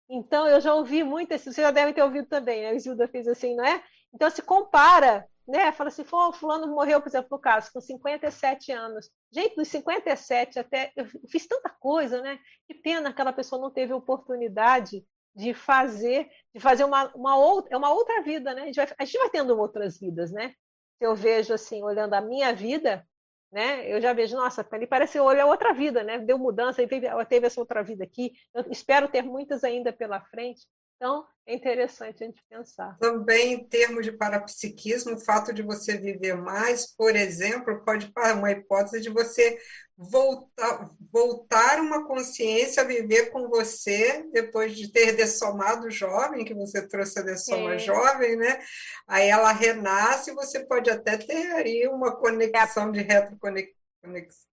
[0.08, 2.68] Então, eu já ouvi muito isso, você já deve ter ouvido também, né?
[2.70, 3.84] A Isilda fez assim, não é?
[4.14, 5.72] Então, se compara, né?
[5.72, 9.10] Fala assim, oh, fulano morreu, por exemplo, no caso, com 57 anos.
[9.30, 12.38] Gente, dos 57 até, eu fiz tanta coisa, né?
[12.66, 15.04] Que pena aquela pessoa não teve oportunidade
[15.34, 18.62] de fazer, de fazer uma, uma, outra, é uma outra vida, né?
[18.62, 20.54] A gente, vai, a gente vai tendo outras vidas, né?
[20.98, 23.06] Se eu vejo, assim, olhando a minha vida,
[23.50, 23.86] né?
[23.90, 26.18] Eu já vejo, nossa, ali parece olha outra vida, né?
[26.18, 28.32] Deu mudança, teve, teve essa outra vida aqui.
[28.54, 30.66] Eu espero ter muitas ainda pela frente.
[31.02, 32.96] Então, é interessante a gente pensar.
[33.00, 38.36] Também, em termos de parapsiquismo, o fato de você viver mais, por exemplo, pode para
[38.36, 39.58] uma hipótese de você
[39.96, 46.86] voltar, voltar uma consciência a viver com você depois de ter dessomado jovem, que você
[46.86, 47.78] trouxe a dessoma é.
[47.80, 48.60] jovem, né?
[49.08, 54.51] Aí ela renasce e você pode até ter aí uma conexão de retroconexão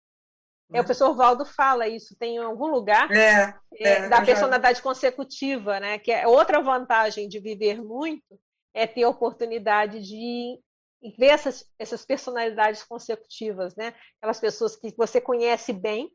[0.72, 4.78] é, o professor Valdo fala isso, tem em algum lugar é, é, é da personalidade
[4.78, 4.82] já...
[4.82, 5.98] consecutiva, né?
[5.98, 8.38] Que é outra vantagem de viver muito
[8.74, 10.60] é ter a oportunidade de
[11.16, 13.94] ver essas, essas personalidades consecutivas, né?
[14.18, 16.10] Aquelas pessoas que você conhece bem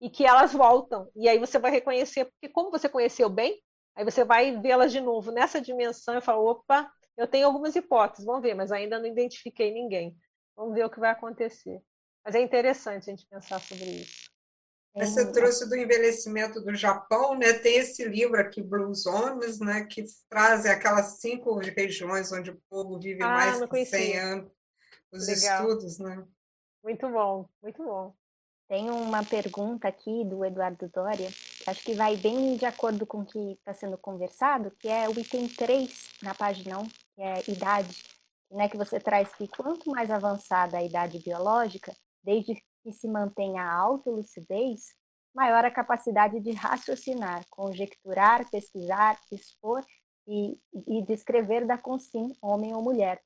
[0.00, 1.08] e que elas voltam.
[1.16, 3.60] E aí você vai reconhecer, porque como você conheceu bem,
[3.96, 8.24] aí você vai vê-las de novo nessa dimensão e fala, opa, eu tenho algumas hipóteses,
[8.24, 10.16] vamos ver, mas ainda não identifiquei ninguém.
[10.56, 11.80] Vamos ver o que vai acontecer.
[12.28, 14.28] Mas é interessante a gente pensar sobre isso.
[14.94, 17.54] Você trouxe do envelhecimento do Japão, né?
[17.54, 19.86] Tem esse livro aqui, Blue Zones, né?
[19.86, 24.52] Que traz aquelas cinco regiões onde o povo vive ah, mais de 100 anos.
[25.10, 25.62] Os Legal.
[25.62, 26.22] estudos, né?
[26.84, 28.14] Muito bom, muito bom.
[28.68, 33.20] Tem uma pergunta aqui do Eduardo Doria, que acho que vai bem de acordo com
[33.20, 37.50] o que está sendo conversado, que é o item 3 na página 1, que é
[37.50, 38.04] idade,
[38.50, 41.90] né, que você traz que quanto mais avançada a idade biológica,
[42.22, 44.94] desde que se mantenha a autolucidez,
[45.34, 49.84] maior a capacidade de raciocinar, conjecturar, pesquisar, expor
[50.26, 53.22] e, e descrever da consim, homem ou mulher.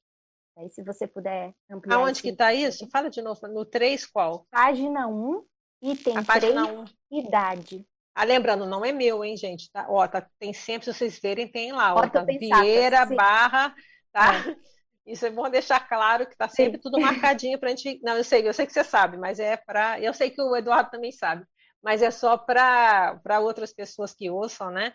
[0.56, 1.97] Aí, se você puder ampliar.
[1.97, 2.89] Aonde que está isso?
[2.90, 3.47] Fala de novo.
[3.48, 4.47] No 3, qual?
[4.51, 5.44] Página 1,
[5.82, 6.85] item a 3, 1.
[7.10, 7.86] idade.
[8.14, 9.70] Ah, lembrando, não é meu, hein, gente?
[9.73, 11.94] Tá, ó, tá, tem sempre, se vocês verem, tem lá.
[11.94, 13.74] Ó, tá Vieira, barra,
[14.12, 14.51] tá?
[14.51, 14.56] É.
[15.07, 18.01] Isso é bom deixar claro que está sempre tudo marcadinho para a gente.
[18.03, 20.01] Não, eu sei, eu sei que você sabe, mas é para.
[20.01, 21.45] Eu sei que o Eduardo também sabe,
[21.83, 24.95] mas é só para outras pessoas que ouçam, né?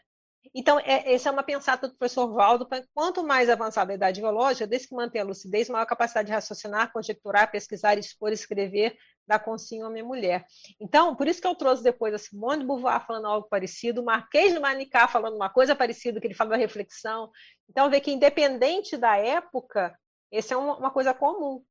[0.55, 4.65] Então, é, essa é uma pensada do professor Valdo, quanto mais avançada a idade biológica,
[4.65, 8.97] desde que mantenha a lucidez, maior capacidade de raciocinar, conjecturar, pesquisar, expor, escrever,
[9.27, 10.45] da consciência homem mulher.
[10.79, 14.05] Então, por isso que eu trouxe depois a Simone de Beauvoir falando algo parecido, o
[14.05, 17.29] Marquês de Manicá falando uma coisa parecida, que ele fala da reflexão.
[17.69, 19.97] Então, vê que independente da época,
[20.31, 21.63] essa é uma coisa comum.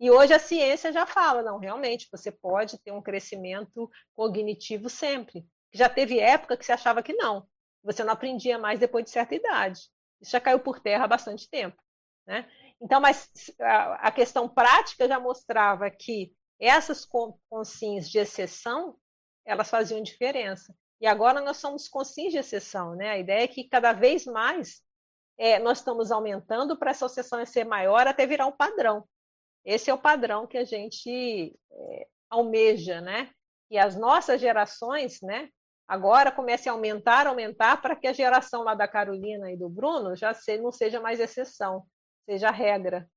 [0.00, 5.46] E hoje a ciência já fala, não, realmente, você pode ter um crescimento cognitivo sempre.
[5.72, 7.46] Já teve época que você achava que não,
[7.84, 9.80] você não aprendia mais depois de certa idade.
[10.20, 11.80] Isso já caiu por terra há bastante tempo.
[12.26, 12.48] Né?
[12.80, 13.30] Então, mas
[13.60, 16.32] a questão prática já mostrava que
[16.66, 17.06] essas
[17.50, 18.96] consins de exceção,
[19.44, 20.74] elas faziam diferença.
[21.00, 23.10] E agora nós somos consins de exceção, né?
[23.10, 24.80] A ideia é que cada vez mais
[25.36, 29.04] é, nós estamos aumentando para essa exceção ser maior até virar um padrão.
[29.64, 33.30] Esse é o padrão que a gente é, almeja, né?
[33.68, 35.48] E as nossas gerações, né?
[35.88, 40.14] Agora comecem a aumentar, aumentar, para que a geração lá da Carolina e do Bruno
[40.14, 41.84] já se, não seja mais exceção,
[42.24, 43.08] seja regra.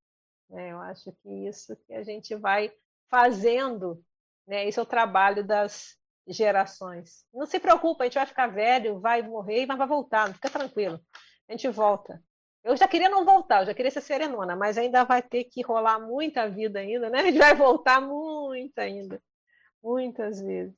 [0.50, 0.72] Né?
[0.72, 2.72] Eu acho que isso que a gente vai
[3.10, 4.02] fazendo,
[4.46, 4.66] né?
[4.66, 5.96] Esse é o trabalho das
[6.26, 7.24] gerações.
[7.32, 11.00] Não se preocupa, a gente vai ficar velho, vai morrer, mas vai voltar, fica tranquilo.
[11.48, 12.22] A gente volta.
[12.64, 15.62] Eu já queria não voltar, eu já queria ser serenona, mas ainda vai ter que
[15.62, 17.20] rolar muita vida ainda, né?
[17.20, 19.22] A gente vai voltar muito ainda,
[19.82, 20.74] muitas vezes.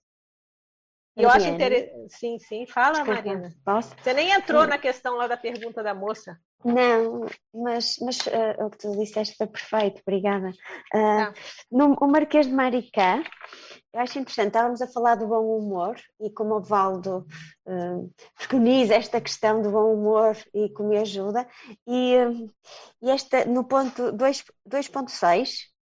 [1.18, 2.16] Eu acho interessante.
[2.16, 2.66] Sim, sim.
[2.66, 3.54] Fala, Desculpa, Marina.
[3.64, 3.94] Posso?
[4.00, 6.38] Você nem entrou na questão lá da pergunta da moça.
[6.64, 10.50] Não, mas, mas uh, o que tu disseste foi perfeito, obrigada.
[10.92, 11.32] Uh,
[11.70, 13.22] no, o Marquês de Maricá,
[13.92, 17.26] eu acho interessante, estávamos a falar do bom humor e como o Valdo
[17.64, 21.46] uh, preconiza esta questão do bom humor e como me ajuda,
[21.86, 22.14] e,
[23.00, 25.77] e esta, no ponto 2.6, Hum.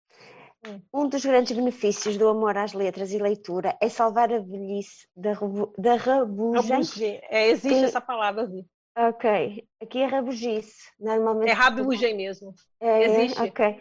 [0.93, 5.33] Um dos grandes benefícios do amor às letras e leitura é salvar a velhice da,
[5.77, 7.21] da rabugem.
[7.29, 7.85] É, existe que...
[7.85, 8.65] essa palavra, Vi.
[8.97, 9.67] Ok.
[9.83, 10.91] Aqui é rabugice.
[11.01, 11.51] Normalmente...
[11.51, 12.55] É rabugem mesmo.
[12.81, 13.41] É, existe.
[13.41, 13.81] Ok.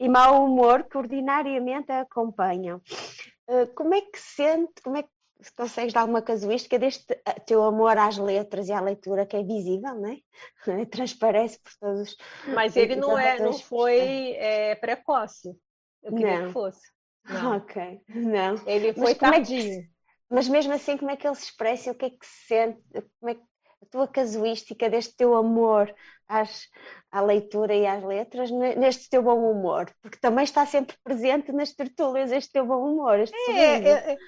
[0.00, 2.82] E mau humor que ordinariamente a acompanham.
[3.48, 5.08] Uh, como é que sente, como é que
[5.40, 9.36] se consegues dar uma casuística deste eh, teu amor às letras e à leitura que
[9.36, 10.18] é visível, não é?
[10.90, 12.16] Transparece por todos.
[12.48, 15.56] Mas ele não é, não foi é, precoce.
[16.02, 16.46] Eu queria não.
[16.48, 16.80] que fosse.
[17.28, 17.56] Não.
[17.56, 18.54] Ok, não.
[18.66, 19.58] Ele foi mas tardio.
[19.58, 19.90] É que,
[20.30, 21.90] mas mesmo assim, como é que ele se expressa?
[21.90, 22.82] O que é que se sente?
[23.20, 23.42] Como é que,
[23.80, 25.94] a tua casuística deste teu amor
[26.26, 26.66] às,
[27.10, 29.90] à leitura e às letras, neste teu bom humor?
[30.02, 33.20] Porque também está sempre presente nas tertúlias este teu bom humor.
[33.20, 34.18] Este é, é,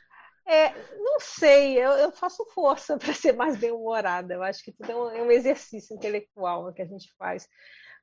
[0.47, 4.35] é, não sei, eu, eu faço força para ser mais bem-humorada.
[4.35, 7.49] Eu acho que tudo é um, é um exercício intelectual que a gente faz.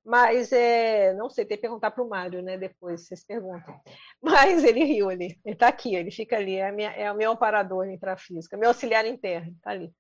[0.08, 2.58] Mas é, não sei, tem que perguntar para o Mário, né?
[2.58, 3.78] Depois vocês perguntam.
[4.24, 7.32] Mas ele riu ali, ele está aqui, ele fica ali, é, minha, é o meu
[7.34, 9.94] amparador em intrafísica, meu auxiliar interno, está ali.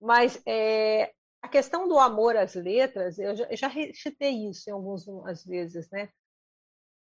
[0.00, 1.12] Mas é,
[1.42, 5.90] a questão do amor às letras, eu já, eu já recitei isso em algumas vezes,
[5.90, 6.08] né?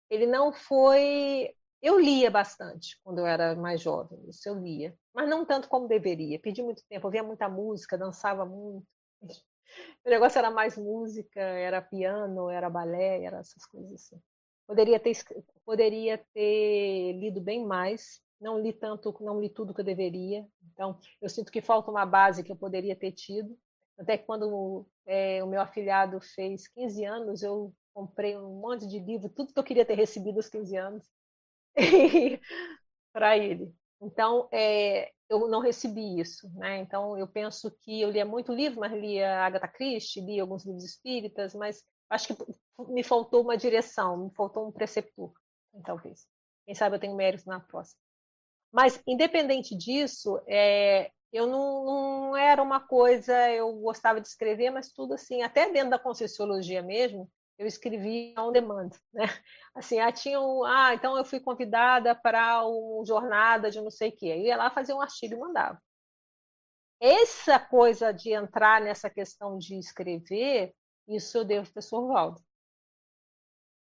[0.10, 1.53] Ele não foi.
[1.82, 5.88] Eu lia bastante quando eu era mais jovem, isso eu lia, mas não tanto como
[5.90, 6.40] deveria.
[6.40, 8.88] Pedi muito tempo, eu via muita música, dançava muito.
[10.07, 14.17] O negócio era mais música, era piano, era balé, era essas coisas assim.
[14.65, 15.11] Poderia ter,
[15.65, 20.47] poderia ter lido bem mais, não li tanto, não li tudo que eu deveria.
[20.71, 23.59] Então, eu sinto que falta uma base que eu poderia ter tido.
[23.97, 28.99] Até que quando é, o meu afilhado fez 15 anos, eu comprei um monte de
[28.99, 31.03] livro, tudo que eu queria ter recebido aos 15 anos,
[33.11, 33.75] para ele.
[34.01, 36.79] Então, é, eu não recebi isso, né?
[36.79, 40.83] Então, eu penso que eu lia muito livro, mas lia Agatha Christie, li alguns livros
[40.83, 42.45] espíritas, mas acho que
[42.89, 45.33] me faltou uma direção, me faltou um preceptor,
[45.83, 46.25] talvez.
[46.65, 47.99] Quem sabe eu tenho mérito na próxima.
[48.71, 54.91] Mas, independente disso, é, eu não, não, era uma coisa, eu gostava de escrever, mas
[54.91, 59.23] tudo assim, até dentro da Conscienciologia mesmo, eu escrevi on demand, né?
[59.75, 64.09] Assim, ah, tinha um, ah, então eu fui convidada para uma jornada de não sei
[64.09, 64.27] o quê.
[64.27, 65.81] Eu ia lá fazer um artigo e mandava.
[66.99, 70.73] Essa coisa de entrar nessa questão de escrever,
[71.07, 72.41] isso eu devo para o professor Valdo.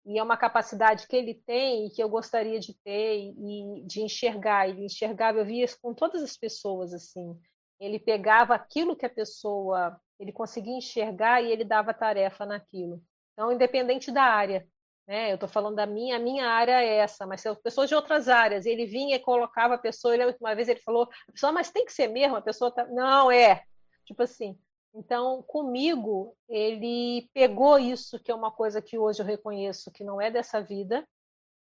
[0.04, 4.02] E é uma capacidade que ele tem e que eu gostaria de ter e de
[4.02, 4.68] enxergar.
[4.68, 7.38] Ele enxergava, eu via isso com todas as pessoas assim.
[7.78, 13.02] Ele pegava aquilo que a pessoa, ele conseguia enxergar e ele dava tarefa naquilo.
[13.42, 14.64] Então, independente da área,
[15.04, 15.32] né?
[15.32, 18.28] Eu estou falando da minha, a minha área é essa, mas se pessoas de outras
[18.28, 21.68] áreas, ele vinha e colocava a pessoa, ele uma vez ele falou, a pessoa, mas
[21.68, 22.86] tem que ser mesmo, a pessoa tá...
[22.86, 23.64] não é,
[24.04, 24.56] tipo assim.
[24.94, 30.20] Então, comigo, ele pegou isso, que é uma coisa que hoje eu reconheço que não
[30.20, 31.04] é dessa vida,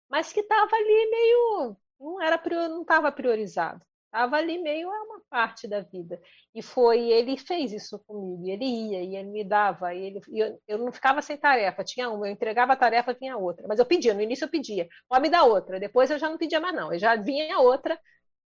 [0.09, 3.85] mas que estava ali meio, não era não estava priorizado.
[4.15, 6.23] Estava ali meio a uma parte da vida.
[6.55, 8.47] E foi, ele fez isso comigo.
[8.47, 9.93] Ele ia e ele me dava.
[9.93, 11.83] E ele, e eu, eu não ficava sem tarefa.
[11.83, 13.67] Tinha uma, eu entregava a tarefa, vinha outra.
[13.67, 15.81] Mas eu pedia, no início eu pedia, pode me dar outra.
[15.81, 16.93] Depois eu já não pedia mais, não.
[16.93, 17.99] Eu já vinha outra.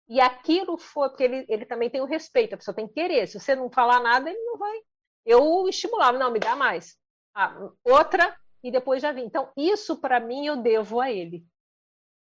[0.08, 3.26] E aquilo foi, porque ele, ele também tem o respeito, a pessoa tem que querer.
[3.26, 4.78] Se você não falar nada, ele não vai.
[5.26, 6.96] Eu estimulava, não, me dá mais.
[7.34, 7.54] Ah,
[7.84, 8.34] outra,
[8.64, 9.24] e depois já vim.
[9.24, 11.44] Então, isso para mim eu devo a ele.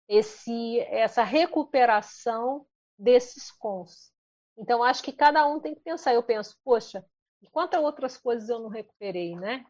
[0.07, 2.65] Esse, essa recuperação
[2.97, 4.11] desses cons.
[4.57, 6.13] Então, acho que cada um tem que pensar.
[6.13, 7.05] Eu penso, poxa,
[7.51, 9.65] quantas outras coisas eu não recuperei, né?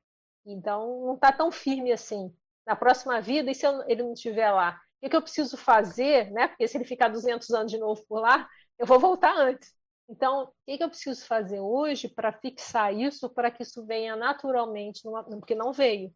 [0.46, 2.34] Então, não está tão firme assim.
[2.66, 4.80] Na próxima vida, e se eu, ele não estiver lá?
[5.02, 6.48] O que, eu preciso fazer, né?
[6.48, 8.50] Porque se ele ficar 200 anos de novo por lá,
[8.80, 9.74] eu vou voltar antes.
[10.10, 15.02] Então, o que, eu preciso fazer hoje para fixar isso, para que isso venha naturalmente,
[15.40, 16.14] porque não veio.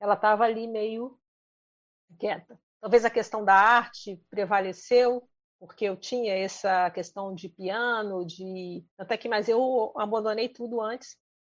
[0.00, 1.18] Ela estava ali meio
[2.18, 2.58] quieta.
[2.80, 5.28] Talvez a questão da arte prevaleceu,
[5.62, 11.16] porque eu tinha essa questão de piano, de até que mais eu abandonei tudo antes,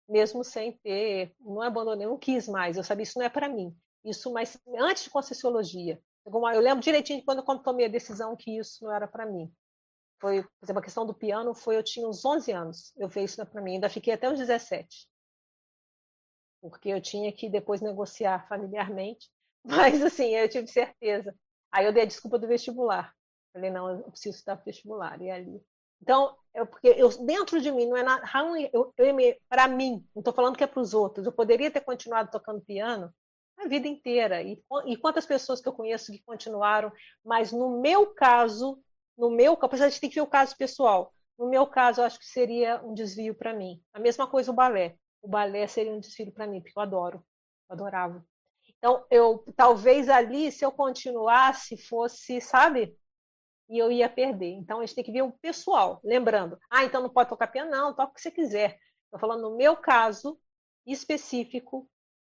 [0.08, 2.76] mesmo sem ter, não abandonei, não quis mais.
[2.76, 3.72] Eu sabia isso não é para mim.
[4.04, 8.58] Isso, mas antes de Conscienciologia, eu lembro direitinho de quando, quando tomei a decisão que
[8.58, 9.54] isso não era para mim.
[10.20, 12.92] Foi, por exemplo, a questão do piano foi eu tinha uns 11 anos.
[12.96, 15.08] Eu vi isso não é para mim, ainda fiquei até os 17.
[16.60, 19.30] Porque eu tinha que depois negociar familiarmente,
[19.64, 21.32] mas assim, eu tive certeza.
[21.70, 23.14] Aí eu dei a desculpa do vestibular.
[23.52, 25.20] Falei, não, eu preciso estudar vestibular.
[25.20, 25.62] E ali.
[26.00, 28.22] Então, eu, porque eu, dentro de mim, não é nada.
[28.72, 31.26] Eu, eu, para mim, não estou falando que é para os outros.
[31.26, 33.12] Eu poderia ter continuado tocando piano
[33.58, 34.42] a vida inteira.
[34.42, 36.92] E, e quantas pessoas que eu conheço que continuaram,
[37.24, 38.82] mas no meu caso,
[39.16, 41.12] no meu caso, a gente tem que ver o caso pessoal.
[41.38, 43.80] No meu caso, eu acho que seria um desvio para mim.
[43.92, 44.96] A mesma coisa o balé.
[45.20, 47.24] O balé seria um desvio para mim, porque eu adoro.
[47.68, 48.24] Eu adorava.
[48.78, 52.96] Então, eu talvez ali, se eu continuasse, fosse, sabe?
[53.72, 54.52] E eu ia perder.
[54.52, 55.98] Então, a gente tem que ver o pessoal.
[56.04, 57.70] Lembrando, ah, então não pode tocar piano?
[57.70, 58.78] Não, toca o que você quiser.
[59.06, 60.38] Estou falando no meu caso
[60.86, 61.88] específico,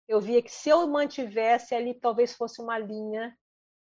[0.08, 3.38] eu via que se eu mantivesse ali, talvez fosse uma linha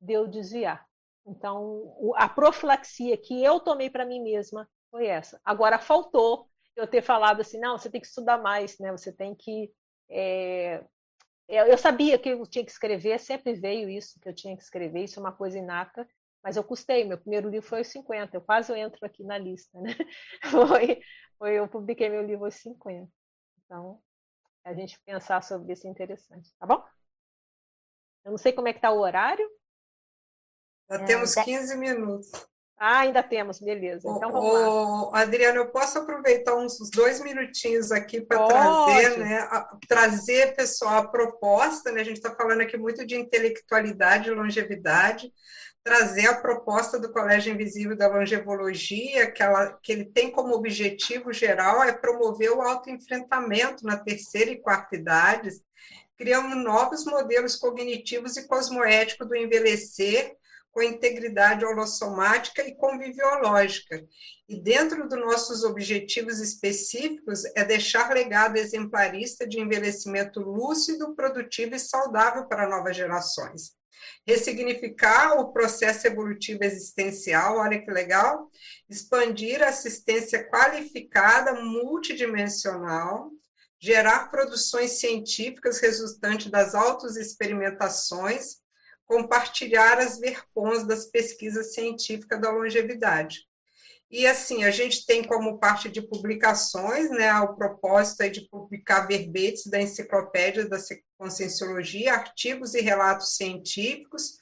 [0.01, 0.85] de eu desviar.
[1.25, 5.39] Então, a profilaxia que eu tomei para mim mesma foi essa.
[5.45, 8.91] Agora, faltou eu ter falado assim, não, você tem que estudar mais, né?
[8.91, 9.71] Você tem que
[10.09, 10.83] é,
[11.47, 15.05] eu sabia que eu tinha que escrever, sempre veio isso, que eu tinha que escrever,
[15.05, 16.07] isso é uma coisa inata,
[16.43, 17.03] mas eu custei.
[17.03, 19.95] Meu primeiro livro foi aos 50, eu quase entro aqui na lista, né?
[20.51, 21.01] Foi,
[21.37, 23.07] foi, eu publiquei meu livro aos 50.
[23.65, 24.01] Então,
[24.63, 26.83] a gente pensar sobre isso é interessante, tá bom?
[28.25, 29.47] Eu não sei como é que está o horário.
[30.89, 32.31] Já temos 15 é, minutos.
[32.79, 34.07] Ah, ainda temos, beleza.
[34.07, 34.53] Então vamos
[35.11, 35.21] lá.
[35.21, 41.07] Adriana, eu posso aproveitar uns dois minutinhos aqui para trazer, né, a, trazer, pessoal, a
[41.07, 42.01] proposta, né?
[42.01, 45.33] A gente está falando aqui muito de intelectualidade e longevidade,
[45.87, 51.31] trazer a proposta do Colégio Invisível da Longevologia, que, ela, que ele tem como objetivo
[51.31, 55.61] geral é promover o autoenfrentamento na terceira e quarta idades,
[56.17, 60.35] criando novos modelos cognitivos e cosmoéticos do envelhecer
[60.73, 64.03] com integridade holossomática e conviviológica.
[64.49, 71.79] E dentro dos nossos objetivos específicos é deixar legado exemplarista de envelhecimento lúcido, produtivo e
[71.79, 73.76] saudável para novas gerações.
[74.27, 78.51] Ressignificar o processo evolutivo existencial, olha que legal,
[78.89, 83.31] expandir a assistência qualificada multidimensional,
[83.79, 88.57] gerar produções científicas resultantes das autoexperimentações,
[89.05, 93.46] compartilhar as verpons das pesquisas científicas da longevidade.
[94.09, 99.05] E assim, a gente tem como parte de publicações, né, o propósito é de publicar
[99.05, 100.77] verbetes da enciclopédia da
[101.17, 104.37] conscienciologia, artigos e relatos científicos,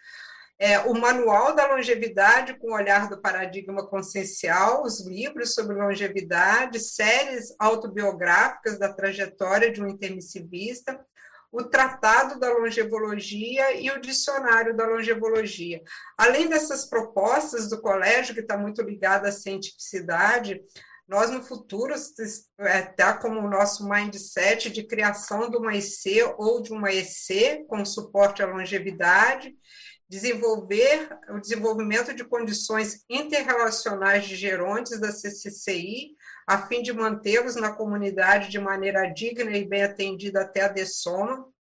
[0.57, 6.79] é, o Manual da Longevidade com o Olhar do Paradigma Consciencial, os livros sobre longevidade,
[6.79, 11.03] séries autobiográficas da trajetória de um intermissivista,
[11.57, 15.82] o Tratado da Longevologia e o Dicionário da Longevologia.
[16.18, 20.61] Além dessas propostas do colégio, que está muito ligada à cientificidade,
[21.07, 26.73] nós no futuro está como o nosso mindset de criação de uma EC ou de
[26.73, 29.56] uma EC com suporte à longevidade,
[30.10, 36.15] desenvolver o desenvolvimento de condições interrelacionais de gerontes da CCCI,
[36.47, 41.53] a fim de mantê-los na comunidade de maneira digna e bem atendida até a dessono,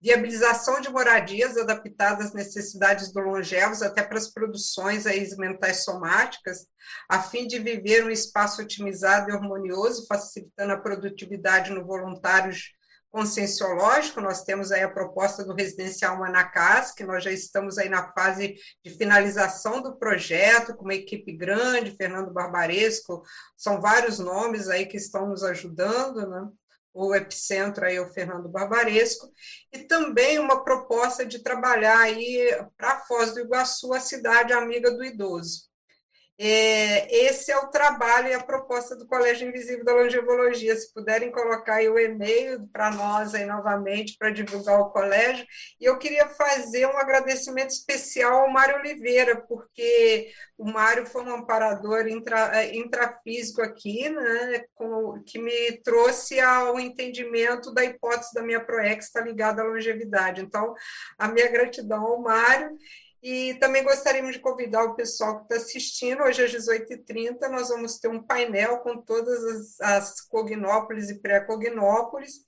[0.00, 6.66] viabilização de moradias adaptadas às necessidades do longevos, até para as produções aí mentais somáticas,
[7.08, 12.52] a fim de viver um espaço otimizado e harmonioso, facilitando a produtividade no voluntário
[13.10, 18.12] conscienciológico, nós temos aí a proposta do Residencial Manacás, que nós já estamos aí na
[18.12, 18.54] fase
[18.84, 23.22] de finalização do projeto, com uma equipe grande, Fernando Barbaresco,
[23.56, 26.48] são vários nomes aí que estão nos ajudando, né?
[26.92, 29.30] o epicentro aí é o Fernando Barbaresco,
[29.72, 35.04] e também uma proposta de trabalhar aí para Foz do Iguaçu, a cidade amiga do
[35.04, 35.67] idoso.
[36.40, 40.76] É, esse é o trabalho e a proposta do Colégio Invisível da Longevologia.
[40.76, 45.44] Se puderem colocar aí o e-mail para nós aí novamente para divulgar o colégio.
[45.80, 51.34] E eu queria fazer um agradecimento especial ao Mário Oliveira, porque o Mário foi um
[51.34, 58.42] amparador intra, é, intrafísico aqui, né, com, que me trouxe ao entendimento da hipótese da
[58.42, 60.40] minha ProEx estar ligada à longevidade.
[60.40, 60.72] Então,
[61.18, 62.76] a minha gratidão ao Mário.
[63.22, 66.22] E também gostaríamos de convidar o pessoal que está assistindo.
[66.22, 72.46] Hoje às 18h30 nós vamos ter um painel com todas as, as cognópolis e pré-cognópolis,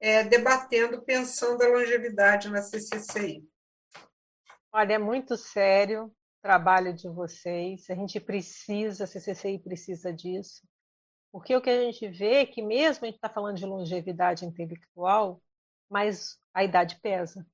[0.00, 3.46] é, debatendo, pensando a longevidade na CCCI.
[4.72, 6.12] Olha, é muito sério o
[6.42, 7.88] trabalho de vocês.
[7.90, 10.62] A gente precisa, a CCCI precisa disso.
[11.30, 14.46] Porque o que a gente vê é que mesmo a gente está falando de longevidade
[14.46, 15.42] intelectual,
[15.90, 17.46] mas a idade pesa.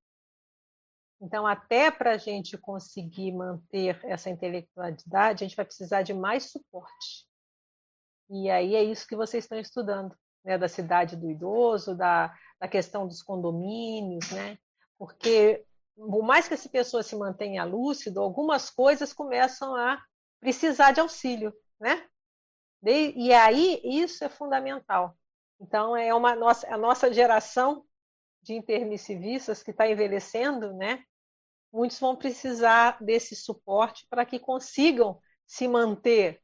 [1.23, 6.51] Então, até para a gente conseguir manter essa intelectualidade, a gente vai precisar de mais
[6.51, 7.29] suporte.
[8.29, 10.59] E aí é isso que vocês estão estudando, né?
[10.59, 14.59] da cidade do idoso, da, da questão dos condomínios, né?
[14.99, 15.65] porque
[15.97, 20.03] por mais que essa pessoa se mantenha lúcido, algumas coisas começam a
[20.41, 22.09] precisar de auxílio, né?
[22.85, 25.17] E aí isso é fundamental.
[25.61, 27.85] Então é uma nossa a nossa geração
[28.43, 31.05] de intermissivistas que está envelhecendo, né?
[31.73, 36.41] Muitos vão precisar desse suporte para que consigam se manter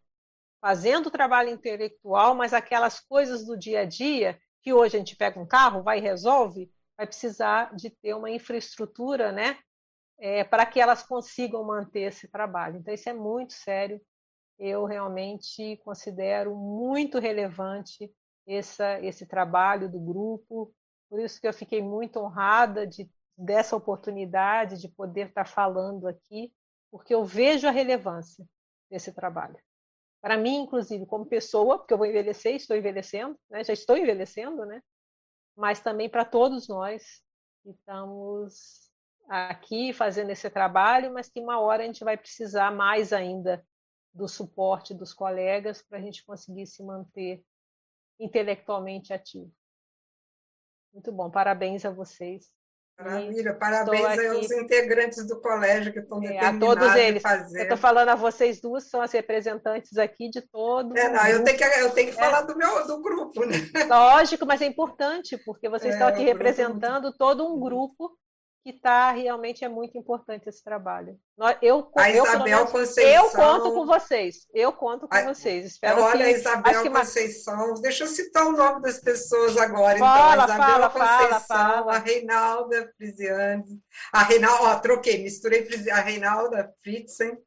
[0.61, 5.39] fazendo trabalho intelectual, mas aquelas coisas do dia a dia, que hoje a gente pega
[5.39, 9.59] um carro, vai e resolve, vai precisar de ter uma infraestrutura, né,
[10.19, 12.79] é, para que elas consigam manter esse trabalho.
[12.79, 14.01] Então, isso é muito sério.
[14.59, 18.13] Eu realmente considero muito relevante
[18.45, 20.75] essa, esse trabalho do grupo,
[21.09, 23.09] por isso que eu fiquei muito honrada de,
[23.39, 26.53] dessa oportunidade de poder estar falando aqui,
[26.91, 28.45] porque eu vejo a relevância
[28.91, 29.57] desse trabalho.
[30.21, 33.63] Para mim, inclusive, como pessoa, porque eu vou envelhecer, estou envelhecendo, né?
[33.63, 34.83] já estou envelhecendo, né?
[35.57, 37.23] mas também para todos nós
[37.63, 38.91] que estamos
[39.29, 43.65] aqui fazendo esse trabalho, mas que uma hora a gente vai precisar mais ainda
[44.13, 47.45] do suporte dos colegas para a gente conseguir se manter
[48.19, 49.53] intelectualmente ativo.
[50.93, 52.51] Muito bom, parabéns a vocês.
[52.99, 57.23] Maravilha, parabéns aos integrantes do colégio que estão é, A todos eles.
[57.55, 61.45] Eu estou falando a vocês duas, são as representantes aqui de todo é, não, eu
[61.45, 62.21] tenho que Eu tenho que é.
[62.21, 63.57] falar do meu do grupo, né?
[63.89, 68.11] Lógico, mas é importante, porque vocês é, estão aqui representando todo um grupo
[68.69, 71.19] que está realmente é muito importante esse trabalho.
[71.63, 73.25] Eu, a eu, Isabel menos, Conceição.
[73.25, 74.47] Eu conto com vocês.
[74.53, 75.65] Eu conto com a, vocês.
[75.65, 77.75] Espero olha, que, Isabel que Conceição.
[77.81, 79.99] Deixa eu citar o nome das pessoas agora.
[79.99, 81.95] Fala, então, a Isabel fala, Conceição, fala, fala.
[81.95, 83.83] a Reinalda Frisiane.
[84.13, 87.39] A Reinalda, ó, troquei, misturei a Reinalda Fritzen,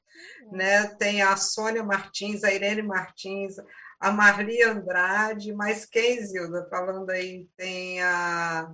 [0.52, 0.88] né?
[0.98, 3.57] Tem a Sônia Martins, a Irene Martins,
[3.99, 6.68] a Marli Andrade, mais quem, Zilda?
[6.68, 8.73] Falando aí, tem a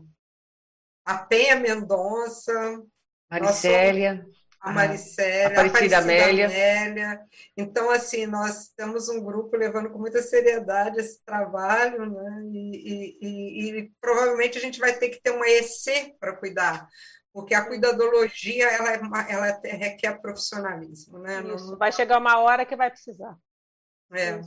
[1.08, 2.84] a Penha Mendonça,
[3.32, 4.28] Maricélia,
[4.60, 6.48] a Maricélia, a Aparecida, Amélia.
[6.48, 7.22] Amélia.
[7.56, 12.42] Então, assim, nós temos um grupo levando com muita seriedade esse trabalho, né?
[12.52, 16.86] e, e, e provavelmente a gente vai ter que ter uma EC para cuidar,
[17.32, 19.00] porque a cuidadologia ela, é
[19.32, 21.20] ela requer profissionalismo.
[21.20, 21.42] Né?
[21.56, 21.78] Isso, não...
[21.78, 23.38] vai chegar uma hora que vai precisar.
[24.12, 24.42] É.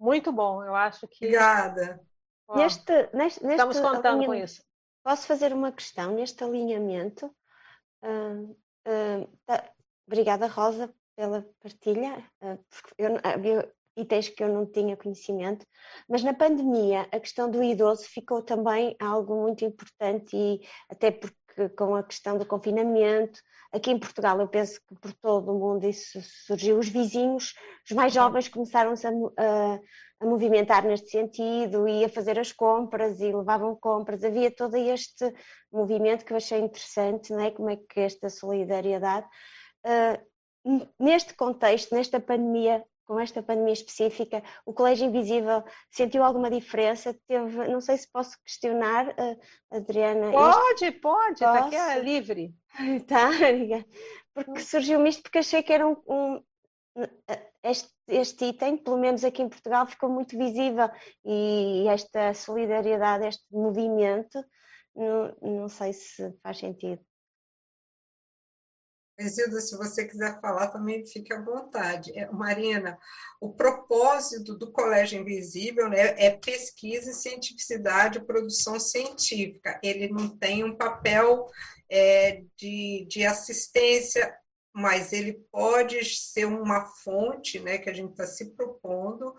[0.00, 1.26] Muito bom, eu acho que.
[1.26, 2.00] Obrigada.
[2.48, 4.60] Ó, neste, neste, neste, estamos contando com isso.
[5.04, 7.26] Posso fazer uma questão neste alinhamento?
[8.02, 8.56] Uh,
[8.88, 9.70] uh, tá.
[10.06, 12.18] Obrigada, Rosa, pela partilha.
[12.42, 12.58] Uh,
[12.96, 15.66] eu, havia itens que eu não tinha conhecimento,
[16.08, 21.36] mas na pandemia a questão do idoso ficou também algo muito importante e até porque
[21.76, 23.40] com a questão do confinamento,
[23.72, 27.54] aqui em Portugal eu penso que por todo o mundo isso surgiu, os vizinhos,
[27.84, 29.80] os mais jovens começaram-se a, a,
[30.20, 34.22] a movimentar neste sentido e a fazer as compras e levavam compras.
[34.22, 35.32] Havia todo este
[35.72, 37.50] movimento que eu achei interessante, não é?
[37.50, 39.26] como é que esta solidariedade.
[39.84, 47.14] Uh, neste contexto, nesta pandemia, com esta pandemia específica, o Colégio Invisível sentiu alguma diferença?
[47.26, 50.30] Teve, não sei se posso questionar, uh, Adriana.
[50.30, 52.54] Pode, pode, está aqui é livre.
[53.06, 53.30] Tá,
[54.34, 56.42] porque surgiu-me isto porque achei que era um, um
[57.62, 60.88] este, este item, pelo menos aqui em Portugal, ficou muito visível
[61.24, 64.44] e esta solidariedade, este movimento,
[64.94, 67.02] não, não sei se faz sentido.
[69.18, 72.16] Isilda, se você quiser falar, também fique à vontade.
[72.18, 72.98] É, Marina,
[73.40, 79.78] o propósito do Colégio Invisível né, é pesquisa e cientificidade produção científica.
[79.82, 81.46] Ele não tem um papel
[81.88, 84.34] é, de, de assistência
[84.76, 89.32] mas ele pode ser uma fonte né, que a gente está se propondo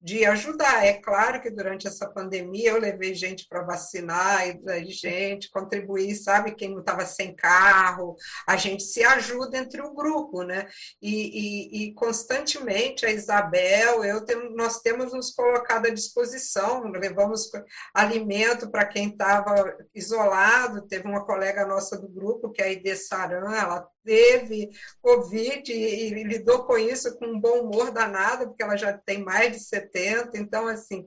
[0.00, 0.86] de ajudar.
[0.86, 6.54] É claro que durante essa pandemia eu levei gente para vacinar, e gente contribuir, sabe?
[6.54, 8.16] Quem não estava sem carro,
[8.46, 10.68] a gente se ajuda entre o grupo, né?
[11.02, 17.50] E, e, e constantemente a Isabel, eu tem, nós temos nos colocado à disposição, levamos
[17.92, 20.86] alimento para quem estava isolado.
[20.86, 24.70] Teve uma colega nossa do grupo, que é a Ide Saran, ela teve
[25.02, 29.22] Covid e, e lidou com isso com um bom humor danado, porque ela já tem
[29.22, 30.38] mais de 70 70.
[30.38, 31.06] Então, assim,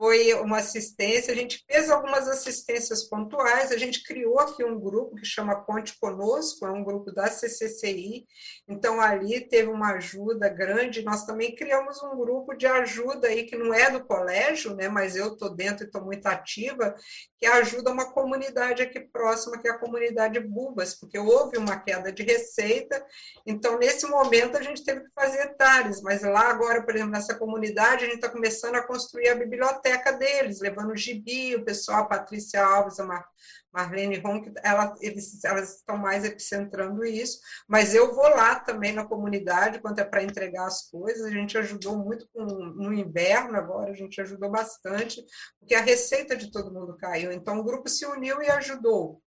[0.00, 1.30] foi uma assistência.
[1.30, 3.70] A gente fez algumas assistências pontuais.
[3.70, 8.24] A gente criou aqui um grupo que chama Conte Conosco, é um grupo da CCCI.
[8.66, 11.02] Então, ali teve uma ajuda grande.
[11.02, 15.16] Nós também criamos um grupo de ajuda aí, que não é do colégio, né, mas
[15.16, 16.94] eu estou dentro e estou muito ativa,
[17.38, 22.10] que ajuda uma comunidade aqui próxima, que é a comunidade Bubas, porque houve uma queda
[22.10, 23.04] de receita.
[23.46, 27.34] Então, nesse momento, a gente teve que fazer TARES, mas lá agora, por exemplo, nessa
[27.34, 31.64] comunidade, a gente está começando a construir a biblioteca biblioteca deles, levando o gibi, o
[31.64, 33.26] pessoal, a Patrícia Alves, a Mar
[33.72, 37.38] Marlene Ronk, ela, eles, elas estão mais epicentrando isso,
[37.68, 41.56] mas eu vou lá também na comunidade, quando é para entregar as coisas, a gente
[41.56, 45.24] ajudou muito com, no inverno agora, a gente ajudou bastante,
[45.60, 49.22] porque a receita de todo mundo caiu, então o grupo se uniu e ajudou.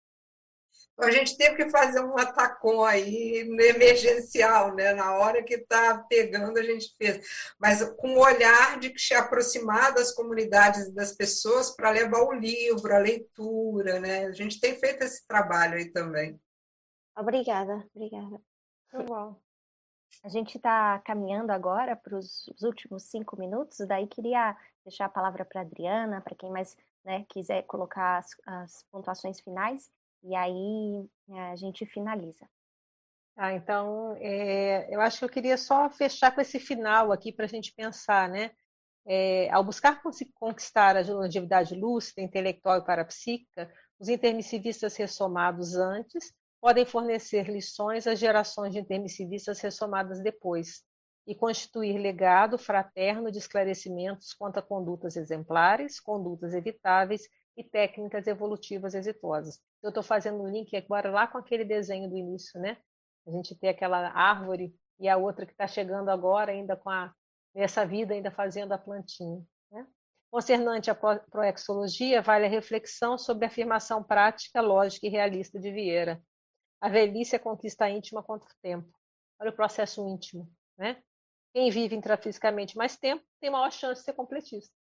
[0.99, 4.93] A gente teve que fazer um atacom aí emergencial, né?
[4.93, 7.55] Na hora que está pegando, a gente fez.
[7.59, 12.33] Mas com o olhar de se aproximar das comunidades e das pessoas para levar o
[12.33, 14.27] livro, a leitura, né?
[14.27, 16.39] A gente tem feito esse trabalho aí também.
[17.17, 18.41] Obrigada, obrigada.
[18.93, 19.37] Muito bom.
[20.23, 25.45] A gente está caminhando agora para os últimos cinco minutos, daí queria deixar a palavra
[25.45, 29.91] para a Adriana, para quem mais né, quiser colocar as, as, pontuações finais,
[30.23, 32.49] e aí a gente finaliza.
[33.37, 37.47] Ah, então, é, eu acho que eu queria só fechar com esse final aqui para
[37.47, 38.51] a gente pensar, né?
[39.05, 40.01] É, ao buscar
[40.35, 48.19] conquistar a longevidade lúcida, intelectual e parapsíquica, os intermissivistas ressomados antes podem fornecer lições às
[48.19, 50.85] gerações de intermissivistas ressomadas depois
[51.27, 58.95] e constituir legado fraterno de esclarecimentos quanto a condutas exemplares, condutas evitáveis e técnicas evolutivas
[58.95, 59.61] exitosas.
[59.83, 62.79] Eu estou fazendo um link agora lá com aquele desenho do início, né?
[63.27, 67.15] A gente tem aquela árvore e a outra que está chegando agora, ainda com a
[67.89, 69.43] vida, ainda fazendo a plantinha.
[69.71, 69.87] Né?
[70.31, 76.23] Concernante à proexologia, vale a reflexão sobre a afirmação prática, lógica e realista de Vieira,
[76.83, 78.93] a velhice é conquista íntima contra o tempo.
[79.41, 81.01] Olha o processo íntimo, né?
[81.55, 84.75] Quem vive intrafisicamente mais tempo tem maior chance de ser completista.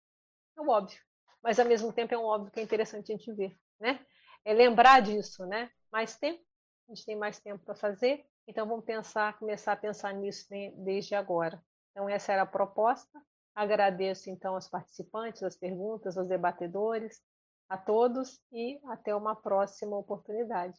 [0.56, 1.02] É um óbvio.
[1.42, 4.04] Mas, ao mesmo tempo, é um óbvio que é interessante a gente ver, né?
[4.44, 5.70] É lembrar disso, né?
[5.90, 6.42] Mais tempo,
[6.88, 10.46] a gente tem mais tempo para fazer, então vamos pensar, começar a pensar nisso
[10.76, 11.62] desde agora.
[11.90, 13.20] Então, essa era a proposta.
[13.54, 17.20] Agradeço, então, aos participantes, as perguntas, aos debatedores,
[17.68, 20.78] a todos e até uma próxima oportunidade.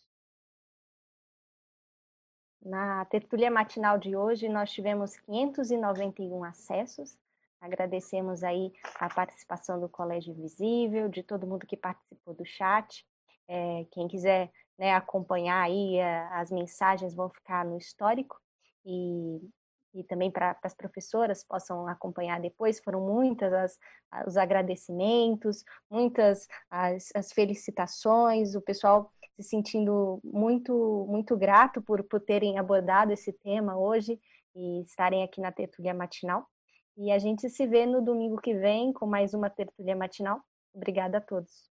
[2.61, 7.18] Na tertulia matinal de hoje, nós tivemos 591 acessos.
[7.61, 13.06] Agradecemos aí a participação do Colégio Visível, de todo mundo que participou do chat.
[13.48, 15.99] É, quem quiser né, acompanhar aí
[16.31, 18.40] as mensagens vão ficar no histórico
[18.86, 19.41] e,
[19.94, 22.80] e também para as professoras possam acompanhar depois.
[22.80, 23.77] Foram muitas as,
[24.26, 28.56] os agradecimentos, muitas as, as felicitações.
[28.56, 34.19] O pessoal se sentindo muito, muito grato por, por terem abordado esse tema hoje
[34.56, 36.48] e estarem aqui na tertulia matinal.
[36.98, 40.41] E a gente se vê no domingo que vem com mais uma tertulia matinal.
[40.74, 41.69] Obrigada a todos.